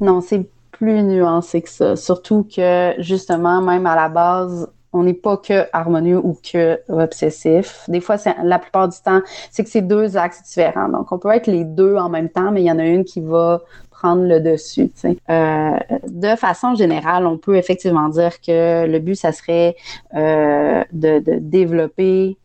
Non, 0.00 0.20
c'est 0.20 0.48
plus 0.72 1.02
nuancé 1.02 1.62
que 1.62 1.70
ça. 1.70 1.96
Surtout 1.96 2.46
que, 2.54 2.94
justement, 2.98 3.60
même 3.62 3.86
à 3.86 3.96
la 3.96 4.08
base, 4.08 4.68
on 4.92 5.02
n'est 5.02 5.14
pas 5.14 5.36
que 5.36 5.66
harmonieux 5.72 6.18
ou 6.18 6.38
que 6.42 6.80
obsessif. 6.88 7.84
Des 7.88 8.00
fois, 8.00 8.18
c'est 8.18 8.34
la 8.42 8.58
plupart 8.58 8.88
du 8.88 8.96
temps, 9.04 9.20
c'est 9.50 9.64
que 9.64 9.70
c'est 9.70 9.82
deux 9.82 10.16
axes 10.16 10.42
différents. 10.42 10.88
Donc, 10.88 11.12
on 11.12 11.18
peut 11.18 11.30
être 11.30 11.46
les 11.46 11.64
deux 11.64 11.96
en 11.96 12.08
même 12.08 12.28
temps, 12.28 12.50
mais 12.50 12.62
il 12.62 12.66
y 12.66 12.70
en 12.70 12.78
a 12.78 12.84
une 12.84 13.04
qui 13.04 13.20
va 13.20 13.62
prendre 13.90 14.24
le 14.24 14.40
dessus. 14.40 14.90
Euh, 15.30 15.78
de 16.06 16.36
façon 16.36 16.74
générale, 16.74 17.26
on 17.26 17.38
peut 17.38 17.56
effectivement 17.56 18.08
dire 18.08 18.40
que 18.40 18.86
le 18.86 18.98
but, 18.98 19.14
ça 19.14 19.32
serait 19.32 19.76
euh, 20.14 20.84
de, 20.92 21.22
développer 21.40 22.36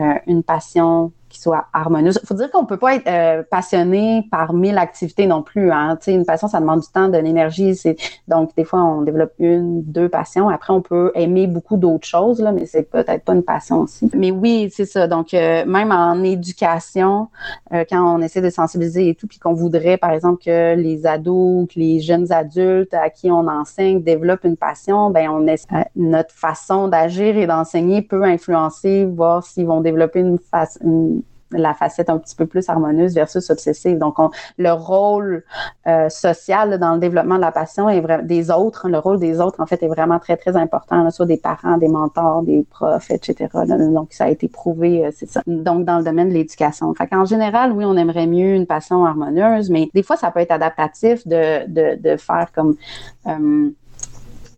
euh, 0.00 0.14
une 0.26 0.42
passion 0.42 1.12
soit 1.44 1.66
harmonieuse. 1.72 2.18
Il 2.22 2.26
faut 2.26 2.34
dire 2.34 2.50
qu'on 2.50 2.64
peut 2.64 2.76
pas 2.76 2.94
être 2.94 3.06
euh, 3.06 3.42
passionné 3.48 4.26
par 4.30 4.52
mille 4.54 4.78
activités 4.78 5.26
non 5.26 5.42
plus. 5.42 5.70
Hein. 5.70 5.98
une 6.06 6.24
passion, 6.24 6.48
ça 6.48 6.60
demande 6.60 6.80
du 6.80 6.88
temps, 6.88 7.08
de 7.08 7.18
l'énergie. 7.18 7.78
Donc, 8.28 8.50
des 8.56 8.64
fois, 8.64 8.82
on 8.82 9.02
développe 9.02 9.32
une, 9.38 9.82
deux 9.82 10.08
passions. 10.08 10.48
Après, 10.48 10.72
on 10.72 10.80
peut 10.80 11.12
aimer 11.14 11.46
beaucoup 11.46 11.76
d'autres 11.76 12.06
choses, 12.06 12.40
là, 12.40 12.52
mais 12.52 12.66
c'est 12.66 12.90
peut-être 12.90 13.24
pas 13.24 13.34
une 13.34 13.42
passion 13.42 13.80
aussi. 13.80 14.10
Mais 14.14 14.30
oui, 14.30 14.70
c'est 14.74 14.86
ça. 14.86 15.06
Donc, 15.06 15.34
euh, 15.34 15.64
même 15.66 15.92
en 15.92 16.22
éducation, 16.22 17.28
euh, 17.72 17.84
quand 17.88 18.02
on 18.16 18.20
essaie 18.22 18.40
de 18.40 18.50
sensibiliser 18.50 19.08
et 19.08 19.14
tout, 19.14 19.26
puis 19.26 19.38
qu'on 19.38 19.54
voudrait, 19.54 19.98
par 19.98 20.10
exemple, 20.10 20.42
que 20.42 20.74
les 20.74 21.06
ados, 21.06 21.68
que 21.68 21.78
les 21.78 22.00
jeunes 22.00 22.32
adultes 22.32 22.94
à 22.94 23.10
qui 23.10 23.30
on 23.30 23.46
enseigne 23.46 24.02
développent 24.02 24.44
une 24.44 24.56
passion, 24.56 25.10
ben 25.10 25.28
on 25.28 25.46
est, 25.46 25.66
notre 25.96 26.34
façon 26.34 26.88
d'agir 26.88 27.36
et 27.36 27.46
d'enseigner 27.46 28.02
peut 28.02 28.24
influencer, 28.24 29.04
voir 29.04 29.44
s'ils 29.44 29.66
vont 29.66 29.80
développer 29.80 30.20
une, 30.20 30.38
face, 30.38 30.78
une 30.82 31.22
la 31.50 31.74
facette 31.74 32.10
un 32.10 32.18
petit 32.18 32.34
peu 32.34 32.46
plus 32.46 32.68
harmonieuse 32.68 33.14
versus 33.14 33.48
obsessive. 33.50 33.98
Donc, 33.98 34.16
le 34.58 34.72
rôle 34.72 35.44
euh, 35.86 36.08
social 36.08 36.78
dans 36.78 36.94
le 36.94 37.00
développement 37.00 37.36
de 37.36 37.40
la 37.40 37.52
passion 37.52 37.88
est 37.88 38.02
des 38.24 38.50
autres, 38.50 38.88
le 38.88 38.98
rôle 38.98 39.18
des 39.18 39.40
autres, 39.40 39.60
en 39.60 39.66
fait, 39.66 39.82
est 39.82 39.88
vraiment 39.88 40.18
très, 40.18 40.36
très 40.36 40.56
important, 40.56 41.10
soit 41.10 41.26
des 41.26 41.36
parents, 41.36 41.78
des 41.78 41.88
mentors, 41.88 42.42
des 42.42 42.64
profs, 42.68 43.10
etc. 43.10 43.48
donc, 43.90 44.12
ça 44.12 44.24
a 44.24 44.28
été 44.28 44.48
prouvé, 44.48 45.06
euh, 45.06 45.10
c'est 45.14 45.28
ça. 45.28 45.42
Donc, 45.46 45.84
dans 45.84 45.98
le 45.98 46.04
domaine 46.04 46.28
de 46.28 46.34
l'éducation. 46.34 46.92
Fait 46.94 47.06
qu'en 47.06 47.24
général, 47.24 47.72
oui, 47.72 47.84
on 47.84 47.96
aimerait 47.96 48.26
mieux 48.26 48.54
une 48.54 48.66
passion 48.66 49.04
harmonieuse, 49.04 49.70
mais 49.70 49.88
des 49.94 50.02
fois, 50.02 50.16
ça 50.16 50.30
peut 50.30 50.40
être 50.40 50.52
adaptatif 50.52 51.26
de, 51.26 51.66
de, 51.68 52.00
de 52.00 52.16
faire 52.16 52.48
comme... 52.54 52.74
Euh, 53.26 53.70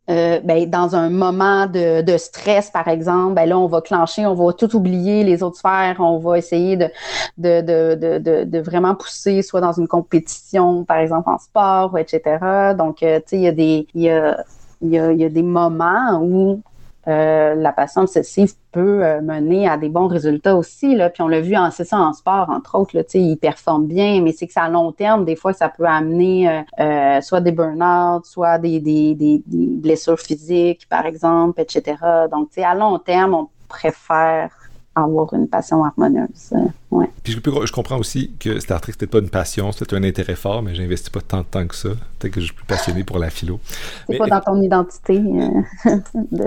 euh, 0.09 0.41
ben, 0.45 0.71
dans 0.71 0.95
un 0.95 1.11
moment 1.11 1.67
de, 1.67 2.03
de, 2.03 2.17
stress, 2.17 2.71
par 2.71 2.87
exemple, 2.87 3.35
ben 3.35 3.47
là, 3.49 3.59
on 3.59 3.67
va 3.67 3.81
clencher, 3.81 4.25
on 4.25 4.35
va 4.35 4.53
tout 4.53 4.77
oublier 4.77 5.25
les 5.25 5.43
autres 5.43 5.57
sphères, 5.57 5.97
on 5.99 6.19
va 6.19 6.39
essayer 6.39 6.77
de, 6.77 6.91
de, 7.39 7.61
de, 7.61 8.45
de, 8.45 8.59
vraiment 8.61 8.95
pousser, 8.95 9.43
soit 9.43 9.61
dans 9.61 9.73
une 9.73 9.89
compétition, 9.89 10.85
par 10.85 10.99
exemple 10.99 11.29
en 11.29 11.39
sport, 11.39 11.99
etc. 11.99 12.75
Donc, 12.79 13.03
euh, 13.03 13.19
tu 13.19 13.31
sais, 13.31 13.37
il 13.37 13.43
y 13.43 13.49
a 13.49 13.53
des 13.53 13.89
il 13.95 14.03
y 14.03 14.11
a, 14.11 14.45
y 14.83 14.99
a, 14.99 15.13
il 15.13 15.19
y 15.19 15.25
a 15.25 15.29
des 15.29 15.43
moments 15.43 16.21
où 16.23 16.63
euh, 17.09 17.55
la 17.55 17.73
passion 17.73 18.03
obsessive 18.03 18.53
peut 18.73 19.05
euh, 19.05 19.21
mener 19.21 19.69
à 19.69 19.77
des 19.77 19.89
bons 19.89 20.09
résultats 20.09 20.57
aussi. 20.57 20.95
Là. 20.95 21.09
Puis 21.09 21.23
on 21.23 21.29
l'a 21.29 21.41
vu 21.41 21.57
en 21.57 21.71
c'est 21.71 21.85
ça 21.85 21.99
en 21.99 22.13
sport, 22.13 22.51
entre 22.51 22.79
autres, 22.79 22.97
là, 22.97 23.03
ils 23.15 23.37
performent 23.37 23.87
bien, 23.87 24.21
mais 24.23 24.33
c'est 24.33 24.47
que 24.47 24.53
ça 24.53 24.63
à 24.63 24.69
long 24.69 24.93
terme, 24.93 25.25
des 25.25 25.37
fois, 25.37 25.53
ça 25.53 25.69
peut 25.69 25.85
amener 25.85 26.65
euh, 26.81 27.21
soit 27.21 27.41
des 27.41 27.53
burn-out, 27.53 28.25
soit 28.25 28.59
des, 28.59 28.81
des, 28.81 29.15
des, 29.15 29.43
des, 29.47 29.67
blessures 29.77 30.19
physiques, 30.19 30.89
par 30.89 31.07
exemple, 31.07 31.61
etc. 31.61 31.97
Donc, 32.31 32.49
à 32.59 32.75
long 32.75 32.99
terme, 32.99 33.35
on 33.35 33.49
préfère 33.69 34.66
avoir 35.03 35.33
une 35.35 35.49
passion 35.49 35.85
harmonieuse. 35.85 36.53
Euh, 36.53 36.59
ouais. 36.91 37.11
Puis 37.23 37.33
je, 37.35 37.73
comprends 37.73 37.99
aussi 37.99 38.33
que 38.39 38.59
Star 38.61 38.81
Trek, 38.81 38.93
c'était 38.93 39.07
pas 39.07 39.19
une 39.19 39.29
passion, 39.29 39.73
c'était 39.73 39.95
un 39.95 40.03
intérêt 40.03 40.37
fort, 40.37 40.63
mais 40.63 40.75
j'investis 40.75 41.11
pas 41.11 41.21
tant 41.21 41.41
de 41.41 41.45
temps 41.45 41.67
que 41.67 41.75
ça. 41.75 41.91
Peut-être 42.19 42.35
que 42.35 42.41
je 42.41 42.47
suis 42.47 42.55
plus 42.55 42.65
passionné 42.65 43.05
pour 43.05 43.19
la 43.19 43.31
philo. 43.31 43.61
C'est 44.09 44.17
pas 44.17 44.27
dans 44.27 44.41
ton 44.41 44.63
identité. 44.63 45.19
Euh, 45.19 45.99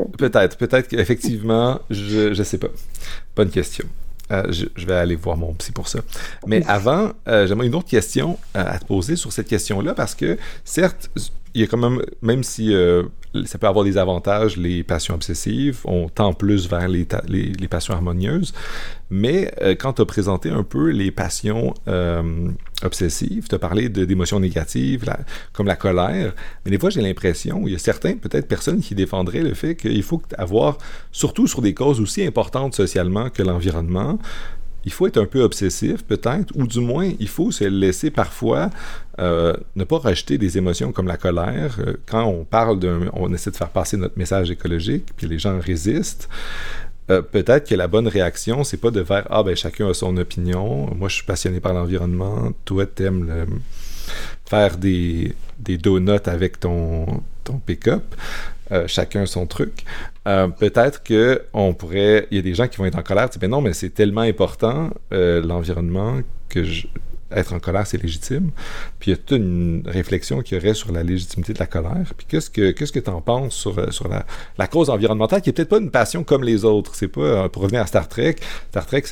peut-être, 0.18 0.58
peut-être 0.58 0.88
qu'effectivement, 0.88 1.80
je, 1.90 2.34
je 2.34 2.44
sais 2.44 2.58
pas. 2.58 2.70
Bonne 3.36 3.50
question. 3.50 3.86
Euh, 4.32 4.52
je, 4.52 4.86
vais 4.86 4.94
aller 4.94 5.16
voir 5.16 5.38
mon 5.38 5.54
psy 5.54 5.72
pour 5.72 5.88
ça. 5.88 6.00
Mais 6.46 6.64
avant, 6.68 7.12
j'aimerais 7.26 7.68
une 7.68 7.76
autre 7.76 7.88
question 7.88 8.38
à 8.54 8.78
te 8.80 8.86
poser 8.86 9.16
sur 9.16 9.32
cette 9.32 9.48
question-là, 9.48 9.94
parce 9.94 10.16
que 10.16 10.38
certes, 10.64 11.10
il 11.54 11.62
y 11.62 11.64
a 11.64 11.68
quand 11.68 11.78
même, 11.78 12.02
même 12.22 12.44
si 12.44 12.74
ça 13.46 13.58
peut 13.58 13.68
avoir 13.68 13.86
des 13.86 13.98
avantages, 13.98 14.58
les 14.58 14.84
passions 14.84 15.14
obsessives, 15.14 15.82
on 15.86 16.10
tend 16.10 16.34
plus 16.34 16.68
vers 16.68 16.88
les, 16.88 17.08
les, 17.28 17.68
passions 17.68 17.94
harmonieuses, 17.94 18.54
mais 19.12 19.52
euh, 19.62 19.76
quand 19.76 19.94
tu 19.94 20.02
as 20.02 20.06
présenté 20.06 20.50
un 20.50 20.64
peu 20.64 20.90
les 20.90 21.12
passions 21.12 21.74
euh, 21.88 22.50
obsessives, 22.84 23.48
tu 23.48 23.54
as 23.54 23.60
parlé 23.60 23.90
d'émotions 23.90 24.40
négatives, 24.40 25.06
comme 25.54 25.68
la 25.68 25.76
colère, 25.76 26.34
mais 26.66 26.72
des 26.72 26.80
fois 26.80 26.90
j'ai 26.90 27.02
l'impression, 27.02 27.68
il 27.68 27.74
y 27.74 27.76
a 27.76 27.80
certains, 27.80 28.16
peut-être 28.16 28.48
personnes 28.48 28.82
qui 28.82 28.96
défendraient 28.96 29.44
le 29.44 29.54
fait 29.54 29.76
qu'il 29.76 30.04
faut 30.04 30.22
avoir, 30.38 30.80
surtout 31.12 31.46
sur 31.46 31.62
des 31.62 31.76
causes 31.76 32.02
aussi 32.02 32.26
importantes 32.26 32.74
socialement 32.74 33.30
que 33.30 33.44
l'environnement, 33.44 34.18
il 34.90 34.92
faut 34.92 35.06
être 35.06 35.18
un 35.18 35.28
peu 35.28 35.44
obsessif 35.44 36.04
peut-être, 36.04 36.52
ou 36.56 36.66
du 36.66 36.80
moins 36.80 37.12
il 37.20 37.28
faut 37.28 37.52
se 37.52 37.64
laisser 37.64 38.10
parfois 38.10 38.72
euh, 39.20 39.54
ne 39.76 39.84
pas 39.84 40.00
rejeter 40.00 40.40
des 40.40 40.58
émotions 40.58 40.92
comme 40.92 41.06
la 41.06 41.18
colère. 41.18 41.78
Euh, 41.80 41.94
quand 42.08 42.24
on 42.24 42.44
parle 42.44 42.80
d'un, 42.80 43.02
on 43.14 43.32
essaie 43.32 43.52
de 43.52 43.56
faire 43.56 43.70
passer 43.70 43.98
notre 43.98 44.18
message 44.18 44.50
écologique, 44.50 45.06
puis 45.16 45.28
les 45.28 45.38
gens 45.38 45.60
résistent. 45.60 46.28
Euh, 47.12 47.22
peut-être 47.22 47.70
que 47.70 47.76
la 47.76 47.88
bonne 47.88 48.08
réaction, 48.08 48.64
c'est 48.64 48.78
pas 48.78 48.90
de 48.90 49.04
faire 49.04 49.28
ah 49.30 49.44
ben 49.44 49.56
chacun 49.56 49.90
a 49.90 49.94
son 49.94 50.18
opinion. 50.18 50.90
Moi, 50.96 51.08
je 51.08 51.16
suis 51.18 51.26
passionné 51.26 51.60
par 51.60 51.74
l'environnement. 51.76 52.52
Toi, 52.66 52.88
t'aimes 52.88 53.28
le, 53.28 53.46
faire 54.46 54.78
des, 54.78 55.36
des 55.60 55.78
donuts 55.78 56.26
avec 56.26 56.60
ton, 56.60 57.06
ton 57.44 57.60
pick-up. 57.60 58.04
chacun 58.88 59.26
son 59.26 59.48
truc. 59.48 59.84
peut-être 60.26 61.02
que 61.04 61.42
on 61.54 61.74
pourrait, 61.74 62.28
il 62.30 62.38
y 62.38 62.40
a 62.40 62.44
des 62.44 62.54
gens 62.54 62.68
qui 62.68 62.78
vont 62.78 62.86
être 62.86 63.00
en 63.00 63.04
colère, 63.04 63.30
tu 63.30 63.40
ben 63.40 63.50
non, 63.50 63.62
mais 63.62 63.74
c'est 63.74 63.90
tellement 63.90 64.22
important 64.22 64.92
l'environnement 65.12 66.20
que 66.50 66.64
être 67.32 67.54
en 67.54 67.60
colère, 67.60 67.86
c'est 67.86 68.02
légitime. 68.02 68.52
Puis 69.00 69.12
il 69.12 69.14
y 69.14 69.18
a 69.18 69.18
toute 69.18 69.38
une 69.38 69.84
réflexion 69.86 70.42
qui 70.42 70.56
aurait 70.56 70.74
sur 70.74 70.92
la 70.92 71.04
légitimité 71.04 71.54
de 71.54 71.60
la 71.60 71.68
colère. 71.68 72.14
Puis 72.18 72.26
qu'est-ce 72.28 72.50
que 72.50 72.72
qu'est-ce 72.72 72.92
que 72.92 73.00
tu 73.00 73.10
en 73.10 73.22
penses 73.22 73.56
sur, 73.56 73.78
euh, 73.78 73.92
sur 73.92 74.08
la, 74.08 74.26
la, 74.58 74.68
cause 74.68 74.90
environnementale, 74.90 75.42
qui 75.42 75.50
est 75.50 75.54
peut-être 75.54 75.70
pas 75.70 75.80
une 75.80 75.92
passion 75.92 76.24
comme 76.24 76.44
les 76.44 76.66
autres? 76.66 76.96
C'est 76.96 77.08
pas, 77.08 77.22
euh, 77.22 77.50
pour 77.50 77.64
revenir 77.64 77.82
à 77.82 77.88
Star 77.88 78.08
Trek, 78.08 78.36
Star 78.70 78.86
Trek, 78.86 79.04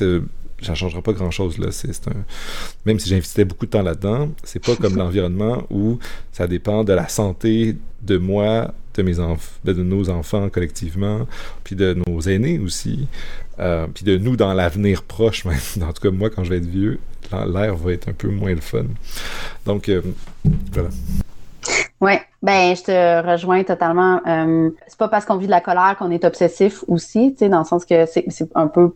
ça 0.62 0.74
changera 0.74 1.02
pas 1.02 1.12
grand 1.12 1.30
chose 1.30 1.58
là. 1.58 1.70
C'est 1.70 2.08
un... 2.08 2.24
Même 2.84 2.98
si 2.98 3.08
j'investissais 3.08 3.44
beaucoup 3.44 3.66
de 3.66 3.70
temps 3.70 3.82
là-dedans, 3.82 4.30
c'est 4.44 4.64
pas 4.64 4.76
comme 4.76 4.96
l'environnement 5.02 5.64
où 5.70 5.98
ça 6.32 6.46
dépend 6.46 6.84
de 6.84 6.92
la 6.92 7.08
santé 7.08 7.76
de 8.02 8.18
moi, 8.18 8.72
de 8.94 9.02
mes 9.02 9.20
enfants, 9.20 9.52
de 9.64 9.72
nos 9.72 10.10
enfants 10.10 10.48
collectivement, 10.48 11.26
puis 11.64 11.76
de 11.76 11.96
nos 12.06 12.20
aînés 12.20 12.58
aussi, 12.58 13.06
euh, 13.60 13.86
puis 13.92 14.04
de 14.04 14.16
nous 14.18 14.36
dans 14.36 14.52
l'avenir 14.54 15.02
proche, 15.02 15.44
même. 15.44 15.56
En 15.82 15.92
tout 15.92 16.02
cas, 16.02 16.10
moi, 16.10 16.30
quand 16.30 16.44
je 16.44 16.50
vais 16.50 16.58
être 16.58 16.66
vieux, 16.66 16.98
l'air 17.32 17.76
va 17.76 17.92
être 17.92 18.08
un 18.08 18.12
peu 18.12 18.28
moins 18.28 18.54
le 18.54 18.60
fun. 18.60 18.84
Donc, 19.66 19.88
euh, 19.88 20.02
voilà. 20.72 20.90
Oui, 22.00 22.12
ben 22.42 22.76
je 22.76 22.82
te 22.84 23.26
rejoins 23.28 23.64
totalement. 23.64 24.20
Euh, 24.26 24.70
c'est 24.86 24.98
pas 24.98 25.08
parce 25.08 25.24
qu'on 25.24 25.36
vit 25.36 25.46
de 25.46 25.50
la 25.50 25.60
colère 25.60 25.96
qu'on 25.98 26.10
est 26.10 26.24
obsessif 26.24 26.84
aussi, 26.86 27.32
tu 27.32 27.38
sais, 27.38 27.48
dans 27.48 27.58
le 27.58 27.64
sens 27.64 27.84
que 27.84 28.06
c'est 28.06 28.48
un 28.54 28.68
peu 28.68 28.92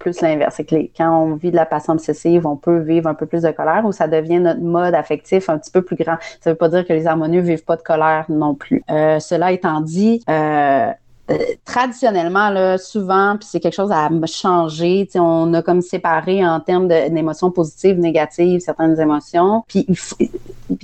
plus 0.00 0.20
l'inverse. 0.22 0.56
C'est 0.56 0.64
que 0.64 0.74
quand 0.96 1.10
on 1.10 1.36
vit 1.36 1.52
de 1.52 1.56
la 1.56 1.66
passion 1.66 1.92
obsessive, 1.92 2.46
on 2.46 2.56
peut 2.56 2.78
vivre 2.78 3.06
un 3.06 3.14
peu 3.14 3.26
plus 3.26 3.42
de 3.42 3.50
colère 3.52 3.84
ou 3.84 3.92
ça 3.92 4.08
devient 4.08 4.40
notre 4.40 4.60
mode 4.60 4.94
affectif 4.94 5.48
un 5.48 5.58
petit 5.58 5.70
peu 5.70 5.82
plus 5.82 5.94
grand. 5.94 6.16
Ça 6.40 6.50
veut 6.50 6.56
pas 6.56 6.68
dire 6.68 6.84
que 6.84 6.92
les 6.92 7.06
harmonieux 7.06 7.42
vivent 7.42 7.64
pas 7.64 7.76
de 7.76 7.82
colère 7.82 8.24
non 8.28 8.54
plus. 8.54 8.82
Euh, 8.90 9.20
cela 9.20 9.52
étant 9.52 9.80
dit, 9.80 10.24
euh, 10.28 10.90
euh, 11.30 11.36
traditionnellement, 11.64 12.50
là, 12.50 12.76
souvent, 12.76 13.36
puis 13.38 13.46
c'est 13.50 13.60
quelque 13.60 13.74
chose 13.74 13.92
à 13.92 14.08
changer. 14.26 15.08
On 15.14 15.52
a 15.54 15.62
comme 15.62 15.80
séparé 15.80 16.44
en 16.44 16.58
termes 16.60 16.88
d'émotions 16.88 17.50
positives, 17.50 17.98
négatives, 17.98 18.60
certaines 18.60 18.98
émotions. 18.98 19.62
Puis 19.68 19.86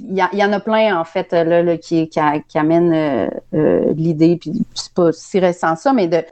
il 0.08 0.16
y, 0.16 0.44
en 0.44 0.52
a 0.52 0.60
plein, 0.60 0.98
en 0.98 1.04
fait, 1.04 1.32
là, 1.32 1.62
là 1.62 1.76
qui, 1.76 2.08
qui, 2.08 2.58
amènent 2.58 2.92
euh, 2.92 3.28
euh, 3.54 3.92
l'idée, 3.96 4.36
puis 4.36 4.52
c'est 4.74 4.92
pas 4.92 5.12
si 5.12 5.40
récent 5.40 5.74
ça, 5.76 5.92
mais 5.92 6.06
de 6.06 6.22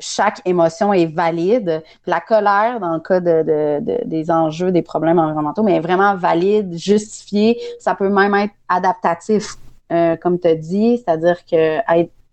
chaque 0.00 0.40
émotion 0.44 0.92
est 0.92 1.06
valide. 1.06 1.82
la 2.06 2.20
colère, 2.20 2.80
dans 2.80 2.94
le 2.94 3.00
cas 3.00 3.20
de, 3.20 3.42
de, 3.42 4.06
des 4.06 4.30
enjeux, 4.30 4.70
des 4.70 4.82
problèmes 4.82 5.18
environnementaux, 5.18 5.62
mais 5.62 5.80
vraiment 5.80 6.16
valide, 6.16 6.76
justifiée. 6.76 7.58
Ça 7.78 7.94
peut 7.94 8.08
même 8.08 8.34
être 8.34 8.54
adaptatif. 8.68 9.56
comme 10.20 10.38
tu 10.38 10.48
as 10.48 10.54
dit, 10.54 10.98
c'est-à-dire 10.98 11.38
que 11.50 11.78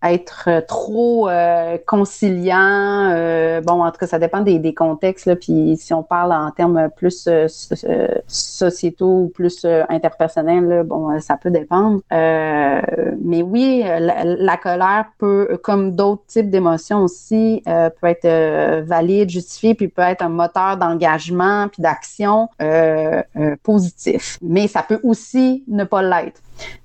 être 0.04 0.44
euh, 0.48 0.60
trop 0.60 1.28
euh, 1.28 1.78
conciliant. 1.86 3.10
Euh, 3.10 3.60
bon, 3.60 3.82
en 3.84 3.90
tout 3.90 3.98
cas, 3.98 4.06
ça 4.06 4.18
dépend 4.18 4.40
des, 4.40 4.58
des 4.58 4.74
contextes. 4.74 5.26
Là, 5.26 5.36
puis 5.36 5.76
si 5.78 5.92
on 5.94 6.02
parle 6.02 6.32
en 6.32 6.50
termes 6.50 6.88
plus 6.96 7.28
sociétaux 8.26 9.22
ou 9.22 9.28
plus 9.28 9.66
interpersonnels, 9.88 10.64
là, 10.64 10.82
bon, 10.82 11.18
ça 11.20 11.36
peut 11.36 11.50
dépendre. 11.50 12.00
mais 12.10 13.42
oui, 13.42 13.84
la, 13.84 14.56
colère 14.56 15.06
peut, 15.18 15.58
comme 15.62 15.92
d'autres 15.92 16.24
types 16.26 16.50
d'émotions 16.50 17.02
aussi, 17.02 17.62
peut 17.64 18.06
être 18.06 18.82
valide, 18.82 19.30
justifiée, 19.30 19.74
puis 19.74 19.88
peut 19.88 20.02
être 20.02 20.22
un 20.22 20.28
moteur 20.28 20.76
d'engagement 20.76 21.68
puis 21.68 21.82
d'action 21.82 22.48
positif. 23.62 24.38
Mais 24.42 24.68
ça 24.68 24.82
peut 24.82 25.00
aussi 25.02 25.64
ne 25.68 25.84
pas 25.84 26.02
l'être. 26.02 26.40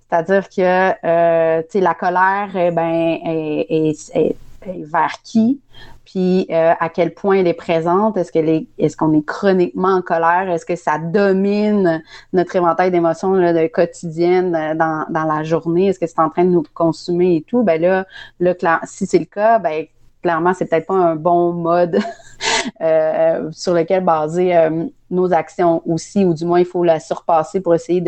C'est-à-dire 0.09 0.49
que 0.49 1.05
euh, 1.05 1.61
la 1.73 1.93
colère 1.93 2.49
eh 2.55 2.71
ben, 2.71 3.19
est, 3.23 4.35
vers 4.65 5.21
qui, 5.23 5.59
puis 6.03 6.47
euh, 6.49 6.73
à 6.79 6.89
quel 6.89 7.13
point 7.13 7.37
elle 7.37 7.47
est 7.47 7.53
présente, 7.53 8.17
est-ce 8.17 8.97
qu'on 8.97 9.13
est 9.13 9.25
chroniquement 9.25 9.89
en 9.95 10.01
colère, 10.01 10.49
est-ce 10.49 10.65
que 10.65 10.75
ça 10.75 10.97
domine 10.97 12.01
notre 12.33 12.55
éventail 12.55 12.89
d'émotions 12.89 13.33
quotidiennes 13.71 14.55
euh, 14.55 14.73
dans, 14.73 15.05
la 15.27 15.43
journée, 15.43 15.87
est-ce 15.87 15.99
que 15.99 16.07
c'est 16.07 16.19
en 16.19 16.29
train 16.29 16.45
de 16.45 16.49
nous 16.49 16.63
consumer 16.73 17.35
et 17.35 17.41
tout, 17.41 17.61
ben 17.61 17.79
là, 17.79 18.05
là 18.39 18.79
si 18.85 19.05
c'est 19.05 19.19
le 19.19 19.25
cas, 19.25 19.59
ben 19.59 19.85
clairement, 20.21 20.53
c'est 20.53 20.65
peut-être 20.65 20.87
pas 20.87 20.95
un 20.95 21.15
bon 21.15 21.53
mode 21.53 21.99
euh, 22.81 23.49
sur 23.51 23.73
lequel 23.73 24.03
baser 24.03 24.55
euh, 24.55 24.85
nos 25.09 25.33
actions 25.33 25.81
aussi, 25.85 26.25
ou 26.25 26.33
du 26.33 26.45
moins, 26.45 26.59
il 26.59 26.65
faut 26.65 26.83
la 26.83 26.99
surpasser 26.99 27.61
pour 27.61 27.73
essayer 27.75 28.03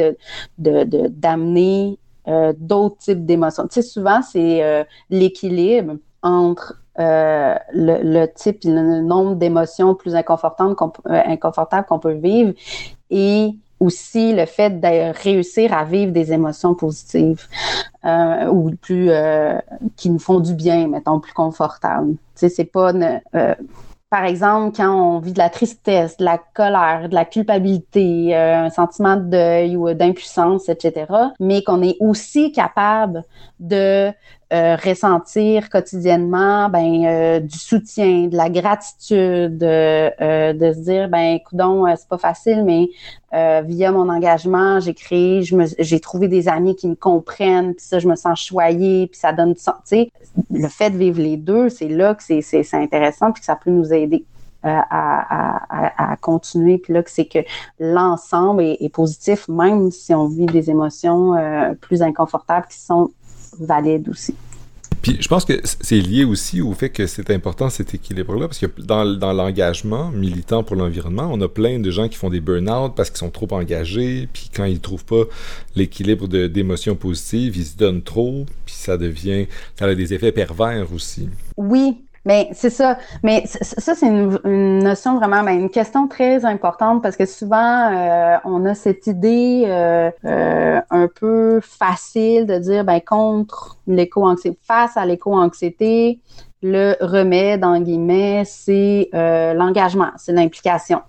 d'amener 0.58 1.98
euh, 2.28 2.54
d'autres 2.58 2.98
types 2.98 3.26
d'émotions. 3.26 3.64
Tu 3.68 3.76
sais, 3.76 3.82
souvent, 3.82 4.22
c'est 4.22 4.86
l'équilibre 5.10 5.96
entre 6.22 6.78
le, 6.98 8.26
type, 8.28 8.60
le 8.64 9.02
nombre 9.02 9.36
d'émotions 9.36 9.96
plus 9.96 10.16
inconfortables 10.16 10.76
qu'on, 10.76 10.92
inconfortables 11.06 11.88
qu'on 11.88 12.00
peut 12.00 12.14
vivre 12.14 12.54
et 13.10 13.56
aussi 13.82 14.32
le 14.32 14.46
fait 14.46 14.80
de 14.80 15.12
réussir 15.24 15.74
à 15.74 15.84
vivre 15.84 16.12
des 16.14 16.32
émotions 16.32 16.76
positives 16.76 17.48
euh, 18.06 18.46
ou 18.48 18.72
plus 18.76 19.10
euh, 19.10 19.58
qui 19.98 20.12
nous 20.12 20.20
font 20.20 20.40
du 20.40 20.54
bien, 20.54 20.88
mettons, 20.88 21.20
plus 21.20 21.34
confortables. 21.34 22.12
Tu 22.14 22.18
sais, 22.36 22.50
c'est 22.50 22.66
pas 22.66 22.94
euh, 22.94 23.56
par 24.12 24.26
exemple, 24.26 24.76
quand 24.76 24.94
on 24.94 25.20
vit 25.20 25.32
de 25.34 25.40
la 25.40 25.50
tristesse, 25.50 26.18
de 26.18 26.26
la 26.26 26.38
colère, 26.38 27.08
de 27.10 27.16
la 27.16 27.26
culpabilité, 27.26 28.36
un 28.36 28.70
sentiment 28.70 29.16
de 29.16 29.30
deuil 29.30 29.78
ou 29.78 29.94
d'impuissance, 29.94 30.68
etc., 30.68 31.06
mais 31.40 31.64
qu'on 31.64 31.82
est 31.82 31.96
aussi 32.02 32.52
capable 32.52 33.24
de 33.62 34.12
euh, 34.54 34.76
ressentir 34.76 35.70
quotidiennement 35.70 36.68
ben 36.68 37.06
euh, 37.06 37.40
du 37.40 37.58
soutien, 37.58 38.28
de 38.28 38.36
la 38.36 38.50
gratitude, 38.50 39.64
euh, 39.64 40.52
de 40.52 40.74
se 40.74 40.80
dire 40.80 41.08
ben 41.08 41.40
coudon 41.48 41.86
c'est 41.96 42.10
pas 42.10 42.18
facile 42.18 42.66
mais 42.66 42.90
via 43.64 43.94
mon 43.94 44.10
engagement 44.10 44.82
j'ai 44.82 44.94
créé, 44.94 45.42
j'ai 45.42 46.00
trouvé 46.02 46.28
des 46.28 46.50
amis 46.50 46.76
qui 46.76 46.90
me 46.90 46.96
comprennent 46.96 47.76
puis 47.76 47.86
ça 47.86 48.00
je 48.00 48.10
me 48.10 48.16
sens 48.18 48.42
choyée 48.42 49.08
puis 49.08 49.18
ça 49.18 49.32
donne 49.32 49.56
tu 49.56 49.64
sais 49.86 50.12
le 50.52 50.68
fait 50.68 50.90
de 50.90 50.98
vivre 50.98 51.22
les 51.22 51.38
deux 51.38 51.70
c'est 51.70 51.88
là 51.88 52.14
que 52.14 52.22
c'est 52.22 52.42
c'est 52.42 52.74
intéressant 52.74 53.32
puis 53.32 53.40
que 53.40 53.46
ça 53.46 53.56
peut 53.56 53.72
nous 53.72 53.94
aider. 53.94 54.26
À, 54.64 56.12
à, 56.12 56.16
continuer. 56.18 56.78
Puis 56.78 56.94
là, 56.94 57.02
c'est 57.08 57.26
que 57.26 57.40
l'ensemble 57.80 58.62
est, 58.62 58.78
est, 58.80 58.94
positif, 58.94 59.48
même 59.48 59.90
si 59.90 60.14
on 60.14 60.28
vit 60.28 60.46
des 60.46 60.70
émotions 60.70 61.34
plus 61.82 62.04
inconfortables 62.04 62.68
qui 62.68 62.78
sont 62.78 63.10
valide 63.60 64.10
aussi. 64.10 64.36
Puis 65.02 65.18
je 65.20 65.28
pense 65.28 65.46
que 65.46 65.54
c'est 65.64 66.00
lié 66.00 66.26
aussi 66.26 66.62
au 66.62 66.74
fait 66.74 66.90
que 66.90 67.08
c'est 67.08 67.32
important 67.32 67.72
cet 67.72 67.96
équilibre-là, 67.96 68.48
parce 68.48 68.60
que 68.60 68.68
dans, 68.82 69.04
dans 69.18 69.34
l'engagement 69.34 70.12
militant 70.12 70.64
pour 70.64 70.76
l'environnement, 70.76 71.28
on 71.32 71.42
a 71.42 71.48
plein 71.48 71.80
de 71.80 71.90
gens 71.90 72.08
qui 72.08 72.18
font 72.18 72.30
des 72.30 72.40
burn-out 72.40 72.94
parce 72.96 73.10
qu'ils 73.10 73.18
sont 73.18 73.32
trop 73.32 73.48
engagés, 73.52 74.30
puis 74.32 74.52
quand 74.56 74.66
ils 74.66 74.80
trouvent 74.80 75.06
pas 75.06 75.24
l'équilibre 75.76 76.28
d'émotions 76.28 76.96
positives, 76.96 77.58
ils 77.58 77.66
se 77.66 77.78
donnent 77.78 78.04
trop, 78.04 78.46
puis 78.66 78.76
ça 78.76 78.98
devient, 78.98 79.48
ça 79.78 79.86
a 79.86 79.96
des 79.96 80.14
effets 80.14 80.32
pervers 80.32 80.94
aussi. 80.94 81.30
Oui, 81.58 82.04
mais 82.26 82.50
c'est 82.54 82.70
ça. 82.70 82.98
Mais 83.24 83.46
ça, 83.48 83.96
c'est 83.96 84.08
une, 84.08 84.80
notion 84.84 85.18
vraiment, 85.18 85.44
ben, 85.44 85.60
une 85.60 85.70
question 85.70 86.08
très 86.08 86.46
importante 86.46 87.02
parce 87.02 87.18
que 87.18 87.26
souvent, 87.26 87.92
euh, 87.92 88.38
on 88.46 88.66
a 88.66 88.76
cette 88.76 89.08
idée 89.08 89.64
euh, 89.66 90.12
euh, 90.26 90.82
un 90.90 91.08
peu 91.08 91.60
facile 91.62 92.46
de 92.46 92.58
dire, 92.58 92.84
ben, 92.84 93.00
contre 93.02 93.78
l'éco-anxiété, 93.88 94.58
face 94.62 94.98
à 94.98 95.06
l'éco-anxiété, 95.06 96.20
le 96.62 96.96
remède, 97.02 97.64
en 97.64 97.80
guillemets, 97.80 98.44
c'est 98.46 99.10
l'engagement, 99.14 100.12
c'est 100.18 100.32
l'implication. 100.32 101.02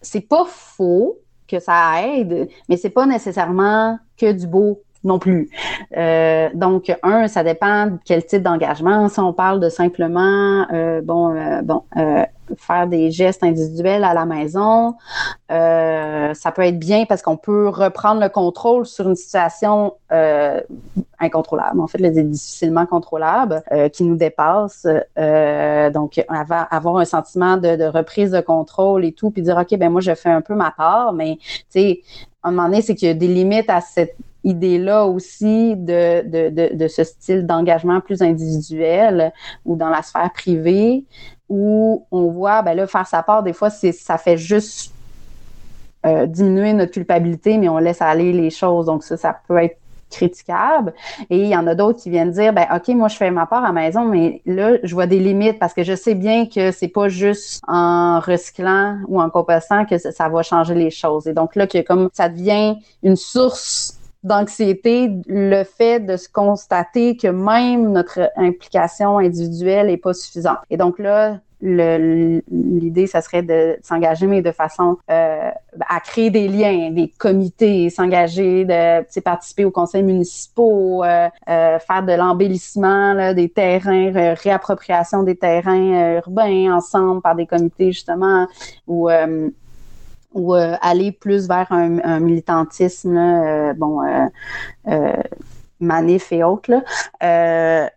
c'est 0.00 0.26
pas 0.26 0.46
faux 0.46 1.18
que 1.46 1.60
ça 1.60 2.02
aide, 2.02 2.48
mais 2.68 2.78
c'est 2.78 2.90
pas 2.90 3.04
nécessairement 3.04 3.98
que 4.16 4.32
du 4.32 4.46
beau 4.46 4.82
non 5.08 5.18
plus. 5.18 5.50
Euh, 5.96 6.48
donc, 6.54 6.96
un, 7.02 7.26
ça 7.26 7.42
dépend 7.42 7.86
de 7.86 7.98
quel 8.04 8.24
type 8.24 8.42
d'engagement. 8.42 9.08
Si 9.08 9.18
on 9.18 9.32
parle 9.32 9.58
de 9.58 9.68
simplement, 9.68 10.66
euh, 10.72 11.00
bon, 11.02 11.34
euh, 11.34 11.62
bon, 11.62 11.82
faire 12.56 12.86
des 12.86 13.10
gestes 13.10 13.42
individuels 13.42 14.04
à 14.04 14.14
la 14.14 14.24
maison, 14.24 14.94
ça 15.50 16.52
peut 16.54 16.62
être 16.62 16.78
bien 16.78 17.04
parce 17.06 17.20
qu'on 17.20 17.36
peut 17.36 17.68
reprendre 17.68 18.22
le 18.22 18.28
contrôle 18.28 18.86
sur 18.86 19.08
une 19.08 19.16
situation 19.16 19.94
incontrôlables, 21.20 21.80
en 21.80 21.86
fait, 21.86 21.98
les 21.98 22.22
difficilement 22.22 22.86
contrôlables, 22.86 23.62
qui 23.92 24.04
nous 24.04 24.16
dépassent. 24.16 24.86
donc, 25.92 26.24
avoir 26.28 26.96
un 26.96 27.04
sentiment 27.04 27.58
de, 27.58 27.84
reprise 27.84 28.30
de 28.30 28.40
contrôle 28.40 29.04
et 29.04 29.12
tout, 29.12 29.30
puis 29.30 29.42
dire, 29.42 29.58
OK, 29.58 29.76
ben 29.78 29.90
moi, 29.90 30.00
je 30.00 30.14
fais 30.14 30.30
un 30.30 30.40
peu 30.40 30.54
ma 30.54 30.70
part, 30.70 31.12
mais, 31.12 31.36
tu 31.40 31.64
sais, 31.68 32.02
à 32.42 32.48
un 32.48 32.50
moment 32.50 32.68
donné, 32.68 32.82
c'est 32.82 32.94
qu'il 32.94 33.08
y 33.08 33.10
a 33.10 33.14
des 33.14 33.28
limites 33.28 33.70
à 33.70 33.80
cette 33.80 34.16
idée-là 34.44 35.04
aussi 35.06 35.74
de, 35.76 36.22
de, 36.26 36.74
de, 36.74 36.88
ce 36.88 37.04
style 37.04 37.46
d'engagement 37.46 38.00
plus 38.00 38.22
individuel 38.22 39.32
ou 39.64 39.76
dans 39.76 39.88
la 39.88 40.02
sphère 40.02 40.32
privée 40.32 41.04
où 41.48 42.06
on 42.10 42.30
voit, 42.30 42.62
ben 42.62 42.74
là, 42.74 42.86
faire 42.86 43.06
sa 43.06 43.22
part, 43.22 43.42
des 43.42 43.52
fois, 43.52 43.70
c'est 43.70 43.92
ça 43.92 44.18
fait 44.18 44.36
juste 44.36 44.92
euh, 46.06 46.26
diminuer 46.26 46.72
notre 46.72 46.92
culpabilité, 46.92 47.58
mais 47.58 47.68
on 47.68 47.78
laisse 47.78 48.00
aller 48.00 48.32
les 48.32 48.50
choses. 48.50 48.86
Donc, 48.86 49.02
ça, 49.02 49.16
ça 49.16 49.36
peut 49.48 49.56
être 49.58 49.78
critiquable. 50.10 50.94
Et 51.30 51.38
il 51.38 51.48
y 51.48 51.56
en 51.56 51.66
a 51.66 51.74
d'autres 51.74 52.00
qui 52.00 52.10
viennent 52.10 52.30
dire, 52.30 52.52
ben 52.52 52.66
OK, 52.74 52.88
moi 52.88 53.08
je 53.08 53.16
fais 53.16 53.30
ma 53.30 53.46
part 53.46 53.64
à 53.64 53.68
la 53.68 53.72
maison, 53.72 54.04
mais 54.04 54.42
là, 54.46 54.78
je 54.82 54.94
vois 54.94 55.06
des 55.06 55.18
limites 55.18 55.58
parce 55.58 55.74
que 55.74 55.82
je 55.82 55.94
sais 55.94 56.14
bien 56.14 56.46
que 56.46 56.70
c'est 56.70 56.88
pas 56.88 57.08
juste 57.08 57.60
en 57.66 58.20
recyclant 58.20 58.98
ou 59.08 59.20
en 59.20 59.30
compostant 59.30 59.84
que 59.84 59.98
ça, 59.98 60.28
va 60.28 60.42
changer 60.42 60.74
les 60.74 60.90
choses. 60.90 61.26
Et 61.26 61.32
donc 61.32 61.56
là, 61.56 61.66
que 61.66 61.80
comme 61.82 62.08
ça 62.12 62.28
devient 62.28 62.76
une 63.02 63.16
source 63.16 63.98
d'anxiété, 64.24 65.10
le 65.26 65.64
fait 65.64 66.00
de 66.00 66.16
se 66.16 66.28
constater 66.28 67.16
que 67.16 67.28
même 67.28 67.92
notre 67.92 68.30
implication 68.36 69.18
individuelle 69.18 69.90
est 69.90 69.96
pas 69.96 70.12
suffisante. 70.12 70.58
Et 70.70 70.76
donc 70.76 70.98
là, 70.98 71.38
l'idée, 71.60 73.06
ça 73.06 73.20
serait 73.20 73.42
de 73.42 73.76
s'engager, 73.82 74.26
mais 74.26 74.42
de 74.42 74.52
façon 74.52 74.96
euh, 75.10 75.50
à 75.88 76.00
créer 76.00 76.30
des 76.30 76.46
liens, 76.46 76.90
des 76.90 77.12
comités, 77.18 77.90
s'engager, 77.90 78.64
de 78.64 79.20
participer 79.20 79.64
aux 79.64 79.70
conseils 79.70 80.04
municipaux, 80.04 81.02
euh, 81.04 81.28
euh, 81.48 81.78
faire 81.78 82.02
de 82.04 82.12
l'embellissement 82.12 83.32
des 83.34 83.48
terrains, 83.48 84.34
réappropriation 84.34 85.22
des 85.22 85.36
terrains 85.36 86.16
urbains 86.16 86.74
ensemble 86.76 87.22
par 87.22 87.34
des 87.34 87.46
comités 87.46 87.92
justement, 87.92 88.46
ou 88.86 89.08
ou 90.34 90.52
aller 90.54 91.10
plus 91.10 91.48
vers 91.48 91.72
un, 91.72 92.20
militantisme, 92.20 93.74
bon, 93.76 94.00
manif 95.80 96.32
et 96.32 96.44
autres. 96.44 96.70
Là. 96.70 97.90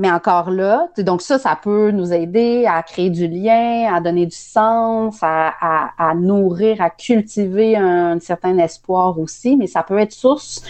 Mais 0.00 0.10
encore 0.10 0.50
là, 0.50 0.88
donc 0.96 1.20
ça, 1.20 1.38
ça 1.38 1.58
peut 1.62 1.90
nous 1.90 2.10
aider 2.10 2.64
à 2.66 2.82
créer 2.82 3.10
du 3.10 3.28
lien, 3.28 3.94
à 3.94 4.00
donner 4.00 4.24
du 4.24 4.34
sens, 4.34 5.18
à, 5.20 5.52
à, 5.98 6.14
nourrir, 6.14 6.80
à 6.80 6.88
cultiver 6.88 7.76
un, 7.76 8.18
certain 8.18 8.56
espoir 8.56 9.18
aussi, 9.18 9.58
mais 9.58 9.66
ça 9.66 9.82
peut 9.82 9.98
être 9.98 10.14
source 10.14 10.62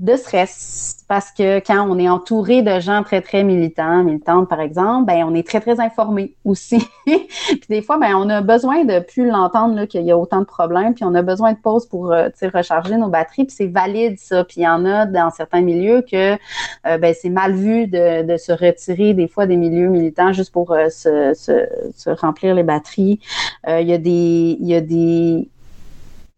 de 0.00 0.16
stress 0.16 1.04
parce 1.08 1.30
que 1.30 1.58
quand 1.58 1.86
on 1.90 1.98
est 1.98 2.08
entouré 2.08 2.62
de 2.62 2.80
gens 2.80 3.02
très 3.02 3.20
très 3.20 3.44
militants, 3.44 4.02
militantes 4.02 4.48
par 4.48 4.60
exemple, 4.60 5.06
ben 5.06 5.24
on 5.28 5.34
est 5.34 5.46
très 5.46 5.60
très 5.60 5.78
informé 5.78 6.34
aussi. 6.46 6.78
puis 7.04 7.60
des 7.68 7.82
fois 7.82 7.98
ben 7.98 8.14
on 8.14 8.30
a 8.30 8.40
besoin 8.40 8.84
de 8.84 9.00
plus 9.00 9.26
l'entendre 9.28 9.84
qu'il 9.84 10.02
y 10.02 10.10
a 10.10 10.16
autant 10.16 10.40
de 10.40 10.46
problèmes, 10.46 10.94
puis 10.94 11.04
on 11.04 11.14
a 11.14 11.20
besoin 11.20 11.52
de 11.52 11.58
pause 11.58 11.86
pour 11.86 12.12
euh, 12.12 12.28
recharger 12.54 12.96
nos 12.96 13.08
batteries, 13.08 13.44
puis 13.44 13.54
c'est 13.54 13.66
valide 13.66 14.18
ça. 14.18 14.42
Puis 14.44 14.62
il 14.62 14.64
y 14.64 14.68
en 14.68 14.86
a 14.86 15.04
dans 15.04 15.30
certains 15.30 15.60
milieux 15.60 16.02
que 16.02 16.32
euh, 16.32 16.98
ben 16.98 17.14
c'est 17.14 17.28
mal 17.28 17.52
vu 17.52 17.86
de, 17.86 18.22
de, 18.22 18.36
se 18.38 18.52
retirer 18.52 19.12
des 19.12 19.28
fois 19.28 19.44
des 19.44 19.56
milieux 19.56 19.88
militants 19.88 20.32
juste 20.32 20.52
pour 20.52 20.72
euh, 20.72 20.88
se, 20.88 21.34
se, 21.34 21.68
se, 21.94 22.08
remplir 22.08 22.54
les 22.54 22.62
batteries. 22.62 23.20
Il 23.68 23.86
y 23.86 23.92
a 23.92 23.98
des 23.98 24.56
il 24.60 24.66
y 24.66 24.74
a 24.74 24.80
des 24.80 25.50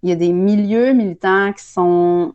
il 0.03 0.09
y 0.09 0.13
a 0.13 0.17
des 0.17 0.33
milieux 0.33 0.95
militants 0.95 1.53
qui 1.53 1.65
sont 1.65 2.35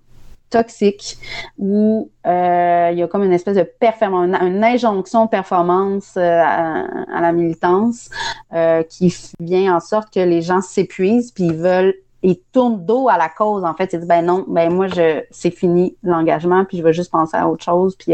toxique 0.50 1.18
où 1.58 2.10
euh, 2.26 2.90
il 2.92 2.98
y 2.98 3.04
a 3.04 3.08
comme 3.08 3.24
une 3.24 3.34
espèce 3.34 3.58
de 3.58 3.64
performance, 3.64 4.36
une, 4.42 4.64
injonction 4.64 5.26
de 5.26 5.30
performance 5.30 6.14
euh, 6.18 6.42
à, 6.44 7.22
la 7.22 7.32
militance 7.32 8.10
euh, 8.54 8.84
qui 8.84 9.14
vient 9.40 9.76
en 9.76 9.80
sorte 9.80 10.14
que 10.14 10.20
les 10.20 10.42
gens 10.42 10.62
s'épuisent 10.62 11.32
puis 11.32 11.46
ils 11.46 11.56
veulent 11.56 11.96
ils 12.24 12.40
tournent 12.52 12.84
dos 12.84 13.10
à 13.10 13.18
la 13.18 13.30
cause 13.30 13.64
en 13.64 13.76
fait. 13.76 13.94
Ils 13.94 14.00
disent 14.00 14.08
ben 14.08 14.26
non 14.26 14.44
ben 14.48 14.74
moi 14.74 14.88
je 14.88 15.22
c'est 15.30 15.52
fini 15.52 15.96
l'engagement 16.04 16.66
puis 16.66 16.78
je 16.78 16.84
veux 16.84 16.92
juste 16.92 17.12
penser 17.12 17.38
à 17.38 17.48
autre 17.48 17.64
chose 17.64 17.96
puis, 17.96 18.14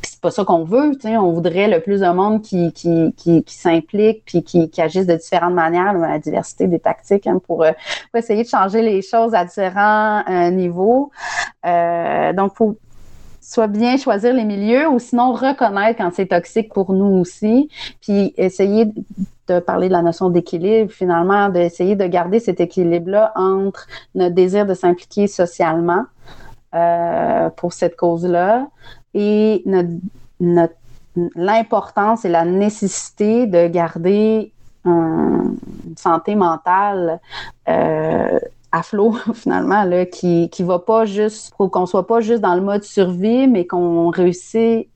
puis 0.00 0.11
pas 0.22 0.30
ça 0.30 0.44
qu'on 0.44 0.62
veut 0.64 0.92
on 1.04 1.32
voudrait 1.32 1.68
le 1.68 1.80
plus 1.80 2.00
de 2.00 2.06
monde 2.06 2.42
qui 2.42 2.72
qui 2.72 3.12
qui, 3.16 3.44
s'implique 3.48 4.22
puis 4.24 4.42
qui, 4.44 4.70
qui 4.70 4.80
agisse 4.80 5.06
de 5.06 5.16
différentes 5.16 5.52
manières 5.52 5.92
la 5.94 6.18
diversité 6.20 6.68
des 6.68 6.78
tactiques 6.78 7.26
hein, 7.26 7.40
pour, 7.44 7.64
euh, 7.64 7.72
pour, 8.10 8.18
essayer 8.18 8.44
de 8.44 8.48
changer 8.48 8.82
les 8.82 9.02
choses 9.02 9.34
à 9.34 9.44
différents 9.44 10.22
euh, 10.28 10.50
niveaux. 10.50 11.10
Euh, 11.66 12.32
donc 12.32 12.54
faut 12.54 12.76
soit 13.40 13.66
bien 13.66 13.96
choisir 13.96 14.32
les 14.32 14.44
milieux 14.44 14.88
ou 14.88 15.00
sinon 15.00 15.32
reconnaître 15.32 15.98
quand 15.98 16.10
c'est 16.14 16.26
toxique 16.26 16.72
pour 16.72 16.92
nous 16.92 17.18
aussi, 17.20 17.68
puis 18.00 18.32
essayer 18.36 18.86
de 19.48 19.58
parler 19.58 19.88
de 19.88 19.92
la 19.92 20.02
notion 20.02 20.30
d'équilibre, 20.30 20.92
finalement, 20.92 21.48
d'essayer 21.48 21.96
de 21.96 22.06
garder 22.06 22.38
cet 22.38 22.60
équilibre-là 22.60 23.32
entre 23.34 23.88
notre 24.14 24.36
désir 24.36 24.64
de 24.64 24.74
s'impliquer 24.74 25.26
socialement 25.26 26.04
pour 27.56 27.72
cette 27.74 27.96
cause-là 27.96 28.68
et 29.14 29.62
notre, 30.40 30.74
l'importance 31.34 32.24
et 32.24 32.28
la 32.28 32.44
nécessité 32.44 33.46
de 33.46 33.68
garder 33.68 34.52
une 34.84 35.56
santé 35.96 36.34
mentale 36.34 37.20
euh, 37.68 38.38
à 38.72 38.82
flot 38.82 39.12
finalement 39.34 39.84
là, 39.84 40.06
qui 40.06 40.48
qui 40.50 40.62
va 40.62 40.78
pas 40.78 41.04
juste 41.04 41.54
pour 41.56 41.70
qu'on 41.70 41.86
soit 41.86 42.06
pas 42.06 42.20
juste 42.20 42.40
dans 42.40 42.54
le 42.54 42.62
mode 42.62 42.82
survie, 42.82 43.46
mais 43.46 43.66
qu'on 43.66 44.08
réussisse 44.08 44.86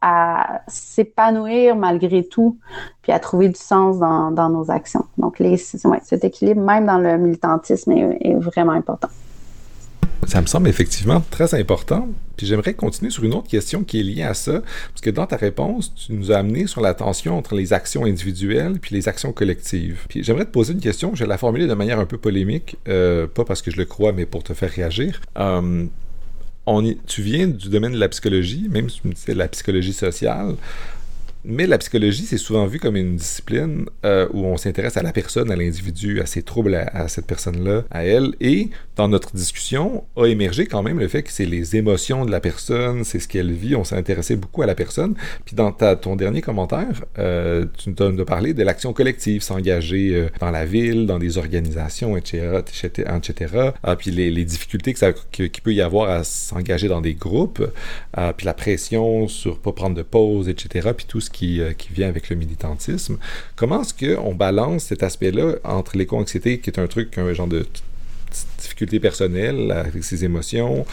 à 0.00 0.60
s'épanouir 0.68 1.76
malgré 1.76 2.24
tout, 2.24 2.58
puis 3.02 3.12
à 3.12 3.18
trouver 3.18 3.48
du 3.48 3.58
sens 3.58 3.98
dans, 3.98 4.30
dans 4.30 4.48
nos 4.48 4.70
actions. 4.70 5.04
Donc 5.16 5.38
les, 5.38 5.56
ouais, 5.84 6.00
cet 6.02 6.24
équilibre, 6.24 6.60
même 6.60 6.86
dans 6.86 6.98
le 6.98 7.16
militantisme, 7.16 7.92
est 7.92 8.34
vraiment 8.34 8.72
important. 8.72 9.08
Ça 10.26 10.40
me 10.40 10.46
semble 10.46 10.68
effectivement 10.68 11.22
très 11.30 11.54
important. 11.54 12.08
Puis 12.36 12.46
j'aimerais 12.46 12.74
continuer 12.74 13.10
sur 13.10 13.24
une 13.24 13.34
autre 13.34 13.48
question 13.48 13.84
qui 13.84 14.00
est 14.00 14.02
liée 14.02 14.22
à 14.22 14.34
ça, 14.34 14.60
parce 14.90 15.00
que 15.00 15.10
dans 15.10 15.26
ta 15.26 15.36
réponse, 15.36 15.94
tu 15.94 16.12
nous 16.12 16.32
as 16.32 16.36
amené 16.36 16.66
sur 16.66 16.80
la 16.80 16.94
tension 16.94 17.36
entre 17.36 17.54
les 17.54 17.72
actions 17.72 18.04
individuelles 18.04 18.78
puis 18.80 18.94
les 18.94 19.08
actions 19.08 19.32
collectives. 19.32 20.00
Puis 20.08 20.22
j'aimerais 20.22 20.44
te 20.44 20.50
poser 20.50 20.74
une 20.74 20.80
question, 20.80 21.14
je 21.14 21.24
vais 21.24 21.28
la 21.28 21.38
formuler 21.38 21.66
de 21.66 21.74
manière 21.74 21.98
un 21.98 22.06
peu 22.06 22.18
polémique, 22.18 22.76
euh, 22.88 23.26
pas 23.26 23.44
parce 23.44 23.62
que 23.62 23.70
je 23.70 23.76
le 23.76 23.84
crois, 23.84 24.12
mais 24.12 24.26
pour 24.26 24.42
te 24.42 24.52
faire 24.52 24.70
réagir. 24.70 25.20
Euh, 25.38 25.86
tu 27.06 27.22
viens 27.22 27.46
du 27.46 27.68
domaine 27.68 27.92
de 27.92 27.98
la 27.98 28.08
psychologie, 28.08 28.66
même 28.68 28.90
si 28.90 29.00
c'est 29.14 29.34
la 29.34 29.48
psychologie 29.48 29.92
sociale. 29.92 30.56
Mais 31.48 31.68
la 31.68 31.78
psychologie, 31.78 32.24
c'est 32.24 32.38
souvent 32.38 32.66
vu 32.66 32.80
comme 32.80 32.96
une 32.96 33.14
discipline 33.14 33.86
euh, 34.04 34.26
où 34.32 34.44
on 34.46 34.56
s'intéresse 34.56 34.96
à 34.96 35.02
la 35.04 35.12
personne, 35.12 35.52
à 35.52 35.56
l'individu, 35.56 36.20
à 36.20 36.26
ses 36.26 36.42
troubles, 36.42 36.74
à, 36.74 37.06
cette 37.06 37.26
personne-là, 37.26 37.84
à 37.92 38.04
elle. 38.04 38.34
Et 38.40 38.70
dans 38.96 39.06
notre 39.06 39.32
discussion, 39.32 40.02
a 40.16 40.26
émergé 40.26 40.66
quand 40.66 40.82
même 40.82 40.98
le 40.98 41.06
fait 41.06 41.22
que 41.22 41.30
c'est 41.30 41.46
les 41.46 41.76
émotions 41.76 42.24
de 42.24 42.32
la 42.32 42.40
personne, 42.40 43.04
c'est 43.04 43.20
ce 43.20 43.28
qu'elle 43.28 43.52
vit. 43.52 43.76
On 43.76 43.84
s'est 43.84 43.94
intéressé 43.94 44.34
beaucoup 44.34 44.62
à 44.62 44.66
la 44.66 44.74
personne. 44.74 45.14
Puis 45.44 45.54
dans 45.54 45.70
ta, 45.70 45.94
ton 45.94 46.16
dernier 46.16 46.40
commentaire, 46.40 47.04
euh, 47.20 47.64
tu 47.78 47.90
nous 47.90 48.20
as 48.20 48.24
parlé 48.24 48.52
de 48.52 48.64
l'action 48.64 48.92
collective, 48.92 49.40
s'engager 49.40 50.16
euh, 50.16 50.28
dans 50.40 50.50
la 50.50 50.64
ville, 50.64 51.06
dans 51.06 51.20
des 51.20 51.38
organisations, 51.38 52.16
etc., 52.16 52.62
etc. 53.16 53.70
Ah, 53.84 53.94
puis 53.94 54.10
les, 54.10 54.32
les, 54.32 54.44
difficultés 54.44 54.92
que 54.92 54.98
ça, 54.98 55.12
qu'il 55.30 55.50
peut 55.62 55.74
y 55.74 55.80
avoir 55.80 56.10
à 56.10 56.24
s'engager 56.24 56.88
dans 56.88 57.00
des 57.00 57.14
groupes, 57.14 57.64
ah, 58.14 58.32
puis 58.36 58.46
la 58.46 58.54
pression 58.54 59.28
sur 59.28 59.60
pas 59.60 59.70
prendre 59.70 59.94
de 59.94 60.02
pause, 60.02 60.48
etc. 60.48 60.90
Puis 60.96 61.06
tout 61.06 61.20
ce 61.20 61.30
euh, 61.42 61.72
qui, 61.72 61.92
vient 61.92 62.08
avec 62.08 62.28
le 62.30 62.36
militantisme. 62.36 63.18
Comment 63.54 63.82
est-ce 63.82 63.94
qu'on 63.94 64.34
balance 64.34 64.84
cet 64.84 65.02
aspect-là 65.02 65.56
entre 65.64 65.96
l'éco-anxiété, 65.96 66.58
qui 66.58 66.70
est 66.70 66.78
un 66.78 66.86
truc, 66.86 67.18
un 67.18 67.32
genre 67.32 67.46
de 67.46 67.66
difficulté 68.58 69.00
personnelle 69.00 69.70
avec 69.70 70.04
ses 70.04 70.24
émotions, 70.24 70.84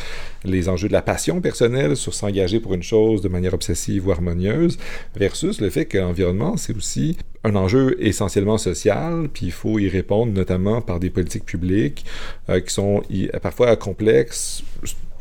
les 0.46 0.70
enjeux 0.70 0.88
de 0.88 0.94
la 0.94 1.02
passion 1.02 1.42
personnelle 1.42 1.98
sur 1.98 2.14
s'engager 2.14 2.60
pour 2.60 2.74
une 2.74 2.84
chose 2.84 3.22
de 3.22 3.28
manière 3.28 3.54
obsessive 3.54 4.08
ou 4.08 4.12
harmonieuse, 4.12 4.78
versus 5.16 5.60
le 5.60 5.70
fait 5.70 5.86
que 5.86 5.98
l'environnement, 5.98 6.58
c'est 6.58 6.76
aussi 6.76 7.18
un 7.44 7.56
enjeu 7.56 7.98
essentiellement 8.00 8.58
social, 8.58 9.28
puis 9.34 9.48
il 9.48 9.52
faut 9.52 9.80
y 9.80 9.90
répondre 9.90 10.32
notamment 10.32 10.82
par 10.82 11.00
des 11.00 11.10
politiques 11.10 11.46
publiques 11.46 12.06
euh, 12.50 12.62
qui 12.62 12.74
sont 12.74 13.04
parfois 13.42 13.76
complexes, 13.76 14.64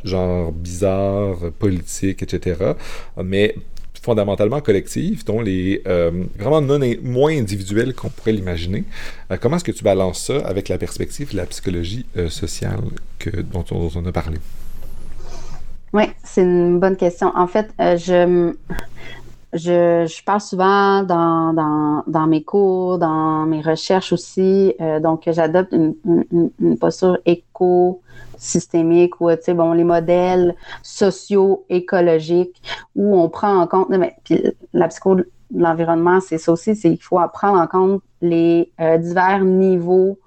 genre 0.03 0.51
bizarres, 0.51 1.51
politiques, 1.59 2.23
etc., 2.23 2.73
mais 3.21 3.55
fondamentalement 4.03 4.59
collective, 4.59 5.23
dont 5.25 5.41
les 5.41 5.81
euh, 5.87 6.11
vraiment 6.37 6.61
non, 6.61 6.79
moins 7.01 7.31
individuels 7.31 7.95
qu'on 7.95 8.09
pourrait 8.09 8.33
l'imaginer. 8.33 8.83
Euh, 9.31 9.37
comment 9.39 9.55
est-ce 9.55 9.63
que 9.63 9.71
tu 9.71 9.83
balances 9.83 10.25
ça 10.25 10.37
avec 10.45 10.67
la 10.67 10.77
perspective 10.77 11.31
de 11.31 11.37
la 11.37 11.45
psychologie 11.45 12.05
euh, 12.17 12.29
sociale 12.29 12.81
que, 13.17 13.29
dont, 13.29 13.63
on, 13.71 14.05
a 14.05 14.11
parlé? 14.11 14.37
Oui, 15.93 16.03
c'est 16.23 16.41
une 16.41 16.79
bonne 16.79 16.97
question. 16.97 17.31
En 17.35 17.47
fait, 17.47 17.67
je 17.79 18.53
je, 19.53 20.05
je, 20.07 20.23
parle 20.23 20.41
souvent 20.41 21.03
dans, 21.03 21.53
dans, 21.53 22.03
dans, 22.07 22.27
mes 22.27 22.43
cours, 22.43 22.97
dans 22.97 23.45
mes 23.45 23.61
recherches 23.61 24.11
aussi. 24.11 24.73
Euh, 24.81 24.99
donc, 24.99 25.23
j'adopte 25.27 25.71
une, 25.71 25.95
une, 26.05 26.49
une, 26.59 26.77
posture 26.77 27.17
éco-systémique 27.25 29.21
ou, 29.21 29.29
tu 29.31 29.37
sais, 29.41 29.53
bon, 29.53 29.73
les 29.73 29.83
modèles 29.83 30.55
socio-écologiques 30.81 32.61
où 32.95 33.17
on 33.17 33.29
prend 33.29 33.57
en 33.57 33.67
compte, 33.67 33.89
mais, 33.89 34.15
puis 34.23 34.43
la 34.73 34.87
psycho 34.87 35.15
de 35.15 35.29
l'environnement, 35.55 36.19
c'est 36.19 36.37
ça 36.37 36.51
aussi, 36.51 36.75
c'est 36.75 36.89
qu'il 36.89 37.03
faut 37.03 37.19
prendre 37.33 37.59
en 37.59 37.67
compte 37.67 38.01
les 38.21 38.71
euh, 38.79 38.97
divers 38.97 39.43
niveaux 39.43 40.17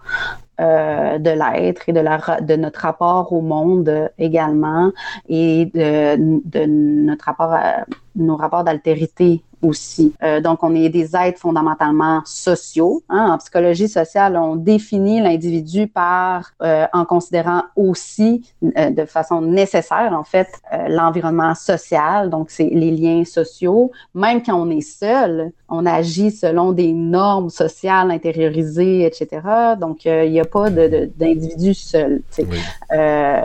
euh, 0.61 1.18
de 1.18 1.30
l'être 1.30 1.88
et 1.88 1.92
de, 1.92 2.00
la, 2.00 2.40
de 2.40 2.57
notre 2.57 2.80
rapport 2.80 3.32
au 3.32 3.40
monde 3.40 4.11
également 4.18 4.90
et 5.28 5.66
de, 5.66 6.16
de 6.16 6.64
notre 6.66 7.26
rapport 7.26 7.52
à 7.52 7.84
nos 8.14 8.36
rapports 8.36 8.64
d'altérité 8.64 9.42
aussi. 9.62 10.14
Euh, 10.22 10.40
donc, 10.40 10.62
on 10.62 10.74
est 10.74 10.88
des 10.88 11.16
êtres 11.16 11.40
fondamentalement 11.40 12.22
sociaux. 12.24 13.02
Hein. 13.09 13.30
En 13.32 13.38
psychologie 13.38 13.88
sociale, 13.88 14.36
on 14.36 14.57
définit 14.57 15.20
l'individu 15.20 15.86
par, 15.86 16.52
euh, 16.62 16.86
en 16.92 17.04
considérant 17.04 17.62
aussi 17.74 18.42
euh, 18.76 18.90
de 18.90 19.04
façon 19.04 19.40
nécessaire, 19.40 20.12
en 20.12 20.24
fait, 20.24 20.48
euh, 20.72 20.88
l'environnement 20.88 21.54
social. 21.54 22.30
Donc, 22.30 22.50
c'est 22.50 22.70
les 22.70 22.90
liens 22.90 23.24
sociaux. 23.24 23.90
Même 24.14 24.42
quand 24.42 24.54
on 24.54 24.70
est 24.70 24.80
seul, 24.80 25.52
on 25.68 25.84
agit 25.86 26.30
selon 26.30 26.72
des 26.72 26.92
normes 26.92 27.50
sociales 27.50 28.11
intériorisées, 28.11 29.04
etc. 29.04 29.40
Donc, 29.80 30.04
il 30.04 30.30
n'y 30.30 30.40
a 30.40 30.44
pas 30.44 30.70
d'individu 30.70 31.74
seul. 31.74 32.22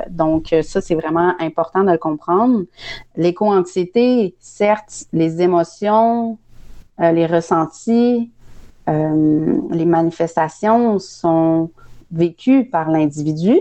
donc, 0.09 0.55
ça, 0.61 0.81
c'est 0.81 0.95
vraiment 0.95 1.33
important 1.39 1.83
de 1.83 1.91
le 1.91 1.97
comprendre. 1.97 2.63
L'éco-anxiété, 3.15 4.35
certes, 4.39 5.05
les 5.13 5.41
émotions, 5.41 6.01
euh, 6.99 7.11
les 7.11 7.25
ressentis, 7.25 8.31
euh, 8.89 9.57
les 9.69 9.85
manifestations 9.85 10.99
sont 10.99 11.69
vécues 12.11 12.65
par 12.65 12.89
l'individu, 12.91 13.59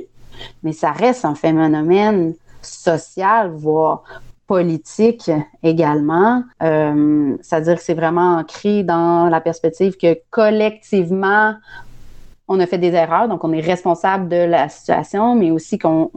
mais 0.63 0.73
ça 0.73 0.93
reste 0.93 1.25
un 1.25 1.35
phénomène 1.35 2.35
social, 2.63 3.53
voire 3.55 4.03
politique 4.47 5.31
également. 5.63 6.43
Euh, 6.63 7.37
C'est-à-dire 7.41 7.77
que 7.77 7.83
c'est 7.83 7.95
vraiment 7.95 8.39
ancré 8.39 8.83
dans 8.83 9.29
la 9.29 9.41
perspective 9.41 9.97
que 9.97 10.19
collectivement, 10.31 11.55
on 12.49 12.59
a 12.59 12.67
fait 12.67 12.79
des 12.79 12.93
erreurs, 12.93 13.29
donc 13.29 13.45
on 13.45 13.53
est 13.53 13.61
responsable 13.61 14.29
de 14.29 14.45
la 14.45 14.69
situation, 14.69 15.37
mais 15.37 15.53
aussi 15.53 15.79
qu'il 15.79 16.09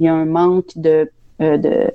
y 0.00 0.08
a 0.08 0.12
un 0.12 0.26
manque 0.26 0.76
de 0.76 1.10
euh, 1.40 1.88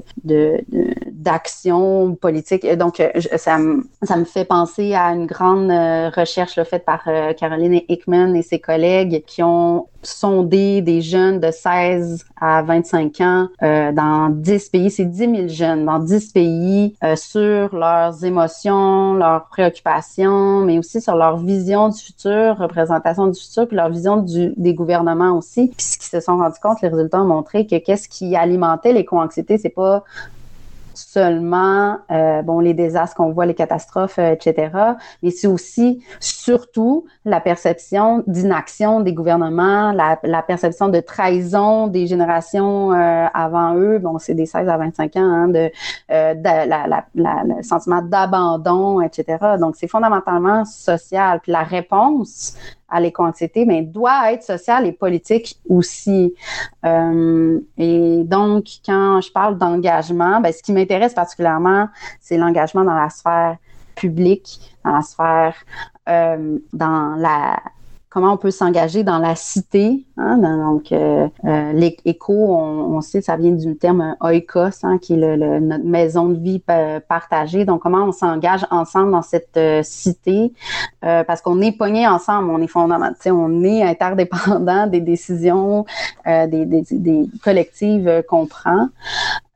d'action 1.23 2.15
politique. 2.15 2.65
Donc, 2.75 2.99
euh, 2.99 3.09
ça, 3.37 3.57
me, 3.57 3.83
ça 4.03 4.17
me 4.17 4.25
fait 4.25 4.45
penser 4.45 4.93
à 4.93 5.13
une 5.13 5.25
grande 5.25 5.71
euh, 5.71 6.09
recherche 6.09 6.61
faite 6.63 6.85
par 6.85 7.03
Caroline 7.37 7.81
Hickman 7.87 8.35
et 8.35 8.41
ses 8.41 8.59
collègues 8.59 9.23
qui 9.25 9.41
ont 9.41 9.87
sondé 10.05 10.81
des 10.81 11.01
jeunes 11.01 11.39
de 11.39 11.49
16 11.51 12.25
à 12.39 12.61
25 12.61 13.21
ans 13.21 13.47
euh, 13.61 13.91
dans 13.91 14.29
10 14.29 14.69
pays. 14.69 14.91
C'est 14.91 15.05
10 15.05 15.17
000 15.17 15.47
jeunes 15.47 15.85
dans 15.85 15.99
10 15.99 16.31
pays 16.31 16.95
euh, 17.03 17.15
sur 17.15 17.75
leurs 17.75 18.23
émotions, 18.23 19.13
leurs 19.13 19.47
préoccupations, 19.47 20.59
mais 20.61 20.77
aussi 20.77 21.01
sur 21.01 21.15
leur 21.15 21.37
vision 21.37 21.89
du 21.89 21.99
futur, 21.99 22.57
représentation 22.57 23.27
du 23.27 23.39
futur, 23.39 23.67
puis 23.67 23.77
leur 23.77 23.89
vision 23.89 24.17
du, 24.17 24.53
des 24.57 24.73
gouvernements 24.73 25.37
aussi. 25.37 25.71
Puis 25.75 25.85
ce 25.85 25.97
qu'ils 25.97 26.19
se 26.19 26.19
sont 26.19 26.37
rendus 26.37 26.59
compte, 26.61 26.81
les 26.81 26.89
résultats 26.89 27.21
ont 27.21 27.27
montré 27.27 27.65
que 27.65 27.77
qu'est-ce 27.77 28.07
qui 28.07 28.35
alimentait 28.35 28.93
l'éco-anxiété, 28.93 29.57
c'est 29.57 29.69
pas 29.69 30.03
seulement 30.93 31.97
euh, 32.11 32.41
bon 32.41 32.59
les 32.59 32.73
désastres 32.73 33.15
qu'on 33.15 33.31
voit, 33.31 33.45
les 33.45 33.53
catastrophes, 33.53 34.19
euh, 34.19 34.33
etc. 34.33 34.71
Mais 35.21 35.31
c'est 35.31 35.47
aussi 35.47 36.03
surtout 36.19 37.05
la 37.25 37.39
perception 37.39 38.23
d'inaction 38.27 38.99
des 39.01 39.13
gouvernements, 39.13 39.91
la, 39.91 40.19
la, 40.23 40.41
perception 40.41 40.89
de 40.89 40.99
trahison 40.99 41.87
des 41.87 42.07
générations 42.07 42.93
euh, 42.93 43.25
avant 43.33 43.75
eux. 43.75 43.99
Bon, 43.99 44.17
c'est 44.19 44.33
des 44.33 44.45
16 44.45 44.67
à 44.67 44.77
25 44.77 45.15
ans, 45.15 45.21
hein, 45.21 45.47
de, 45.47 45.71
euh, 46.11 46.33
de 46.33 46.43
la, 46.43 46.87
la, 46.87 47.05
le 47.15 47.63
sentiment 47.63 48.01
d'abandon, 48.01 49.01
etc. 49.01 49.37
Donc 49.59 49.75
c'est 49.75 49.87
fondamentalement 49.87 50.65
social. 50.65 51.39
Puis 51.41 51.51
la 51.51 51.63
réponse 51.63 52.55
à 52.93 52.99
l'éco-anxiété, 52.99 53.65
mais 53.65 53.81
doit 53.81 54.31
être 54.31 54.43
sociale 54.43 54.85
et 54.85 54.91
politique 54.91 55.59
aussi. 55.67 56.33
Euh, 56.85 57.59
et 57.77 58.23
donc, 58.23 58.65
quand 58.85 59.19
je 59.19 59.31
parle 59.31 59.57
d'engagement, 59.57 60.39
ben, 60.39 60.53
ce 60.53 60.61
qui 60.61 60.71
m'intéresse 60.71 61.13
particulièrement, 61.13 61.89
c'est 62.21 62.37
l'engagement 62.37 62.83
dans 62.83 62.93
la 62.93 63.09
sphère 63.09 63.57
publique, 63.95 64.59
dans 64.85 64.91
la 64.91 65.01
sphère, 65.01 65.55
euh, 66.07 66.59
dans 66.71 67.15
la 67.17 67.59
comment 68.13 68.33
on 68.33 68.37
peut 68.37 68.51
s'engager 68.51 69.03
dans 69.03 69.17
la 69.17 69.35
cité. 69.35 70.05
Hein, 70.17 70.37
donc, 70.37 70.91
euh, 70.91 71.27
euh 71.45 71.71
l'éco, 71.73 72.33
on, 72.33 72.95
on, 72.95 73.01
sait, 73.01 73.21
ça 73.21 73.37
vient 73.37 73.51
du 73.51 73.75
terme 73.75 74.15
oikos, 74.21 74.83
hein, 74.83 74.99
qui 74.99 75.13
est 75.13 75.37
notre 75.37 75.83
maison 75.83 76.29
de 76.29 76.37
vie 76.39 76.59
partagée. 76.59 77.65
Donc, 77.65 77.81
comment 77.81 78.03
on 78.03 78.11
s'engage 78.11 78.67
ensemble 78.69 79.11
dans 79.13 79.23
cette 79.23 79.57
euh, 79.57 79.81
cité, 79.81 80.53
euh, 81.03 81.23
parce 81.23 81.41
qu'on 81.41 81.59
est 81.61 81.71
pognés 81.71 82.07
ensemble, 82.07 82.51
on 82.51 82.61
est 82.61 82.67
fondamental, 82.67 83.33
on 83.33 83.63
est 83.63 83.81
interdépendant 83.81 84.85
des 84.85 85.01
décisions, 85.01 85.85
des, 86.25 86.65
des, 86.65 87.29
collectives 87.43 88.23
qu'on 88.29 88.45
prend. 88.45 88.89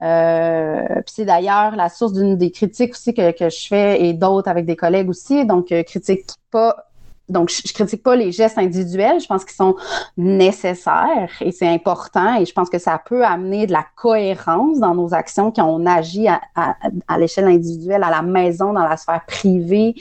Euh, 0.02 0.86
puis 0.88 1.14
c'est 1.16 1.26
d'ailleurs 1.26 1.76
la 1.76 1.90
source 1.90 2.14
d'une 2.14 2.38
des 2.38 2.52
critiques 2.52 2.92
aussi 2.92 3.14
que, 3.14 3.32
que 3.32 3.50
je 3.50 3.68
fais 3.68 4.04
et 4.04 4.14
d'autres 4.14 4.50
avec 4.50 4.66
des 4.66 4.76
collègues 4.76 5.10
aussi. 5.10 5.46
Donc, 5.46 5.68
critique 5.86 6.26
pas 6.50 6.88
donc, 7.30 7.50
je, 7.50 7.74
critique 7.74 8.04
pas 8.04 8.16
les 8.16 8.32
gestes 8.32 8.58
individuels, 8.58 9.20
je 9.20 9.28
pense 9.28 9.44
qu'ils 9.44 9.56
sont 9.56 9.76
nécessaires 10.16 11.30
et 11.42 11.52
c'est 11.52 11.68
important 11.68 12.40
et 12.40 12.46
je 12.46 12.54
pense 12.54 12.70
que 12.70 12.80
ça 12.80 13.02
peut 13.04 13.26
amener 13.26 13.68
de 13.68 13.74
la 13.74 13.86
cohérence 13.96 14.80
dans 14.80 14.96
nos 14.96 15.14
actions 15.14 15.52
quand 15.52 15.66
on 15.66 15.86
agit 15.86 16.28
à, 16.28 16.42
à, 16.56 16.76
à 17.08 17.18
l'échelle 17.18 17.46
individuelle, 17.46 18.04
à 18.04 18.10
la 18.10 18.22
maison, 18.22 18.72
dans 18.72 18.86
la 18.88 18.96
sphère 18.96 19.26
privée, 19.26 19.96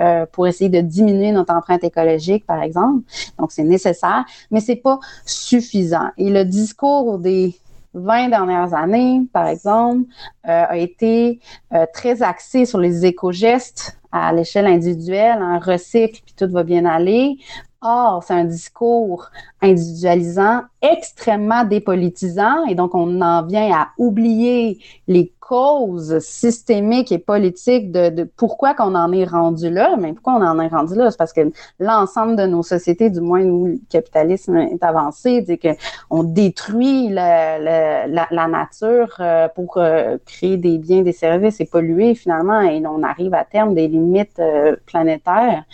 euh, 0.00 0.26
pour 0.30 0.46
essayer 0.46 0.70
de 0.70 0.80
diminuer 0.80 1.32
notre 1.32 1.52
empreinte 1.52 1.82
écologique, 1.82 2.46
par 2.46 2.62
exemple. 2.62 3.02
Donc, 3.38 3.50
c'est 3.50 3.64
nécessaire, 3.64 4.24
mais 4.50 4.60
c'est 4.60 4.76
pas 4.76 5.00
suffisant. 5.24 6.10
Et 6.18 6.30
le 6.30 6.44
discours 6.44 7.18
des 7.18 7.56
20 7.94 8.28
dernières 8.28 8.74
années, 8.74 9.22
par 9.32 9.48
exemple, 9.48 10.04
euh, 10.48 10.64
a 10.68 10.76
été 10.76 11.40
euh, 11.72 11.86
très 11.92 12.22
axé 12.22 12.64
sur 12.64 12.78
les 12.78 13.04
éco-gestes 13.06 13.98
à 14.12 14.32
l'échelle 14.32 14.66
individuelle, 14.66 15.38
un 15.40 15.58
recycle, 15.58 16.20
puis 16.24 16.34
tout 16.36 16.50
va 16.50 16.62
bien 16.62 16.84
aller. 16.84 17.38
Or, 17.82 18.22
c'est 18.22 18.34
un 18.34 18.44
discours 18.44 19.30
individualisant, 19.62 20.62
extrêmement 20.82 21.64
dépolitisant, 21.64 22.66
et 22.66 22.74
donc 22.74 22.94
on 22.94 23.20
en 23.22 23.46
vient 23.46 23.72
à 23.72 23.88
oublier 23.96 24.78
les 25.08 25.32
causes 25.50 26.20
systémiques 26.20 27.10
et 27.10 27.18
politiques 27.18 27.90
de, 27.90 28.22
pourquoi 28.36 28.72
qu'on 28.72 28.94
en 28.94 29.10
est 29.12 29.24
rendu 29.24 29.68
là. 29.68 29.96
Mais 29.98 30.12
pourquoi 30.12 30.34
on 30.34 30.46
en 30.46 30.60
est 30.60 30.68
rendu 30.68 30.94
là? 30.94 31.10
C'est 31.10 31.16
parce 31.16 31.32
que 31.32 31.50
l'ensemble 31.80 32.36
de 32.36 32.46
nos 32.46 32.62
sociétés, 32.62 33.10
du 33.10 33.20
moins 33.20 33.42
où 33.42 33.66
le 33.66 33.80
capitalisme 33.88 34.56
est 34.58 34.84
avancé, 34.84 35.42
c'est 35.44 35.58
que 35.58 35.70
on 36.08 36.22
détruit 36.22 37.08
la, 37.08 37.58
la, 37.58 38.28
la 38.30 38.46
nature 38.46 39.16
euh, 39.18 39.48
pour 39.48 39.78
euh, 39.78 40.18
créer 40.24 40.56
des 40.56 40.78
biens, 40.78 41.02
des 41.02 41.12
services 41.12 41.60
et 41.60 41.66
polluer 41.66 42.14
finalement, 42.14 42.60
et 42.60 42.80
on 42.86 43.02
arrive 43.02 43.34
à 43.34 43.44
terme 43.44 43.74
des 43.74 43.88
limites 43.88 44.38
euh, 44.38 44.76
planétaires. 44.86 45.64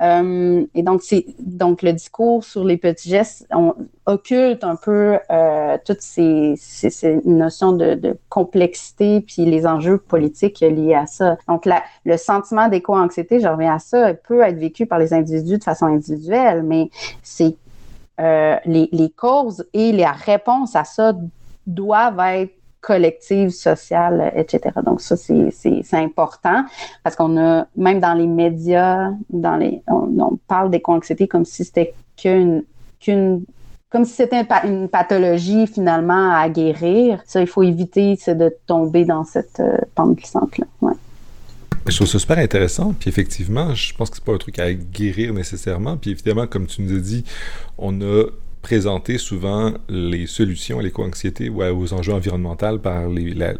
et 0.00 0.82
donc, 0.82 1.02
c'est 1.02 1.26
donc 1.40 1.82
le 1.82 1.92
discours 1.92 2.42
sur 2.42 2.64
les 2.64 2.78
petits 2.78 3.10
gestes, 3.10 3.46
on 3.52 3.74
occulte 4.10 4.64
un 4.64 4.76
peu 4.76 5.18
euh, 5.30 5.78
toutes 5.84 6.00
ces, 6.02 6.54
notions 7.24 7.72
de, 7.72 8.18
complexité 8.28 9.20
puis 9.20 9.44
les 9.44 9.66
enjeux 9.66 9.98
politiques 9.98 10.60
liés 10.60 10.94
à 10.94 11.06
ça. 11.06 11.36
Donc, 11.48 11.64
la, 11.64 11.82
le 12.04 12.16
sentiment 12.16 12.68
d'éco-anxiété, 12.68 13.40
je 13.40 13.48
reviens 13.48 13.74
à 13.74 13.78
ça, 13.78 14.14
peut 14.14 14.42
être 14.42 14.58
vécu 14.58 14.86
par 14.86 14.98
les 14.98 15.14
individus 15.14 15.58
de 15.58 15.64
façon 15.64 15.86
individuelle, 15.86 16.62
mais 16.62 16.90
c'est 17.22 17.56
euh, 18.20 18.56
les, 18.66 19.10
causes 19.16 19.64
et 19.72 19.92
les 19.92 20.06
réponses 20.06 20.76
à 20.76 20.84
ça 20.84 21.14
doivent 21.66 22.20
être 22.20 22.52
collectives, 22.80 23.50
sociales, 23.50 24.32
etc. 24.34 24.74
Donc 24.84 25.00
ça, 25.00 25.16
c'est 25.16 25.84
important 25.92 26.64
parce 27.02 27.14
qu'on 27.14 27.36
a, 27.38 27.66
même 27.76 28.00
dans 28.00 28.14
les 28.14 28.26
médias, 28.26 29.10
dans 29.30 29.56
les, 29.56 29.82
on, 29.86 30.38
parle 30.48 30.70
d'éco-anxiété 30.70 31.28
comme 31.28 31.44
si 31.44 31.64
c'était 31.64 31.94
qu'une 32.16 32.64
comme 33.90 34.04
si 34.04 34.12
c'était 34.14 34.46
une 34.64 34.88
pathologie 34.88 35.66
finalement 35.66 36.32
à 36.32 36.48
guérir. 36.48 37.20
Ça, 37.26 37.40
il 37.40 37.46
faut 37.46 37.64
éviter 37.64 38.14
de 38.28 38.54
tomber 38.66 39.04
dans 39.04 39.24
cette 39.24 39.60
euh, 39.60 39.76
pente 39.94 40.16
glissante-là. 40.16 40.66
Ouais. 40.80 40.92
Je 41.88 41.96
trouve 41.96 42.06
ça 42.06 42.18
super 42.18 42.38
intéressant. 42.38 42.94
Puis 42.98 43.10
effectivement, 43.10 43.74
je 43.74 43.94
pense 43.94 44.10
que 44.10 44.16
c'est 44.16 44.24
pas 44.24 44.34
un 44.34 44.38
truc 44.38 44.58
à 44.60 44.72
guérir 44.72 45.34
nécessairement. 45.34 45.96
Puis 45.96 46.12
évidemment, 46.12 46.46
comme 46.46 46.66
tu 46.66 46.82
nous 46.82 46.96
as 46.96 47.00
dit, 47.00 47.24
on 47.78 48.00
a 48.00 48.26
présenter 48.62 49.16
souvent 49.18 49.72
les 49.88 50.26
solutions 50.26 50.78
à 50.78 50.82
l'éco-anxiété 50.82 51.48
ou 51.48 51.62
aux 51.62 51.92
enjeux 51.92 52.12
environnementaux 52.12 52.78
par 52.78 53.08
la, 53.08 53.54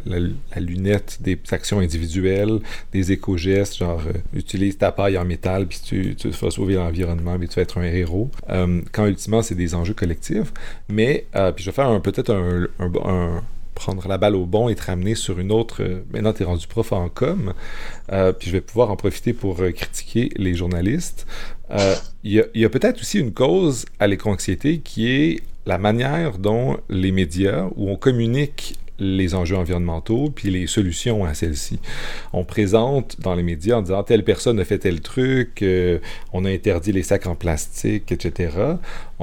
lunette 0.59 1.17
des 1.21 1.39
actions 1.51 1.79
individuelles, 1.79 2.59
des 2.91 3.11
éco-gestes, 3.11 3.77
genre 3.77 4.01
euh, 4.07 4.37
utilise 4.37 4.77
ta 4.77 4.91
paille 4.91 5.17
en 5.17 5.25
métal 5.25 5.67
puis 5.67 5.79
tu, 5.83 6.15
tu 6.15 6.29
vas 6.29 6.51
sauver 6.51 6.75
l'environnement 6.75 7.37
puis 7.39 7.47
tu 7.47 7.55
vas 7.55 7.63
être 7.63 7.79
un 7.79 7.83
héros. 7.83 8.29
Euh, 8.49 8.81
quand 8.91 9.05
ultimement 9.07 9.41
c'est 9.41 9.55
des 9.55 9.73
enjeux 9.73 9.93
collectifs. 9.93 10.53
Mais 10.87 11.25
euh, 11.35 11.51
puis 11.51 11.63
je 11.63 11.69
vais 11.71 11.75
faire 11.75 12.01
peut-être 12.01 12.31
un, 12.31 13.41
prendre 13.81 14.07
la 14.07 14.17
balle 14.17 14.35
au 14.35 14.45
bon 14.45 14.69
et 14.69 14.75
te 14.75 14.83
ramener 14.83 15.15
sur 15.15 15.39
une 15.39 15.51
autre. 15.51 15.81
maintenant, 16.13 16.33
tu 16.33 16.43
es 16.43 16.45
rendu 16.45 16.67
prof 16.67 16.91
en 16.91 17.09
com, 17.09 17.53
puis 18.07 18.47
je 18.47 18.51
vais 18.51 18.61
pouvoir 18.61 18.91
en 18.91 18.95
profiter 18.95 19.33
pour 19.33 19.57
critiquer 19.75 20.29
les 20.35 20.53
journalistes. 20.53 21.25
Il 22.23 22.45
y 22.53 22.65
a, 22.65 22.69
peut-être 22.69 23.01
aussi 23.01 23.19
une 23.19 23.33
cause 23.33 23.85
à 23.99 24.07
l'éco-anxiété 24.07 24.79
qui 24.79 25.09
est 25.09 25.41
la 25.65 25.77
manière 25.77 26.37
dont 26.37 26.77
les 26.89 27.11
médias, 27.11 27.67
où 27.75 27.89
on 27.89 27.95
communique 27.95 28.77
les 29.01 29.33
enjeux 29.33 29.57
environnementaux 29.57 30.31
puis 30.33 30.51
les 30.51 30.67
solutions 30.67 31.25
à 31.25 31.33
celles-ci. 31.33 31.79
On 32.33 32.45
présente 32.45 33.19
dans 33.19 33.33
les 33.33 33.43
médias 33.43 33.77
en 33.77 33.81
disant 33.81 34.03
telle 34.03 34.23
personne 34.23 34.59
a 34.59 34.65
fait 34.65 34.77
tel 34.77 35.01
truc, 35.01 35.63
euh, 35.63 35.99
on 36.33 36.45
a 36.45 36.49
interdit 36.49 36.91
les 36.91 37.03
sacs 37.03 37.25
en 37.25 37.35
plastique, 37.35 38.11
etc. 38.11 38.55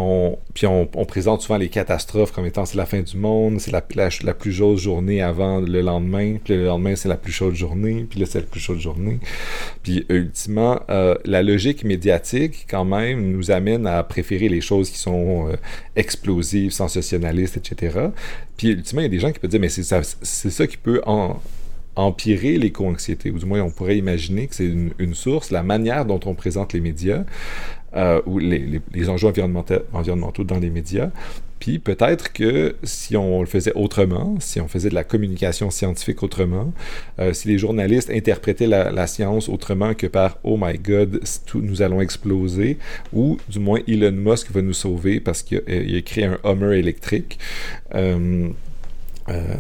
On, 0.01 0.38
puis 0.55 0.64
on, 0.68 0.86
présente 0.86 1.42
souvent 1.42 1.59
les 1.59 1.68
catastrophes 1.68 2.30
comme 2.30 2.46
étant 2.46 2.64
c'est 2.64 2.76
la 2.76 2.86
fin 2.86 3.01
du 3.01 3.16
monde, 3.16 3.59
c'est 3.59 3.72
la, 3.72 3.80
plus 3.80 4.53
chaude 4.53 4.78
journée 4.78 5.22
avant 5.22 5.59
le 5.59 5.80
lendemain, 5.80 6.36
puis 6.44 6.55
le 6.55 6.66
lendemain 6.66 6.94
c'est 6.94 7.09
la 7.09 7.16
plus 7.16 7.32
chaude 7.32 7.57
journée, 7.57 8.07
puis 8.09 8.20
là 8.20 8.26
c'est 8.26 8.38
la 8.38 8.46
plus 8.46 8.61
chaude 8.61 8.78
journée. 8.78 9.18
Puis 9.82 10.07
ultimement, 10.09 10.80
euh, 10.88 11.16
la 11.24 11.42
logique 11.42 11.82
médiatique 11.82 12.64
quand 12.70 12.84
même 12.84 13.32
nous 13.32 13.51
amène 13.51 13.88
à 13.88 14.05
préférer 14.05 14.49
les 14.49 14.61
choses 14.61 14.88
qui 14.88 14.99
sont 14.99 15.49
euh, 15.49 15.57
explosives, 15.96 16.70
sensationnalistes, 16.70 17.57
etc. 17.57 17.99
Puis 18.57 18.68
ultimement, 18.68 19.03
il 19.03 19.07
y 19.07 19.07
a 19.07 19.11
des 19.11 19.18
gens 19.18 19.32
qui 19.32 19.40
peuvent 19.40 19.51
dire, 19.51 19.59
mais 19.59 19.68
c'est 19.68 19.82
ça, 19.82 20.66
qui 20.68 20.76
peut 20.76 21.03
empirer 21.96 22.57
l'éco-anxiété, 22.57 23.32
ou 23.32 23.38
du 23.38 23.46
moins 23.46 23.62
on 23.62 23.70
pourrait 23.70 23.99
imaginer 23.99 24.46
que 24.46 24.55
c'est 24.55 24.72
une, 24.99 25.14
source, 25.14 25.51
la 25.51 25.64
manière 25.64 26.05
dont 26.05 26.20
on 26.26 26.34
présente 26.34 26.72
les 26.72 26.80
médias, 26.80 27.24
euh, 27.97 28.20
ou 28.26 28.39
les, 28.39 28.80
enjeux 29.09 29.28
environnementaux, 29.28 30.45
dans 30.45 30.59
les 30.59 30.70
médias. 30.70 31.11
Puis 31.59 31.78
peut-être 31.78 32.32
que 32.32 32.76
si 32.82 33.16
on 33.16 33.41
le 33.41 33.47
faisait 33.47 33.72
autrement, 33.74 34.36
si 34.39 34.61
on 34.61 34.68
faisait 34.68 34.91
de 34.91 34.95
la 34.95 35.05
communication 35.05 35.70
scientifique 35.70 36.22
autrement, 36.22 36.72
euh, 37.18 37.32
si 37.32 37.49
les 37.49 37.59
journalistes 37.59 38.11
interprétaient 38.11 38.66
la, 38.66 39.07
science 39.07 39.49
autrement 39.49 39.95
que 39.95 40.07
par 40.07 40.39
Oh 40.45 40.57
my 40.61 40.78
God, 40.78 41.20
nous 41.55 41.82
allons 41.82 42.01
exploser, 42.01 42.78
ou 43.12 43.39
du 43.49 43.59
moins 43.59 43.80
Elon 43.89 44.12
Musk 44.12 44.51
va 44.53 44.62
nous 44.62 44.72
sauver 44.72 45.18
parce 45.18 45.43
qu'il 45.43 45.59
a, 45.59 46.03
créé 46.03 46.24
un 46.24 46.39
Hummer 46.45 46.78
électrique. 46.78 47.39
Euh, 47.95 48.49
euh, 49.28 49.57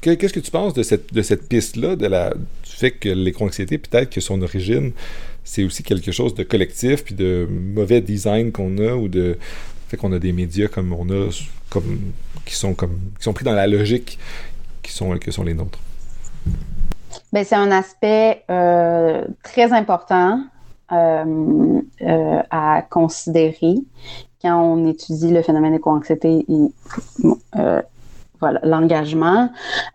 qu'est-ce 0.00 0.32
que 0.32 0.40
tu 0.40 0.50
penses 0.50 0.74
de 0.74 0.82
cette, 0.82 1.12
de 1.12 1.22
cette 1.22 1.48
piste-là, 1.48 1.96
de 1.96 2.06
la, 2.06 2.30
du 2.30 2.70
fait 2.70 2.92
que 2.92 3.08
l'éco-anxiété, 3.08 3.78
peut-être 3.78 4.10
que 4.10 4.20
son 4.20 4.40
origine, 4.42 4.92
c'est 5.44 5.64
aussi 5.64 5.82
quelque 5.82 6.12
chose 6.12 6.34
de 6.34 6.42
collectif, 6.42 7.04
puis 7.04 7.14
de 7.14 7.48
mauvais 7.50 8.00
design 8.00 8.52
qu'on 8.52 8.78
a, 8.78 8.94
ou 8.94 9.08
de, 9.08 9.38
fait 9.88 9.96
qu'on 9.96 10.12
a 10.12 10.18
des 10.18 10.32
médias 10.32 10.68
comme 10.68 10.92
on 10.92 11.08
a, 11.10 11.30
comme, 11.68 12.12
qui, 12.44 12.54
sont 12.54 12.74
comme, 12.74 12.98
qui 13.18 13.24
sont 13.24 13.32
pris 13.32 13.44
dans 13.44 13.54
la 13.54 13.66
logique 13.66 14.18
qui 14.82 14.92
sont, 14.92 15.18
que 15.18 15.30
sont 15.30 15.44
les 15.44 15.54
nôtres. 15.54 15.78
Bien, 17.32 17.44
c'est 17.44 17.56
un 17.56 17.70
aspect 17.70 18.44
euh, 18.50 19.24
très 19.42 19.72
important 19.72 20.44
euh, 20.92 21.80
euh, 22.02 22.42
à 22.50 22.82
considérer 22.88 23.74
quand 24.42 24.60
on 24.60 24.88
étudie 24.88 25.30
le 25.30 25.42
phénomène 25.42 25.72
d'éco-anxiété 25.72 26.44
l'engagement. 28.62 29.50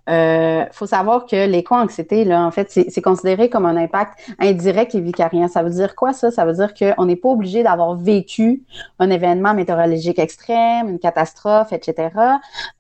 Il 0.08 0.14
euh, 0.14 0.66
faut 0.72 0.86
savoir 0.86 1.26
que 1.26 1.48
l'éco-anxiété, 1.48 2.26
là, 2.26 2.46
en 2.46 2.52
fait, 2.52 2.70
c'est 2.70 3.02
considéré 3.02 3.50
comme 3.50 3.66
un 3.66 3.76
impact 3.76 4.14
indirect 4.40 4.96
et 4.96 5.02
vicarien. 5.02 5.48
Ça 5.48 5.64
veut 5.64 5.70
dire 5.70 5.96
quoi, 5.96 6.14
ça? 6.14 6.32
Ça 6.32 6.46
veut 6.46 6.54
dire 6.54 6.74
qu'on 6.74 7.06
n'est 7.06 7.16
pas 7.16 7.30
obligé 7.30 7.64
d'avoir 7.64 7.96
vécu 7.96 8.64
un 9.00 9.10
événement 9.10 9.54
météorologique 9.54 10.20
extrême, 10.20 10.90
une 10.90 11.00
catastrophe, 11.00 11.74
etc., 11.74 12.10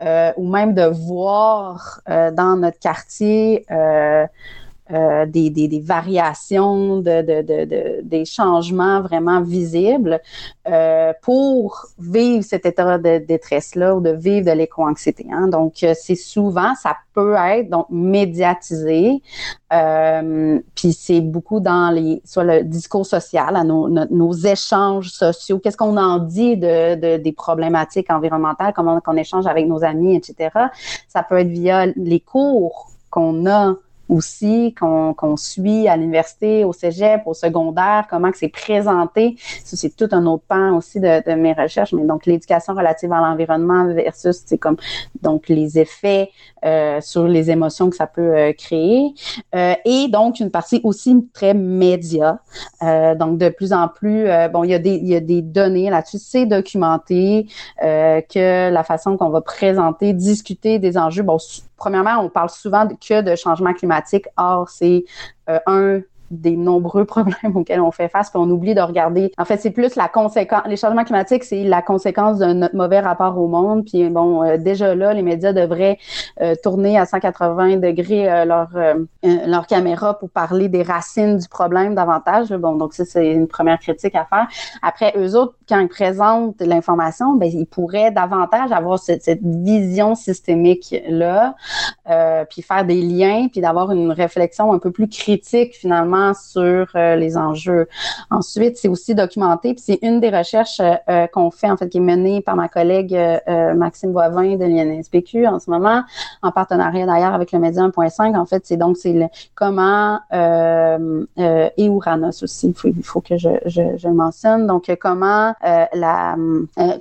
euh, 0.03 0.31
ou 0.37 0.49
même 0.49 0.73
de 0.73 0.85
voir 0.85 2.01
euh, 2.09 2.31
dans 2.31 2.55
notre 2.57 2.79
quartier 2.79 3.65
euh, 4.91 5.25
des, 5.25 5.49
des, 5.49 5.67
des, 5.67 5.79
variations, 5.79 6.97
de, 6.97 7.21
de, 7.21 7.41
de, 7.41 8.01
des 8.03 8.23
changements 8.23 9.01
vraiment 9.01 9.41
visibles 9.41 10.21
euh, 10.67 11.11
pour 11.23 11.87
vivre 11.97 12.43
cet 12.43 12.67
état 12.67 12.99
de 12.99 13.17
détresse-là 13.17 13.95
ou 13.95 13.99
de 14.01 14.11
vivre 14.11 14.45
de 14.45 14.51
l'éco-anxiété. 14.51 15.25
Hein. 15.31 15.47
Donc, 15.47 15.83
euh, 15.83 15.93
c'est 15.99 16.15
souvent, 16.15 16.75
ça 16.75 16.97
peut 17.15 17.33
être 17.33 17.69
donc 17.69 17.87
médiatisé, 17.89 19.23
euh, 19.73 20.59
puis 20.75 20.93
c'est 20.93 21.21
beaucoup 21.21 21.59
dans 21.59 21.89
les, 21.91 22.21
soit 22.23 22.43
le 22.43 22.63
discours 22.63 23.07
social, 23.07 23.55
à 23.55 23.63
nos, 23.63 23.89
nos, 23.89 24.33
échanges 24.33 25.09
sociaux, 25.09 25.57
qu'est-ce 25.57 25.77
qu'on 25.77 25.97
en 25.97 26.19
dit 26.19 26.57
de, 26.57 26.93
de, 26.95 27.17
des 27.17 27.31
problématiques 27.31 28.11
environnementales, 28.11 28.73
comment 28.75 28.99
on 29.07 29.17
échange 29.17 29.47
avec 29.47 29.65
nos 29.67 29.83
amis, 29.83 30.15
etc. 30.15 30.49
Ça 31.07 31.23
peut 31.23 31.39
être 31.39 31.47
via 31.47 31.87
les 31.87 32.19
cours 32.19 32.91
qu'on 33.09 33.49
a 33.49 33.75
aussi 34.09 34.75
qu'on 34.79 35.37
suit 35.37 35.87
à 35.87 35.97
l'université, 35.97 36.63
au 36.63 36.73
cégep, 36.73 37.21
au 37.25 37.33
secondaire, 37.33 38.05
comment 38.09 38.31
que 38.31 38.37
c'est 38.37 38.49
présenté. 38.49 39.35
Ça, 39.63 39.77
c'est 39.77 39.95
tout 39.95 40.09
un 40.11 40.25
autre 40.25 40.43
pan 40.47 40.75
aussi 40.75 40.99
de, 40.99 41.27
de 41.27 41.35
mes 41.35 41.53
recherches. 41.53 41.93
Mais 41.93 42.03
donc, 42.03 42.25
l'éducation 42.25 42.73
relative 42.73 43.11
à 43.11 43.19
l'environnement 43.19 43.85
versus, 43.93 44.43
c'est 44.45 44.57
comme, 44.57 44.77
donc, 45.21 45.49
les 45.49 45.79
effets 45.79 46.29
euh, 46.63 47.01
sur 47.01 47.27
les 47.27 47.51
émotions 47.51 47.89
que 47.89 47.95
ça 47.95 48.07
peut 48.07 48.35
euh, 48.35 48.53
créer. 48.53 49.13
Euh, 49.53 49.73
et 49.85 50.07
donc, 50.07 50.39
une 50.39 50.51
partie 50.51 50.81
aussi 50.83 51.27
très 51.33 51.53
média. 51.53 52.39
Euh, 52.83 53.15
donc, 53.15 53.37
de 53.37 53.49
plus 53.49 53.73
en 53.73 53.87
plus, 53.87 54.27
euh, 54.27 54.47
bon, 54.47 54.63
il 54.63 54.71
y, 54.71 54.73
a 54.73 54.79
des, 54.79 54.95
il 54.95 55.07
y 55.07 55.15
a 55.15 55.19
des 55.19 55.41
données 55.41 55.89
là-dessus. 55.89 56.19
C'est 56.19 56.45
documenté 56.45 57.47
que 57.81 58.69
la 58.69 58.83
façon 58.83 59.17
qu'on 59.17 59.29
va 59.29 59.41
présenter, 59.41 60.13
discuter 60.13 60.79
des 60.79 60.97
enjeux, 60.97 61.23
bon, 61.23 61.37
premièrement, 61.77 62.23
on 62.23 62.29
parle 62.29 62.49
souvent 62.49 62.87
que 62.87 63.21
de 63.21 63.35
changement 63.35 63.73
climatique. 63.73 64.27
Or, 64.37 64.69
c'est 64.69 65.05
euh, 65.49 65.59
un 65.67 66.01
des 66.41 66.55
nombreux 66.55 67.05
problèmes 67.15 67.55
auxquels 67.55 67.81
on 67.81 67.91
fait 67.91 68.09
face, 68.09 68.29
puis 68.29 68.39
on 68.41 68.49
oublie 68.49 68.75
de 68.75 68.81
regarder. 68.81 69.31
En 69.37 69.45
fait, 69.45 69.57
c'est 69.57 69.71
plus 69.71 69.95
la 69.95 70.07
conséquence. 70.07 70.63
Les 70.67 70.77
changements 70.77 71.03
climatiques, 71.03 71.43
c'est 71.43 71.63
la 71.63 71.81
conséquence 71.81 72.39
de 72.39 72.53
notre 72.53 72.75
mauvais 72.75 72.99
rapport 72.99 73.37
au 73.37 73.47
monde. 73.47 73.85
Puis 73.85 74.09
bon, 74.09 74.43
euh, 74.43 74.57
déjà 74.57 74.95
là, 74.95 75.13
les 75.13 75.21
médias 75.21 75.53
devraient 75.53 75.97
euh, 76.41 76.55
tourner 76.61 76.97
à 76.97 77.05
180 77.05 77.77
degrés 77.77 78.29
euh, 78.29 78.45
leur 79.23 79.67
caméra 79.67 80.17
pour 80.17 80.29
parler 80.29 80.69
des 80.69 80.83
racines 80.83 81.37
du 81.37 81.47
problème 81.47 81.95
davantage. 81.95 82.49
Bon, 82.49 82.75
donc 82.75 82.93
ça 82.93 83.05
c'est 83.05 83.31
une 83.31 83.47
première 83.47 83.79
critique 83.79 84.15
à 84.15 84.25
faire. 84.25 84.47
Après, 84.81 85.13
eux 85.17 85.35
autres, 85.35 85.55
quand 85.67 85.79
ils 85.79 85.87
présentent 85.87 86.61
l'information, 86.61 87.35
ben 87.35 87.49
ils 87.51 87.65
pourraient 87.65 88.11
davantage 88.11 88.71
avoir 88.71 88.99
cette, 88.99 89.23
cette 89.23 89.43
vision 89.43 90.15
systémique 90.15 90.95
là, 91.07 91.55
puis 92.49 92.61
faire 92.61 92.85
des 92.85 93.01
liens, 93.01 93.47
puis 93.51 93.61
d'avoir 93.61 93.91
une 93.91 94.11
réflexion 94.11 94.73
un 94.73 94.79
peu 94.79 94.91
plus 94.91 95.07
critique 95.07 95.75
finalement 95.75 96.24
sur 96.33 96.87
euh, 96.95 97.15
les 97.15 97.37
enjeux. 97.37 97.87
Ensuite, 98.31 98.77
c'est 98.77 98.87
aussi 98.87 99.15
documenté, 99.15 99.73
puis 99.73 99.83
c'est 99.85 99.99
une 100.01 100.19
des 100.19 100.29
recherches 100.29 100.79
euh, 100.79 100.95
euh, 101.09 101.27
qu'on 101.27 101.51
fait, 101.51 101.69
en 101.69 101.77
fait, 101.77 101.89
qui 101.89 101.97
est 101.97 102.01
menée 102.01 102.41
par 102.41 102.55
ma 102.55 102.67
collègue 102.67 103.17
Maxime 103.75 104.11
Boivin 104.11 104.55
de 104.55 104.65
l'INSPQ 104.65 105.47
en 105.47 105.59
ce 105.59 105.69
moment, 105.69 106.03
en 106.41 106.51
partenariat 106.51 107.05
d'ailleurs 107.05 107.33
avec 107.33 107.51
le 107.51 107.59
Média 107.59 107.83
1.5. 107.83 108.37
En 108.37 108.45
fait, 108.45 108.65
c'est 108.65 108.77
donc 108.77 108.97
c'est 108.97 109.15
comment 109.55 110.19
et 110.31 111.89
Ouranos 111.89 112.43
aussi, 112.43 112.73
il 112.83 113.03
faut, 113.03 113.21
que 113.21 113.37
je, 113.37 113.49
le 113.49 114.13
mentionne. 114.13 114.67
Donc, 114.67 114.95
comment 114.99 115.53
la 115.61 116.35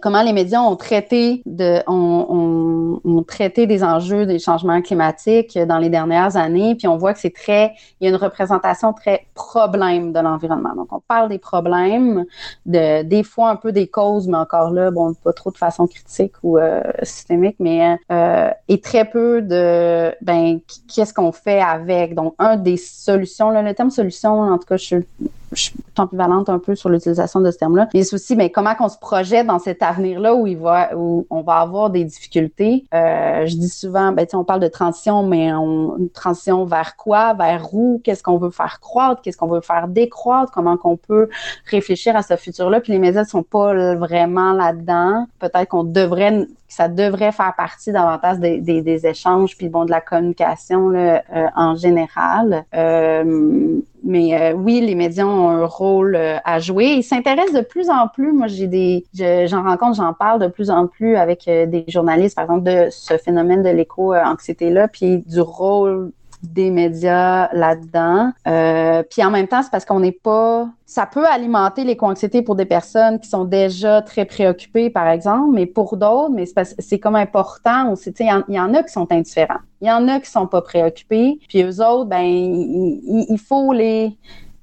comment 0.00 0.22
les 0.22 0.32
médias 0.32 0.60
ont 0.60 0.76
traité 0.76 1.42
de 1.46 1.78
ont, 1.88 3.00
ont 3.04 3.22
traité 3.22 3.66
des 3.66 3.82
enjeux 3.82 4.26
des 4.26 4.38
changements 4.38 4.80
climatiques 4.82 5.58
dans 5.58 5.78
les 5.78 5.88
dernières 5.88 6.36
années, 6.36 6.74
puis 6.74 6.88
on 6.88 6.96
voit 6.96 7.14
que 7.14 7.20
c'est 7.20 7.34
très 7.34 7.74
il 8.00 8.04
y 8.04 8.06
a 8.06 8.10
une 8.10 8.22
représentation 8.22 8.92
très 9.05 9.26
problème 9.34 10.12
de 10.12 10.20
l'environnement. 10.20 10.74
Donc, 10.74 10.92
on 10.92 11.00
parle 11.00 11.28
des 11.28 11.38
problèmes, 11.38 12.24
de, 12.66 13.02
des 13.02 13.22
fois 13.22 13.50
un 13.50 13.57
peu 13.57 13.72
des 13.72 13.86
causes, 13.86 14.28
mais 14.28 14.38
encore 14.38 14.70
là, 14.70 14.90
bon, 14.90 15.14
pas 15.14 15.32
trop 15.32 15.50
de 15.50 15.59
façon 15.59 15.86
critique 15.86 16.32
ou 16.42 16.59
euh, 16.59 16.82
systémique, 17.02 17.57
mais 17.59 17.98
euh, 18.11 18.50
et 18.68 18.80
très 18.80 19.05
peu 19.05 19.42
de, 19.42 20.14
ben, 20.22 20.61
qu'est-ce 20.92 21.12
qu'on 21.12 21.32
fait 21.32 21.61
avec. 21.61 22.14
Donc, 22.14 22.34
un 22.38 22.57
des 22.57 22.76
solutions, 22.76 23.50
là, 23.50 23.62
le 23.62 23.74
terme 23.74 23.90
solution, 23.90 24.40
en 24.40 24.59
tout 24.59 24.66
cas, 24.66 24.76
je 24.76 24.84
suis 24.84 25.07
je 25.55 25.62
suis 25.62 25.74
ambivalente 25.98 26.48
un 26.48 26.59
peu 26.59 26.74
sur 26.74 26.88
l'utilisation 26.88 27.40
de 27.40 27.50
ce 27.50 27.59
terme-là. 27.59 27.88
Mais 27.94 28.02
c'est 28.02 28.14
aussi, 28.14 28.36
mais 28.36 28.50
comment 28.50 28.74
qu'on 28.74 28.88
se 28.88 28.98
projette 28.98 29.46
dans 29.46 29.59
cet 29.59 29.82
avenir-là 29.82 30.34
où 30.34 30.46
il 30.46 30.59
va, 30.59 30.96
où 30.96 31.26
on 31.30 31.42
va 31.42 31.57
avoir 31.57 31.90
des 31.90 32.05
difficultés. 32.05 32.84
Euh, 32.92 33.46
je 33.46 33.57
dis 33.57 33.68
souvent, 33.68 34.12
ben, 34.12 34.26
on 34.32 34.44
parle 34.44 34.61
de 34.61 34.68
transition, 34.68 35.22
mais 35.22 35.52
on, 35.52 35.96
une 35.96 36.11
transition 36.11 36.64
vers 36.64 36.96
quoi, 36.96 37.34
vers 37.34 37.72
où, 37.72 38.00
qu'est-ce 38.05 38.22
qu'on 38.22 38.38
veut 38.38 38.50
faire 38.50 38.80
qu'est-ce 39.22 39.36
qu'on 39.36 39.49
veut 39.49 39.61
faire 39.61 39.88
décroître, 39.88 40.53
comment 40.53 40.76
qu'on 40.76 40.97
peut 40.97 41.28
réfléchir 41.66 42.16
à 42.16 42.22
ce 42.22 42.36
futur-là. 42.36 42.80
Puis 42.80 42.92
les 42.92 42.99
médias 42.99 43.24
sont 43.24 43.42
pas 43.42 43.95
vraiment 43.95 44.53
là-dedans. 44.53 45.26
Peut-être 45.38 45.68
qu'on 45.68 45.84
devrait 45.84 46.47
ça 46.74 46.88
devrait 46.88 47.30
faire 47.30 47.55
partie 47.57 47.92
davantage 47.92 48.38
des, 48.40 49.07
échanges 49.07 49.57
puis 49.57 49.68
bon 49.68 49.84
de 49.84 49.92
la 49.92 50.01
communication 50.01 50.90
euh, 50.92 51.18
en 51.55 51.76
général. 51.76 52.64
Euh, 52.74 53.80
mais 54.03 54.34
euh, 54.34 54.53
oui, 54.55 54.80
les 54.80 54.97
médias 54.97 55.24
ont 55.24 55.51
un 55.51 55.66
rôle 55.66 56.16
à 56.16 56.59
jouer. 56.59 56.95
Ils 56.97 57.05
s'intéressent 57.05 57.55
de 57.55 57.61
plus 57.61 57.90
en 57.90 58.09
plus. 58.09 58.32
Moi, 58.32 58.49
j'ai 58.49 58.66
des, 58.66 59.05
j'en 59.47 59.62
rencontre, 59.62 59.97
j'en 59.97 60.12
parle 60.14 60.40
de 60.40 60.49
plus 60.49 60.68
en 60.68 60.88
plus 60.88 61.16
avec 61.16 61.45
des 61.45 61.84
journalistes, 61.86 62.34
par 62.34 62.45
exemple, 62.45 62.64
de 62.64 62.88
ce 62.90 63.16
phénomène 63.18 63.62
de 63.62 63.70
l'éco-anxiété 63.70 64.70
là, 64.70 64.88
puis 64.88 65.18
du 65.18 65.40
rôle 65.40 66.11
des 66.53 66.70
médias 66.70 67.53
là-dedans. 67.53 68.32
Euh, 68.47 69.03
puis 69.11 69.24
en 69.24 69.30
même 69.30 69.49
temps, 69.49 69.62
c'est 69.62 69.70
parce 69.70 69.84
qu'on 69.84 70.01
n'est 70.01 70.12
pas... 70.12 70.68
Ça 70.86 71.07
peut 71.07 71.26
alimenter 71.26 71.84
les 71.84 71.97
anxiété 72.01 72.42
pour 72.42 72.55
des 72.55 72.66
personnes 72.66 73.18
qui 73.18 73.28
sont 73.28 73.45
déjà 73.45 74.03
très 74.03 74.24
préoccupées, 74.24 74.90
par 74.90 75.09
exemple, 75.09 75.51
mais 75.53 75.66
pour 75.66 75.97
d'autres, 75.97 76.30
mais 76.30 76.45
c'est 76.78 76.99
comme 76.99 77.16
important 77.16 77.92
aussi. 77.92 78.12
Il 78.20 78.26
y, 78.26 78.55
y, 78.55 78.61
en 78.61 78.74
a 78.74 78.82
qui 78.82 78.92
sont 78.92 79.11
indifférents. 79.11 79.61
Il 79.80 79.88
y 79.88 79.90
en 79.90 80.07
a 80.09 80.20
qui 80.20 80.30
sont 80.30 80.47
pas 80.47 80.62
préoccupés. 80.62 81.38
Puis 81.49 81.62
eux 81.62 81.80
autres, 81.80 82.05
ben, 82.05 82.22
il 82.22 83.38
faut 83.38 83.72
les 83.72 84.16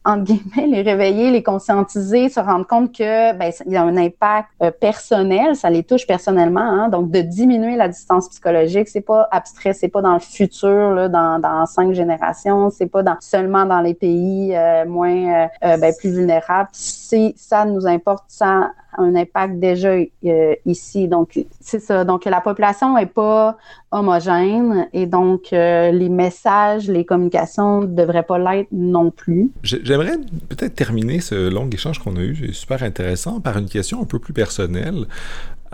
entre 0.03 0.23
guillemets, 0.23 0.67
les 0.67 0.81
réveiller, 0.81 1.29
les 1.29 1.43
conscientiser, 1.43 2.29
se 2.29 2.39
rendre 2.39 2.65
compte 2.65 2.91
que 2.91 3.33
ben, 3.33 3.51
il 3.65 3.71
y 3.71 3.77
a 3.77 3.83
un 3.83 3.97
impact 3.97 4.49
euh, 4.63 4.71
personnel, 4.71 5.55
ça 5.55 5.69
les 5.69 5.83
touche 5.83 6.07
personnellement. 6.07 6.61
Hein, 6.61 6.89
donc, 6.89 7.11
de 7.11 7.21
diminuer 7.21 7.75
la 7.75 7.87
distance 7.87 8.29
psychologique, 8.29 8.87
c'est 8.87 9.01
pas 9.01 9.27
abstrait, 9.31 9.73
c'est 9.73 9.89
pas 9.89 10.01
dans 10.01 10.13
le 10.13 10.19
futur, 10.19 10.91
là, 10.91 11.07
dans, 11.07 11.39
dans 11.39 11.65
cinq 11.67 11.93
générations, 11.93 12.71
c'est 12.71 12.87
pas 12.87 13.03
dans, 13.03 13.17
seulement 13.19 13.65
dans 13.65 13.81
les 13.81 13.93
pays 13.93 14.55
euh, 14.55 14.85
moins 14.85 15.47
euh, 15.63 15.77
ben, 15.77 15.93
plus 15.99 16.15
vulnérables. 16.15 16.69
C'est 16.71 17.33
ça 17.37 17.65
nous 17.65 17.85
importe, 17.85 18.23
ça 18.27 18.71
un 18.97 19.15
impact 19.15 19.59
déjà 19.59 19.93
euh, 19.93 20.55
ici. 20.65 21.07
Donc, 21.07 21.39
c'est 21.59 21.79
ça. 21.79 22.03
Donc, 22.03 22.25
la 22.25 22.41
population 22.41 22.95
n'est 22.95 23.05
pas 23.05 23.57
homogène 23.91 24.87
et 24.93 25.05
donc 25.05 25.53
euh, 25.53 25.91
les 25.91 26.09
messages, 26.09 26.87
les 26.87 27.05
communications 27.05 27.81
ne 27.81 27.87
devraient 27.87 28.23
pas 28.23 28.37
l'être 28.37 28.69
non 28.71 29.11
plus. 29.11 29.49
J'aimerais 29.63 30.17
peut-être 30.49 30.75
terminer 30.75 31.19
ce 31.19 31.49
long 31.49 31.69
échange 31.69 31.99
qu'on 31.99 32.15
a 32.15 32.21
eu, 32.21 32.35
c'est 32.35 32.53
super 32.53 32.83
intéressant, 32.83 33.39
par 33.39 33.57
une 33.57 33.69
question 33.69 34.01
un 34.01 34.05
peu 34.05 34.19
plus 34.19 34.33
personnelle. 34.33 35.05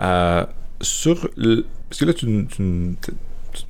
Euh, 0.00 0.44
sur. 0.80 1.28
Parce 1.88 2.00
que 2.00 2.04
là, 2.04 2.14
tu, 2.14 2.46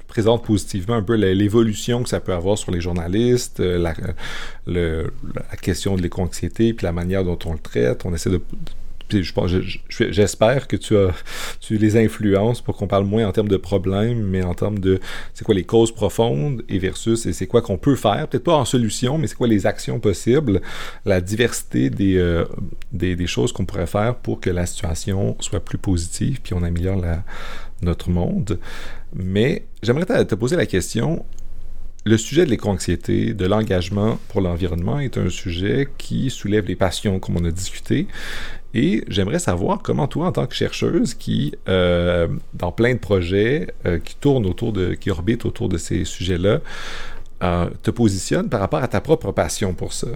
présentes 0.08 0.44
positivement 0.44 0.96
un 0.96 1.02
peu 1.02 1.14
l'évolution 1.14 2.02
que 2.02 2.08
ça 2.08 2.20
peut 2.20 2.32
avoir 2.32 2.58
sur 2.58 2.72
les 2.72 2.80
journalistes, 2.80 3.60
la, 3.60 3.94
la 4.66 5.56
question 5.60 5.96
de 5.96 6.02
l'éco-anxiété, 6.02 6.72
puis 6.74 6.84
la 6.84 6.92
manière 6.92 7.24
dont 7.24 7.38
on 7.46 7.52
le 7.52 7.58
traite. 7.58 8.04
On 8.04 8.14
essaie 8.14 8.30
de 8.30 8.40
j'espère 9.88 10.68
que 10.68 10.76
tu 10.76 10.94
tu 11.60 11.76
les 11.78 11.96
influences 11.96 12.60
pour 12.60 12.76
qu'on 12.76 12.86
parle 12.86 13.04
moins 13.04 13.26
en 13.26 13.32
termes 13.32 13.48
de 13.48 13.56
problèmes, 13.56 14.22
mais 14.22 14.42
en 14.42 14.54
termes 14.54 14.78
de 14.78 15.00
c'est 15.34 15.44
quoi 15.44 15.54
les 15.54 15.64
causes 15.64 15.92
profondes 15.92 16.62
et 16.68 16.78
versus 16.78 17.26
et 17.26 17.32
c'est 17.32 17.46
quoi 17.46 17.62
qu'on 17.62 17.78
peut 17.78 17.96
faire, 17.96 18.28
peut-être 18.28 18.44
pas 18.44 18.56
en 18.56 18.64
solution, 18.64 19.18
mais 19.18 19.26
c'est 19.26 19.36
quoi 19.36 19.48
les 19.48 19.66
actions 19.66 20.00
possibles, 20.00 20.60
la 21.04 21.20
diversité 21.20 21.90
des, 21.90 22.16
euh, 22.16 22.44
des, 22.92 23.16
des, 23.16 23.26
choses 23.26 23.52
qu'on 23.52 23.64
pourrait 23.64 23.86
faire 23.86 24.14
pour 24.16 24.40
que 24.40 24.50
la 24.50 24.66
situation 24.66 25.36
soit 25.40 25.60
plus 25.60 25.78
positive, 25.78 26.40
puis 26.42 26.54
on 26.54 26.62
améliore 26.62 27.02
notre 27.82 28.10
monde. 28.10 28.58
Mais 29.14 29.64
j'aimerais 29.82 30.24
te 30.24 30.34
poser 30.34 30.56
la 30.56 30.66
question, 30.66 31.24
le 32.04 32.16
sujet 32.16 32.44
de 32.44 32.50
l'éco-anxiété, 32.50 33.34
de 33.34 33.46
l'engagement 33.46 34.18
pour 34.28 34.40
l'environnement 34.40 34.98
est 34.98 35.18
un 35.18 35.28
sujet 35.28 35.88
qui 35.98 36.30
soulève 36.30 36.66
les 36.66 36.76
passions, 36.76 37.20
comme 37.20 37.36
on 37.36 37.44
a 37.44 37.50
discuté. 37.50 38.06
Et 38.74 39.04
j'aimerais 39.08 39.38
savoir 39.38 39.80
comment 39.82 40.06
toi, 40.06 40.26
en 40.26 40.32
tant 40.32 40.46
que 40.46 40.54
chercheuse, 40.54 41.14
qui, 41.14 41.54
euh, 41.68 42.28
dans 42.54 42.70
plein 42.70 42.94
de 42.94 42.98
projets, 42.98 43.74
euh, 43.86 43.98
qui 43.98 44.16
tournent 44.16 44.46
autour 44.46 44.72
de, 44.72 44.94
qui 44.94 45.10
orbitent 45.10 45.46
autour 45.46 45.68
de 45.68 45.78
ces 45.78 46.04
sujets-là, 46.04 46.60
euh, 47.42 47.70
te 47.82 47.90
positionne 47.90 48.48
par 48.48 48.60
rapport 48.60 48.82
à 48.82 48.88
ta 48.88 49.00
propre 49.00 49.32
passion 49.32 49.72
pour 49.72 49.92
ça. 49.92 50.08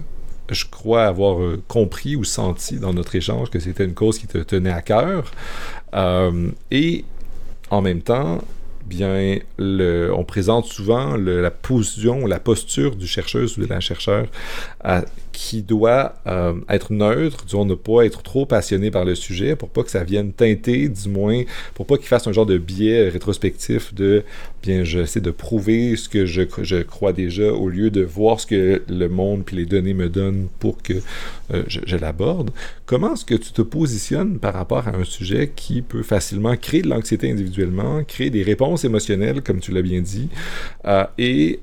Je 0.51 0.65
crois 0.69 1.05
avoir 1.05 1.39
compris 1.67 2.15
ou 2.15 2.23
senti 2.23 2.77
dans 2.77 2.93
notre 2.93 3.15
échange 3.15 3.49
que 3.49 3.59
c'était 3.59 3.85
une 3.85 3.93
cause 3.93 4.19
qui 4.19 4.27
te 4.27 4.37
tenait 4.37 4.71
à 4.71 4.81
cœur. 4.81 5.31
et 6.69 7.05
en 7.69 7.81
même 7.81 8.01
temps, 8.01 8.39
bien, 8.85 9.37
on 9.57 10.23
présente 10.25 10.65
souvent 10.65 11.15
la 11.15 11.49
position, 11.49 12.27
la 12.27 12.41
posture 12.41 12.97
du 12.97 13.07
chercheur 13.07 13.47
ou 13.57 13.61
de 13.61 13.67
la 13.67 13.79
chercheur 13.79 14.27
qui 15.33 15.63
doit 15.63 16.13
euh, 16.27 16.53
être 16.69 16.93
neutre, 16.93 17.43
disons, 17.45 17.65
ne 17.65 17.73
pas 17.73 18.05
être 18.05 18.21
trop 18.21 18.45
passionné 18.45 18.91
par 18.91 19.03
le 19.03 19.15
sujet 19.15 19.55
pour 19.55 19.69
pas 19.69 19.83
que 19.83 19.89
ça 19.89 20.03
vienne 20.03 20.31
teinter, 20.31 20.87
du 20.87 21.09
moins, 21.09 21.41
pour 21.73 21.85
pas 21.85 21.97
qu'il 21.97 22.07
fasse 22.07 22.27
un 22.27 22.31
genre 22.31 22.45
de 22.45 22.57
biais 22.57 23.09
rétrospectif 23.09 23.93
de, 23.93 24.23
bien, 24.61 24.83
j'essaie 24.83 25.21
de 25.21 25.31
prouver 25.31 25.95
ce 25.95 26.07
que 26.07 26.25
je, 26.25 26.43
je, 26.61 26.77
crois 26.77 27.13
déjà 27.13 27.51
au 27.51 27.67
lieu 27.67 27.89
de 27.89 28.03
voir 28.03 28.39
ce 28.39 28.45
que 28.47 28.83
le 28.87 29.09
monde 29.09 29.43
puis 29.43 29.57
les 29.57 29.65
données 29.65 29.93
me 29.93 30.07
donnent 30.07 30.47
pour 30.59 30.81
que 30.81 30.93
euh, 31.53 31.63
je, 31.67 31.95
l'aborde. 31.97 32.51
Comment 32.85 33.13
est-ce 33.13 33.25
que 33.25 33.35
tu 33.35 33.51
te 33.51 33.61
positionnes 33.61 34.37
par 34.37 34.53
rapport 34.53 34.87
à 34.87 34.95
un 34.95 35.03
sujet 35.03 35.51
qui 35.55 35.81
peut 35.81 36.03
facilement 36.03 36.55
créer 36.55 36.83
de 36.83 36.89
l'anxiété 36.89 37.31
individuellement, 37.31 38.03
créer 38.03 38.29
des 38.29 38.43
réponses 38.43 38.83
émotionnelles, 38.85 39.41
comme 39.41 39.59
tu 39.59 39.71
l'as 39.71 39.81
bien 39.81 40.01
dit, 40.01 40.29
euh, 40.85 41.05
et 41.17 41.59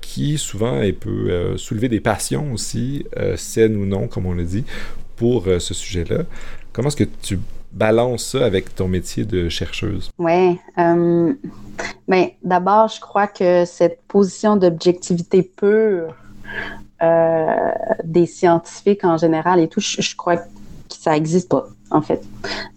qui 0.00 0.38
souvent 0.38 0.80
peut 1.00 1.56
soulever 1.56 1.88
des 1.88 2.00
passions 2.00 2.56
aussi 2.58 3.06
euh, 3.16 3.36
saine 3.36 3.76
ou 3.76 3.86
non, 3.86 4.08
comme 4.08 4.26
on 4.26 4.34
l'a 4.34 4.42
dit, 4.42 4.64
pour 5.14 5.46
euh, 5.46 5.60
ce 5.60 5.74
sujet-là. 5.74 6.24
Comment 6.72 6.88
est-ce 6.88 6.96
que 6.96 7.08
tu 7.22 7.38
balances 7.72 8.32
ça 8.32 8.44
avec 8.44 8.74
ton 8.74 8.88
métier 8.88 9.24
de 9.24 9.48
chercheuse? 9.48 10.10
Oui. 10.18 10.58
Euh, 10.78 11.32
ben, 12.08 12.28
D'abord, 12.42 12.88
je 12.88 13.00
crois 13.00 13.28
que 13.28 13.64
cette 13.64 14.00
position 14.08 14.56
d'objectivité 14.56 15.42
pure 15.42 16.14
des 18.02 18.26
scientifiques 18.26 19.04
en 19.04 19.16
général 19.16 19.60
et 19.60 19.68
tout, 19.68 19.80
je, 19.80 20.16
crois 20.16 20.38
que 20.38 20.48
ça 20.88 21.12
n'existe 21.12 21.48
pas 21.48 21.68
en 21.90 22.02
fait. 22.02 22.22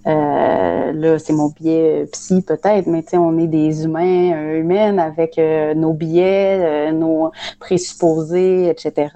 Euh, 0.07 0.91
là, 0.93 1.19
c'est 1.19 1.33
mon 1.33 1.49
biais 1.49 2.07
psy 2.11 2.41
peut-être, 2.41 2.87
mais 2.87 3.03
on 3.13 3.37
est 3.37 3.47
des 3.47 3.83
humains, 3.83 4.33
euh, 4.33 4.59
humaines 4.59 4.99
avec 4.99 5.37
euh, 5.37 5.73
nos 5.73 5.93
biais, 5.93 6.91
nos 6.91 7.31
présupposés, 7.59 8.69
etc. 8.69 9.09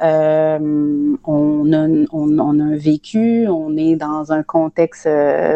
on, 0.00 1.72
a, 1.72 1.88
on, 2.12 2.38
a 2.38 2.64
un 2.64 2.76
vécu, 2.76 3.46
on 3.48 3.76
est 3.76 3.96
dans 3.96 4.32
un 4.32 4.42
contexte 4.42 5.08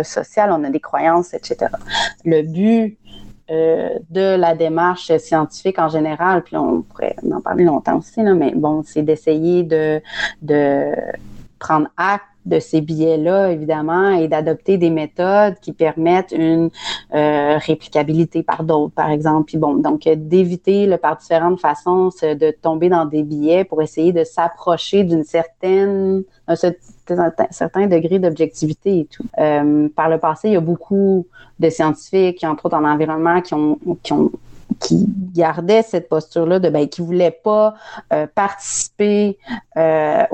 social, 0.03 0.53
on 0.53 0.65
a 0.65 0.71
des 0.71 0.81
croyances, 0.81 1.35
etc. 1.35 1.73
Le 2.25 2.43
but 2.43 2.99
de 3.49 4.37
la 4.37 4.55
démarche 4.55 5.15
scientifique 5.19 5.79
en 5.79 5.89
général, 5.89 6.43
puis 6.43 6.57
on 6.57 6.83
pourrait 6.83 7.17
en 7.31 7.41
parler 7.41 7.65
longtemps 7.65 7.99
aussi, 7.99 8.23
là, 8.23 8.35
mais 8.35 8.53
bon, 8.55 8.83
c'est 8.85 9.03
d'essayer 9.03 9.63
de, 9.65 10.01
de 10.41 10.93
prendre 11.59 11.89
acte 11.97 12.25
de 12.47 12.59
ces 12.59 12.81
billets-là, 12.81 13.51
évidemment, 13.51 14.11
et 14.11 14.29
d'adopter 14.29 14.79
des 14.79 14.91
méthodes 14.91 15.55
qui 15.61 15.73
permettent 15.73 16.33
une 16.33 16.71
euh, 17.15 17.59
réplicabilité 17.59 18.43
par 18.43 18.65
d'autres, 18.65 18.95
par 18.95 19.11
exemple. 19.11 19.47
Puis 19.47 19.59
bon, 19.59 19.75
donc 19.75 20.09
d'éviter 20.09 20.87
le 20.87 20.99
par 20.99 21.17
différentes 21.17 21.61
façons 21.61 22.11
de 22.23 22.51
tomber 22.51 22.89
dans 22.89 23.05
des 23.05 23.23
billets 23.23 23.65
pour 23.65 23.83
essayer 23.83 24.13
de 24.13 24.25
s'approcher 24.25 25.05
d'une 25.05 25.25
certaine 25.25 26.25
un 26.47 26.57
certain 27.51 27.87
degré 27.87 28.19
d'objectivité 28.19 29.01
et 29.01 29.05
tout. 29.07 29.25
Euh, 29.39 29.89
par 29.95 30.09
le 30.09 30.19
passé, 30.19 30.49
il 30.49 30.55
y 30.55 30.57
a 30.57 30.61
beaucoup 30.61 31.27
de 31.59 31.71
scientifiques, 31.71 32.45
entre 32.45 32.67
autres 32.67 32.77
en 32.77 32.85
environnement, 32.85 33.41
qui 33.41 33.55
ont, 33.55 33.79
qui 34.03 34.13
ont 34.13 34.31
qui 34.81 35.07
gardait 35.35 35.83
cette 35.83 36.09
posture-là 36.09 36.59
de 36.59 36.69
ben, 36.69 36.89
qui 36.89 37.03
voulait 37.03 37.31
pas 37.31 37.75
euh, 38.13 38.27
participer 38.35 39.39
euh, 39.77 40.25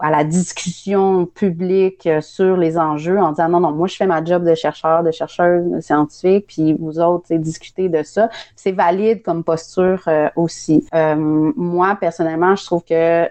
à 0.00 0.10
la 0.10 0.24
discussion 0.24 1.26
publique 1.26 2.06
euh, 2.06 2.20
sur 2.20 2.56
les 2.56 2.78
enjeux 2.78 3.18
en 3.18 3.30
disant 3.30 3.48
non 3.48 3.60
non 3.60 3.72
moi 3.72 3.86
je 3.86 3.96
fais 3.96 4.06
ma 4.06 4.24
job 4.24 4.44
de 4.44 4.54
chercheur 4.54 5.02
de 5.02 5.10
chercheuse 5.10 5.80
scientifique 5.80 6.46
puis 6.48 6.74
vous 6.74 6.98
autres 7.00 7.34
discutez 7.34 7.88
de 7.88 8.02
ça. 8.02 8.28
C'est 8.56 8.72
valide 8.72 9.22
comme 9.22 9.44
posture 9.44 10.08
aussi. 10.36 10.86
Moi 10.92 11.96
personnellement 12.00 12.56
je 12.56 12.64
trouve 12.64 12.84
que 12.84 13.28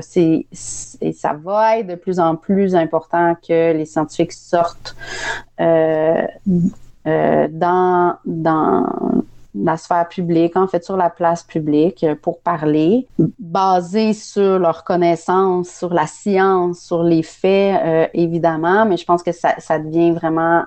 c'est 0.00 0.46
ça 0.52 1.32
va 1.42 1.78
être 1.78 1.86
de 1.86 1.94
plus 1.94 2.20
en 2.20 2.36
plus 2.36 2.74
important 2.74 3.34
que 3.46 3.72
les 3.72 3.86
scientifiques 3.86 4.32
sortent 4.32 4.96
dans 5.58 6.28
dans 8.24 8.86
la 9.54 9.76
sphère 9.76 10.08
publique, 10.08 10.56
en 10.56 10.66
fait, 10.66 10.84
sur 10.84 10.96
la 10.96 11.10
place 11.10 11.42
publique 11.42 12.04
pour 12.22 12.40
parler, 12.40 13.06
basé 13.38 14.12
sur 14.12 14.58
leur 14.58 14.84
connaissance, 14.84 15.68
sur 15.68 15.94
la 15.94 16.06
science, 16.06 16.80
sur 16.80 17.02
les 17.02 17.22
faits, 17.22 18.10
évidemment, 18.14 18.84
mais 18.84 18.96
je 18.96 19.04
pense 19.04 19.22
que 19.22 19.32
ça, 19.32 19.54
ça 19.58 19.78
devient 19.78 20.10
vraiment 20.12 20.64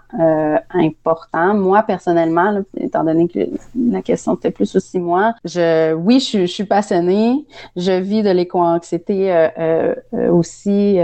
important. 0.74 1.54
Moi, 1.54 1.84
personnellement, 1.84 2.62
étant 2.78 3.04
donné 3.04 3.28
que 3.28 3.40
la 3.76 4.02
question 4.02 4.36
était 4.36 4.52
plus 4.52 4.76
aussi 4.76 5.00
moi, 5.00 5.34
je, 5.44 5.94
oui, 5.94 6.20
je, 6.20 6.42
je 6.42 6.46
suis 6.46 6.66
passionnée, 6.66 7.46
je 7.76 7.92
vis 7.92 8.24
de 8.24 8.30
l'éco-anxiété 8.30 9.48
aussi 10.32 11.00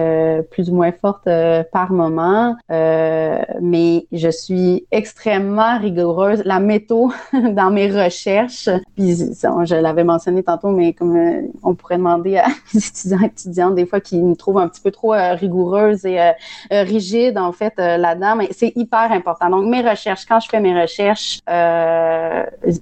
plus 0.51 0.69
ou 0.69 0.75
moins 0.75 0.91
forte 0.91 1.27
par 1.71 1.91
moment, 1.91 2.55
mais 2.69 4.07
je 4.11 4.29
suis 4.29 4.85
extrêmement 4.91 5.79
rigoureuse. 5.79 6.41
La 6.45 6.59
métaux 6.59 7.11
dans 7.33 7.72
mes 7.73 7.91
recherches, 7.91 8.69
puis 8.95 9.15
je 9.15 9.75
l'avais 9.75 10.03
mentionné 10.03 10.43
tantôt, 10.43 10.69
mais 10.69 10.93
comme 10.93 11.15
euh, 11.17 11.41
on 11.63 11.75
pourrait 11.75 11.97
demander 11.97 12.37
à 12.37 12.47
les 12.73 12.85
étudiants 12.85 13.21
et 13.21 13.25
étudiantes 13.25 13.75
des 13.75 13.85
fois 13.85 13.99
qui 13.99 14.21
me 14.21 14.35
trouvent 14.35 14.59
un 14.59 14.67
petit 14.67 14.81
peu 14.81 14.91
trop 14.91 15.13
euh, 15.13 15.33
rigoureuse 15.33 16.05
et 16.05 16.19
euh, 16.21 16.31
rigide 16.69 17.37
en 17.37 17.51
fait 17.51 17.73
là-dedans, 17.77 18.35
mais 18.37 18.49
c'est 18.51 18.71
hyper 18.75 19.11
important. 19.11 19.49
Donc 19.49 19.65
mes 19.65 19.81
recherches, 19.81 20.25
quand 20.25 20.39
je 20.39 20.47
fais 20.49 20.59
mes 20.59 20.79
recherches, 20.79 21.39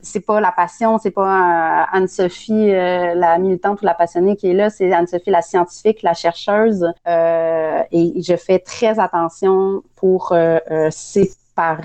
c'est 0.02 0.26
pas 0.26 0.40
la 0.40 0.52
passion, 0.52 0.98
c'est 0.98 1.12
pas 1.12 1.88
Anne-Sophie 1.92 2.72
la 2.72 3.38
militante 3.40 3.82
ou 3.82 3.86
la 3.86 3.94
passionnée 3.94 4.36
qui 4.36 4.52
est 4.52 4.54
là, 4.54 4.70
c'est 4.70 4.92
Anne-Sophie 4.92 5.32
la 5.32 5.42
scientifique, 5.42 6.04
la 6.04 6.14
chercheuse, 6.14 6.86
et 7.08 8.22
je 8.22 8.36
fais 8.38 8.60
très 8.60 9.00
attention 9.00 9.82
pour 9.96 10.36
ces 10.90 11.32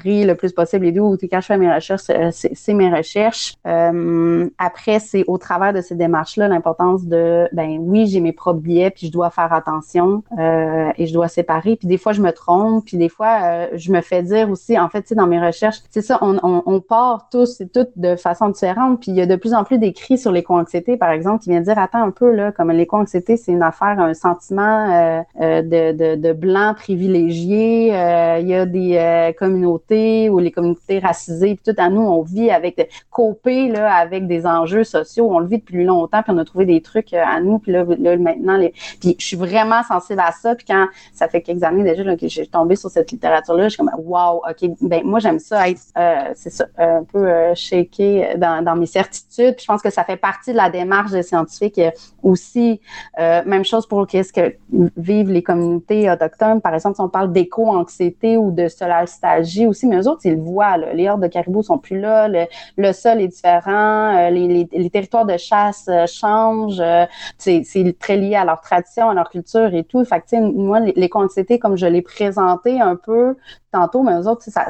le 0.05 0.35
plus 0.35 0.53
possible 0.53 0.85
les 0.85 0.93
deux. 0.93 1.01
Ou 1.01 1.17
quand 1.31 1.41
je 1.41 1.47
fais 1.47 1.59
mes 1.59 1.73
recherches, 1.73 2.11
euh, 2.11 2.31
c'est 2.33 2.75
mes 2.75 2.93
recherches. 2.93 3.55
Euh, 3.67 4.49
après, 4.59 4.99
c'est 4.99 5.25
au 5.27 5.39
travers 5.39 5.73
de 5.73 5.81
ces 5.81 5.95
démarches-là 5.95 6.49
l'importance 6.49 7.05
de, 7.05 7.49
ben 7.53 7.79
oui, 7.81 8.07
j'ai 8.07 8.21
mes 8.21 8.33
propres 8.33 8.61
biais, 8.61 8.91
puis 8.91 9.07
je 9.07 9.13
dois 9.13 9.31
faire 9.31 9.53
attention 9.53 10.23
euh, 10.39 10.91
et 10.97 11.07
je 11.07 11.13
dois 11.13 11.29
séparer. 11.29 11.77
Puis 11.77 11.89
des 11.89 11.99
fois, 11.99 12.13
je 12.13 12.23
me 12.23 12.31
trompe, 12.33 12.85
puis 12.87 12.97
des 12.97 13.09
fois, 13.09 13.69
je 13.75 13.93
me 13.93 14.01
fais 14.01 14.23
dire 14.23 14.51
aussi, 14.51 14.79
en 14.79 14.89
fait, 14.89 15.03
tu 15.03 15.09
sais, 15.09 15.15
dans 15.15 15.27
mes 15.27 15.45
recherches, 15.45 15.79
c'est 15.91 16.03
ça, 16.03 16.19
on, 16.23 16.39
on, 16.43 16.63
on, 16.67 16.81
part 16.81 17.29
tous 17.31 17.61
et 17.61 17.69
toutes 17.69 17.91
de 17.97 18.17
façon 18.17 18.49
différente. 18.49 19.01
Puis 19.01 19.11
il 19.11 19.17
y 19.17 19.21
a 19.21 19.27
de 19.27 19.37
plus 19.37 19.55
en 19.55 19.65
plus 19.65 19.79
d'écrits 19.79 20.19
sur 20.19 20.33
l'éco-anxiété, 20.33 20.97
par 20.97 21.11
exemple, 21.11 21.43
qui 21.43 21.51
viennent 21.51 21.65
dire, 21.65 21.79
attends 21.79 22.03
un 22.03 22.11
peu, 22.11 22.31
là, 22.31 22.53
comme 22.53 22.71
l'éco-anxiété, 22.71 23.37
c'est 23.37 23.53
une 23.53 23.63
affaire, 23.63 23.99
un 23.99 24.15
sentiment 24.15 25.25
de, 25.41 25.93
de, 25.93 26.15
de, 26.17 26.33
blanc 26.33 26.75
privilégié. 26.75 27.89
il 27.89 28.49
y 28.49 28.55
a 28.55 28.67
des 28.67 29.35
communautés 29.39 29.66
ou 29.67 30.39
les 30.39 30.51
communautés 30.51 30.99
racisées, 30.99 31.57
puis 31.57 31.75
tout 31.75 31.81
à 31.81 31.89
nous, 31.91 32.01
on 32.01 32.23
vit 32.23 32.51
avec 32.51 32.89
coper 33.11 33.69
là 33.69 33.95
avec 33.95 34.27
des 34.27 34.47
enjeux 34.47 34.85
sociaux, 34.85 35.29
on 35.31 35.39
le 35.39 35.47
vit 35.47 35.59
depuis 35.59 35.85
longtemps, 35.85 36.23
puis 36.23 36.33
on 36.35 36.39
a 36.39 36.45
trouvé 36.45 36.65
des 36.65 36.81
trucs 36.81 37.13
euh, 37.13 37.23
à 37.25 37.41
nous, 37.41 37.59
puis 37.59 37.73
là, 37.73 37.85
maintenant, 37.85 38.57
les... 38.57 38.73
puis 39.01 39.17
je 39.19 39.27
suis 39.27 39.37
vraiment 39.37 39.83
sensible 39.83 40.21
à 40.21 40.33
ça, 40.33 40.55
puis 40.55 40.67
quand 40.67 40.87
ça 41.13 41.29
fait 41.29 41.43
quelques 41.43 41.63
années 41.63 41.83
déjà 41.83 42.03
là, 42.05 42.17
que 42.17 42.29
j'ai 42.29 42.47
tombé 42.47 42.77
sur 42.77 42.91
cette 42.91 43.11
littérature-là, 43.11 43.65
je 43.65 43.75
suis 43.75 43.79
comme 43.79 43.91
wow, 43.99 44.43
ok, 44.49 44.71
ben 44.81 45.03
moi 45.05 45.19
j'aime 45.19 45.39
ça 45.39 45.69
être, 45.69 45.81
euh, 45.99 46.33
c'est 46.35 46.51
ça, 46.51 46.67
un 46.79 47.05
peu 47.05 47.27
euh, 47.27 47.55
shaké 47.55 48.35
dans, 48.37 48.63
dans 48.65 48.77
mes 48.77 48.87
certitudes, 48.87 49.57
puis 49.57 49.63
je 49.63 49.67
pense 49.67 49.83
que 49.83 49.91
ça 49.91 50.05
fait 50.05 50.17
partie 50.17 50.53
de 50.53 50.57
la 50.57 50.71
démarche 50.71 51.11
des 51.11 51.23
scientifiques 51.23 51.81
aussi. 52.23 52.81
même 53.19 53.65
chose 53.65 53.87
pour 53.87 54.07
qu'est-ce 54.07 54.33
que 54.33 54.57
vivent 54.97 55.31
les 55.31 55.43
communautés 55.43 56.11
autochtones, 56.11 56.61
par 56.61 56.75
exemple, 56.75 56.97
si 56.97 57.01
on 57.01 57.09
parle 57.09 57.33
d'éco-anxiété 57.33 58.37
ou 58.37 58.51
de 58.51 58.69
solastalgie 58.69 59.46
aussi, 59.67 59.87
mais 59.87 59.97
eux 59.97 60.09
autres, 60.09 60.23
ils 60.25 60.35
le 60.35 60.41
voient. 60.41 60.77
Les 60.77 61.09
hordes 61.09 61.23
de 61.23 61.29
caribous 61.29 61.63
sont 61.63 61.79
plus 61.79 62.01
là, 62.01 62.29
le, 62.29 62.93
sol 62.93 63.21
est 63.21 63.29
différent, 63.29 64.17
euh, 64.17 64.31
les, 64.31 64.91
territoires 64.91 65.27
de 65.27 65.37
chasse 65.37 65.87
euh, 65.89 66.07
changent, 66.07 66.81
euh, 66.81 67.05
c'est 67.39 67.97
très 67.99 68.17
lié 68.17 68.37
à 68.37 68.45
leur 68.45 68.61
tradition, 68.61 69.11
à 69.11 69.15
leur 69.15 69.31
culture 69.31 69.75
et 69.75 69.85
tout. 69.85 70.05
Fait 70.05 70.21
que, 70.21 70.37
moi, 70.41 70.81
les, 70.81 71.09
quantités, 71.09 71.59
comme 71.59 71.77
je 71.77 71.87
l'ai 71.87 72.03
présenté 72.03 72.81
un 72.81 72.97
peu 72.97 73.37
tantôt, 73.73 74.03
mais 74.03 74.19
eux 74.21 74.29
autres, 74.29 74.45
ça 74.45 74.67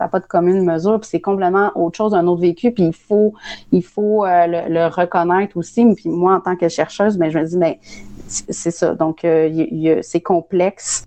n'a 0.00 0.08
pas 0.08 0.20
de 0.20 0.26
commune 0.26 0.64
mesure, 0.64 1.00
puis 1.00 1.08
c'est 1.10 1.20
complètement 1.20 1.70
autre 1.74 1.96
chose, 1.96 2.14
un 2.14 2.26
autre 2.26 2.42
vécu, 2.42 2.72
puis 2.72 2.84
il 2.84 2.94
faut, 2.94 3.34
il 3.72 3.84
faut 3.84 4.24
le, 4.26 4.88
reconnaître 4.88 5.56
aussi. 5.56 5.86
Puis 5.94 6.08
moi, 6.08 6.34
en 6.34 6.40
tant 6.40 6.56
que 6.56 6.68
chercheuse, 6.68 7.16
ben, 7.16 7.30
je 7.30 7.38
me 7.38 7.44
dis, 7.44 7.56
mais 7.56 7.78
c'est 8.26 8.70
ça. 8.70 8.94
Donc, 8.94 9.20
c'est 9.22 10.20
complexe. 10.20 11.06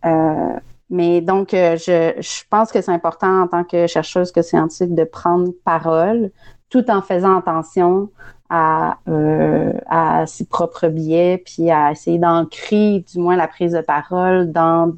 Mais 0.91 1.21
donc, 1.21 1.53
euh, 1.53 1.77
je, 1.77 2.21
je 2.21 2.43
pense 2.49 2.71
que 2.71 2.81
c'est 2.81 2.91
important 2.91 3.43
en 3.43 3.47
tant 3.47 3.63
que 3.63 3.87
chercheuse, 3.87 4.31
que 4.31 4.41
scientifique, 4.41 4.93
de 4.93 5.05
prendre 5.05 5.51
parole 5.63 6.31
tout 6.69 6.89
en 6.91 7.01
faisant 7.01 7.37
attention 7.37 8.09
à, 8.49 8.97
euh, 9.07 9.71
à 9.87 10.25
ses 10.27 10.45
propres 10.45 10.89
biais, 10.89 11.41
puis 11.45 11.71
à 11.71 11.91
essayer 11.91 12.19
d'ancrer 12.19 13.05
du 13.11 13.19
moins 13.19 13.37
la 13.37 13.47
prise 13.47 13.71
de 13.71 13.81
parole 13.81 14.51
dans 14.51 14.93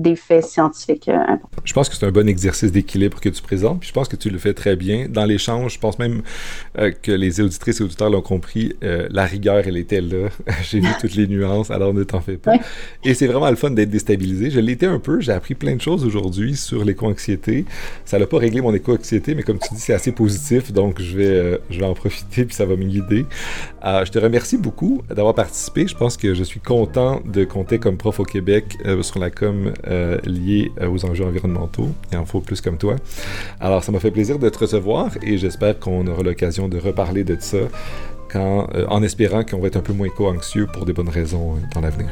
des 0.00 0.16
faits 0.16 0.44
scientifiques 0.44 1.08
euh, 1.08 1.18
importants. 1.18 1.62
Je 1.64 1.72
pense 1.72 1.88
que 1.88 1.96
c'est 1.96 2.06
un 2.06 2.10
bon 2.10 2.28
exercice 2.28 2.72
d'équilibre 2.72 3.20
que 3.20 3.28
tu 3.28 3.42
présentes, 3.42 3.80
puis 3.80 3.88
je 3.88 3.92
pense 3.92 4.08
que 4.08 4.16
tu 4.16 4.30
le 4.30 4.38
fais 4.38 4.54
très 4.54 4.76
bien. 4.76 5.06
Dans 5.08 5.24
l'échange, 5.24 5.74
je 5.74 5.78
pense 5.78 5.98
même 5.98 6.22
euh, 6.78 6.90
que 6.90 7.12
les 7.12 7.40
auditrices 7.40 7.80
et 7.80 7.84
auditeurs 7.84 8.10
l'ont 8.10 8.22
compris, 8.22 8.74
euh, 8.82 9.08
la 9.10 9.24
rigueur, 9.24 9.62
elle 9.66 9.76
était 9.76 10.00
là. 10.00 10.28
j'ai 10.62 10.80
vu 10.80 10.88
toutes 11.00 11.14
les 11.14 11.26
nuances, 11.26 11.70
alors 11.70 11.92
ne 11.92 12.04
t'en 12.04 12.20
fais 12.20 12.36
pas. 12.36 12.54
Et 13.04 13.14
c'est 13.14 13.26
vraiment 13.26 13.50
le 13.50 13.56
fun 13.56 13.70
d'être 13.70 13.90
déstabilisé. 13.90 14.50
Je 14.50 14.60
l'étais 14.60 14.86
un 14.86 14.98
peu, 14.98 15.20
j'ai 15.20 15.32
appris 15.32 15.54
plein 15.54 15.76
de 15.76 15.80
choses 15.80 16.04
aujourd'hui 16.04 16.56
sur 16.56 16.84
l'éco-anxiété. 16.84 17.64
Ça 18.04 18.18
n'a 18.18 18.26
pas 18.26 18.38
réglé 18.38 18.60
mon 18.60 18.74
éco-anxiété, 18.74 19.34
mais 19.34 19.42
comme 19.42 19.58
tu 19.58 19.74
dis, 19.74 19.80
c'est 19.80 19.94
assez 19.94 20.12
positif, 20.12 20.72
donc 20.72 21.00
je 21.00 21.16
vais, 21.16 21.60
je 21.70 21.78
vais 21.78 21.86
en 21.86 21.94
profiter, 21.94 22.44
puis 22.44 22.54
ça 22.54 22.64
va 22.64 22.76
me 22.76 22.84
guider. 22.84 23.26
je 23.82 24.10
te 24.10 24.18
remercie 24.18 24.56
beaucoup 24.56 25.02
d'avoir 25.08 25.34
participé. 25.34 25.86
Je 25.86 25.96
pense 25.96 26.16
que 26.16 26.34
je 26.34 26.44
suis 26.44 26.60
content 26.60 27.20
de 27.24 27.44
compter 27.44 27.78
comme 27.78 27.96
prof 27.96 28.20
au 28.20 28.24
Québec 28.24 28.78
sur 29.02 29.18
la 29.18 29.30
com 29.30 29.72
euh, 29.90 30.18
liés 30.24 30.72
euh, 30.80 30.88
aux 30.88 31.04
enjeux 31.04 31.24
environnementaux. 31.24 31.88
Il 32.12 32.18
en 32.18 32.24
faut 32.24 32.40
plus 32.40 32.60
comme 32.60 32.78
toi. 32.78 32.96
Alors, 33.60 33.82
ça 33.84 33.92
m'a 33.92 34.00
fait 34.00 34.10
plaisir 34.10 34.38
de 34.38 34.48
te 34.48 34.58
recevoir 34.58 35.10
et 35.22 35.38
j'espère 35.38 35.78
qu'on 35.78 36.06
aura 36.06 36.22
l'occasion 36.22 36.68
de 36.68 36.78
reparler 36.78 37.24
de 37.24 37.36
ça 37.40 37.58
quand, 38.30 38.68
euh, 38.74 38.86
en 38.88 39.02
espérant 39.02 39.44
qu'on 39.44 39.58
va 39.58 39.68
être 39.68 39.76
un 39.76 39.82
peu 39.82 39.92
moins 39.92 40.06
éco-anxieux 40.06 40.66
pour 40.72 40.86
des 40.86 40.92
bonnes 40.92 41.08
raisons 41.08 41.56
dans 41.74 41.80
l'avenir. 41.80 42.10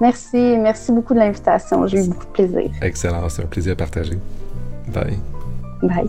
Merci, 0.00 0.56
merci 0.58 0.92
beaucoup 0.92 1.14
de 1.14 1.18
l'invitation. 1.18 1.86
J'ai 1.86 2.04
eu 2.04 2.08
beaucoup 2.08 2.26
de 2.26 2.32
plaisir. 2.32 2.70
Excellent, 2.82 3.28
c'est 3.28 3.42
un 3.42 3.46
plaisir 3.46 3.72
à 3.72 3.76
partager. 3.76 4.18
Bye. 4.88 5.18
Bye. 5.82 6.08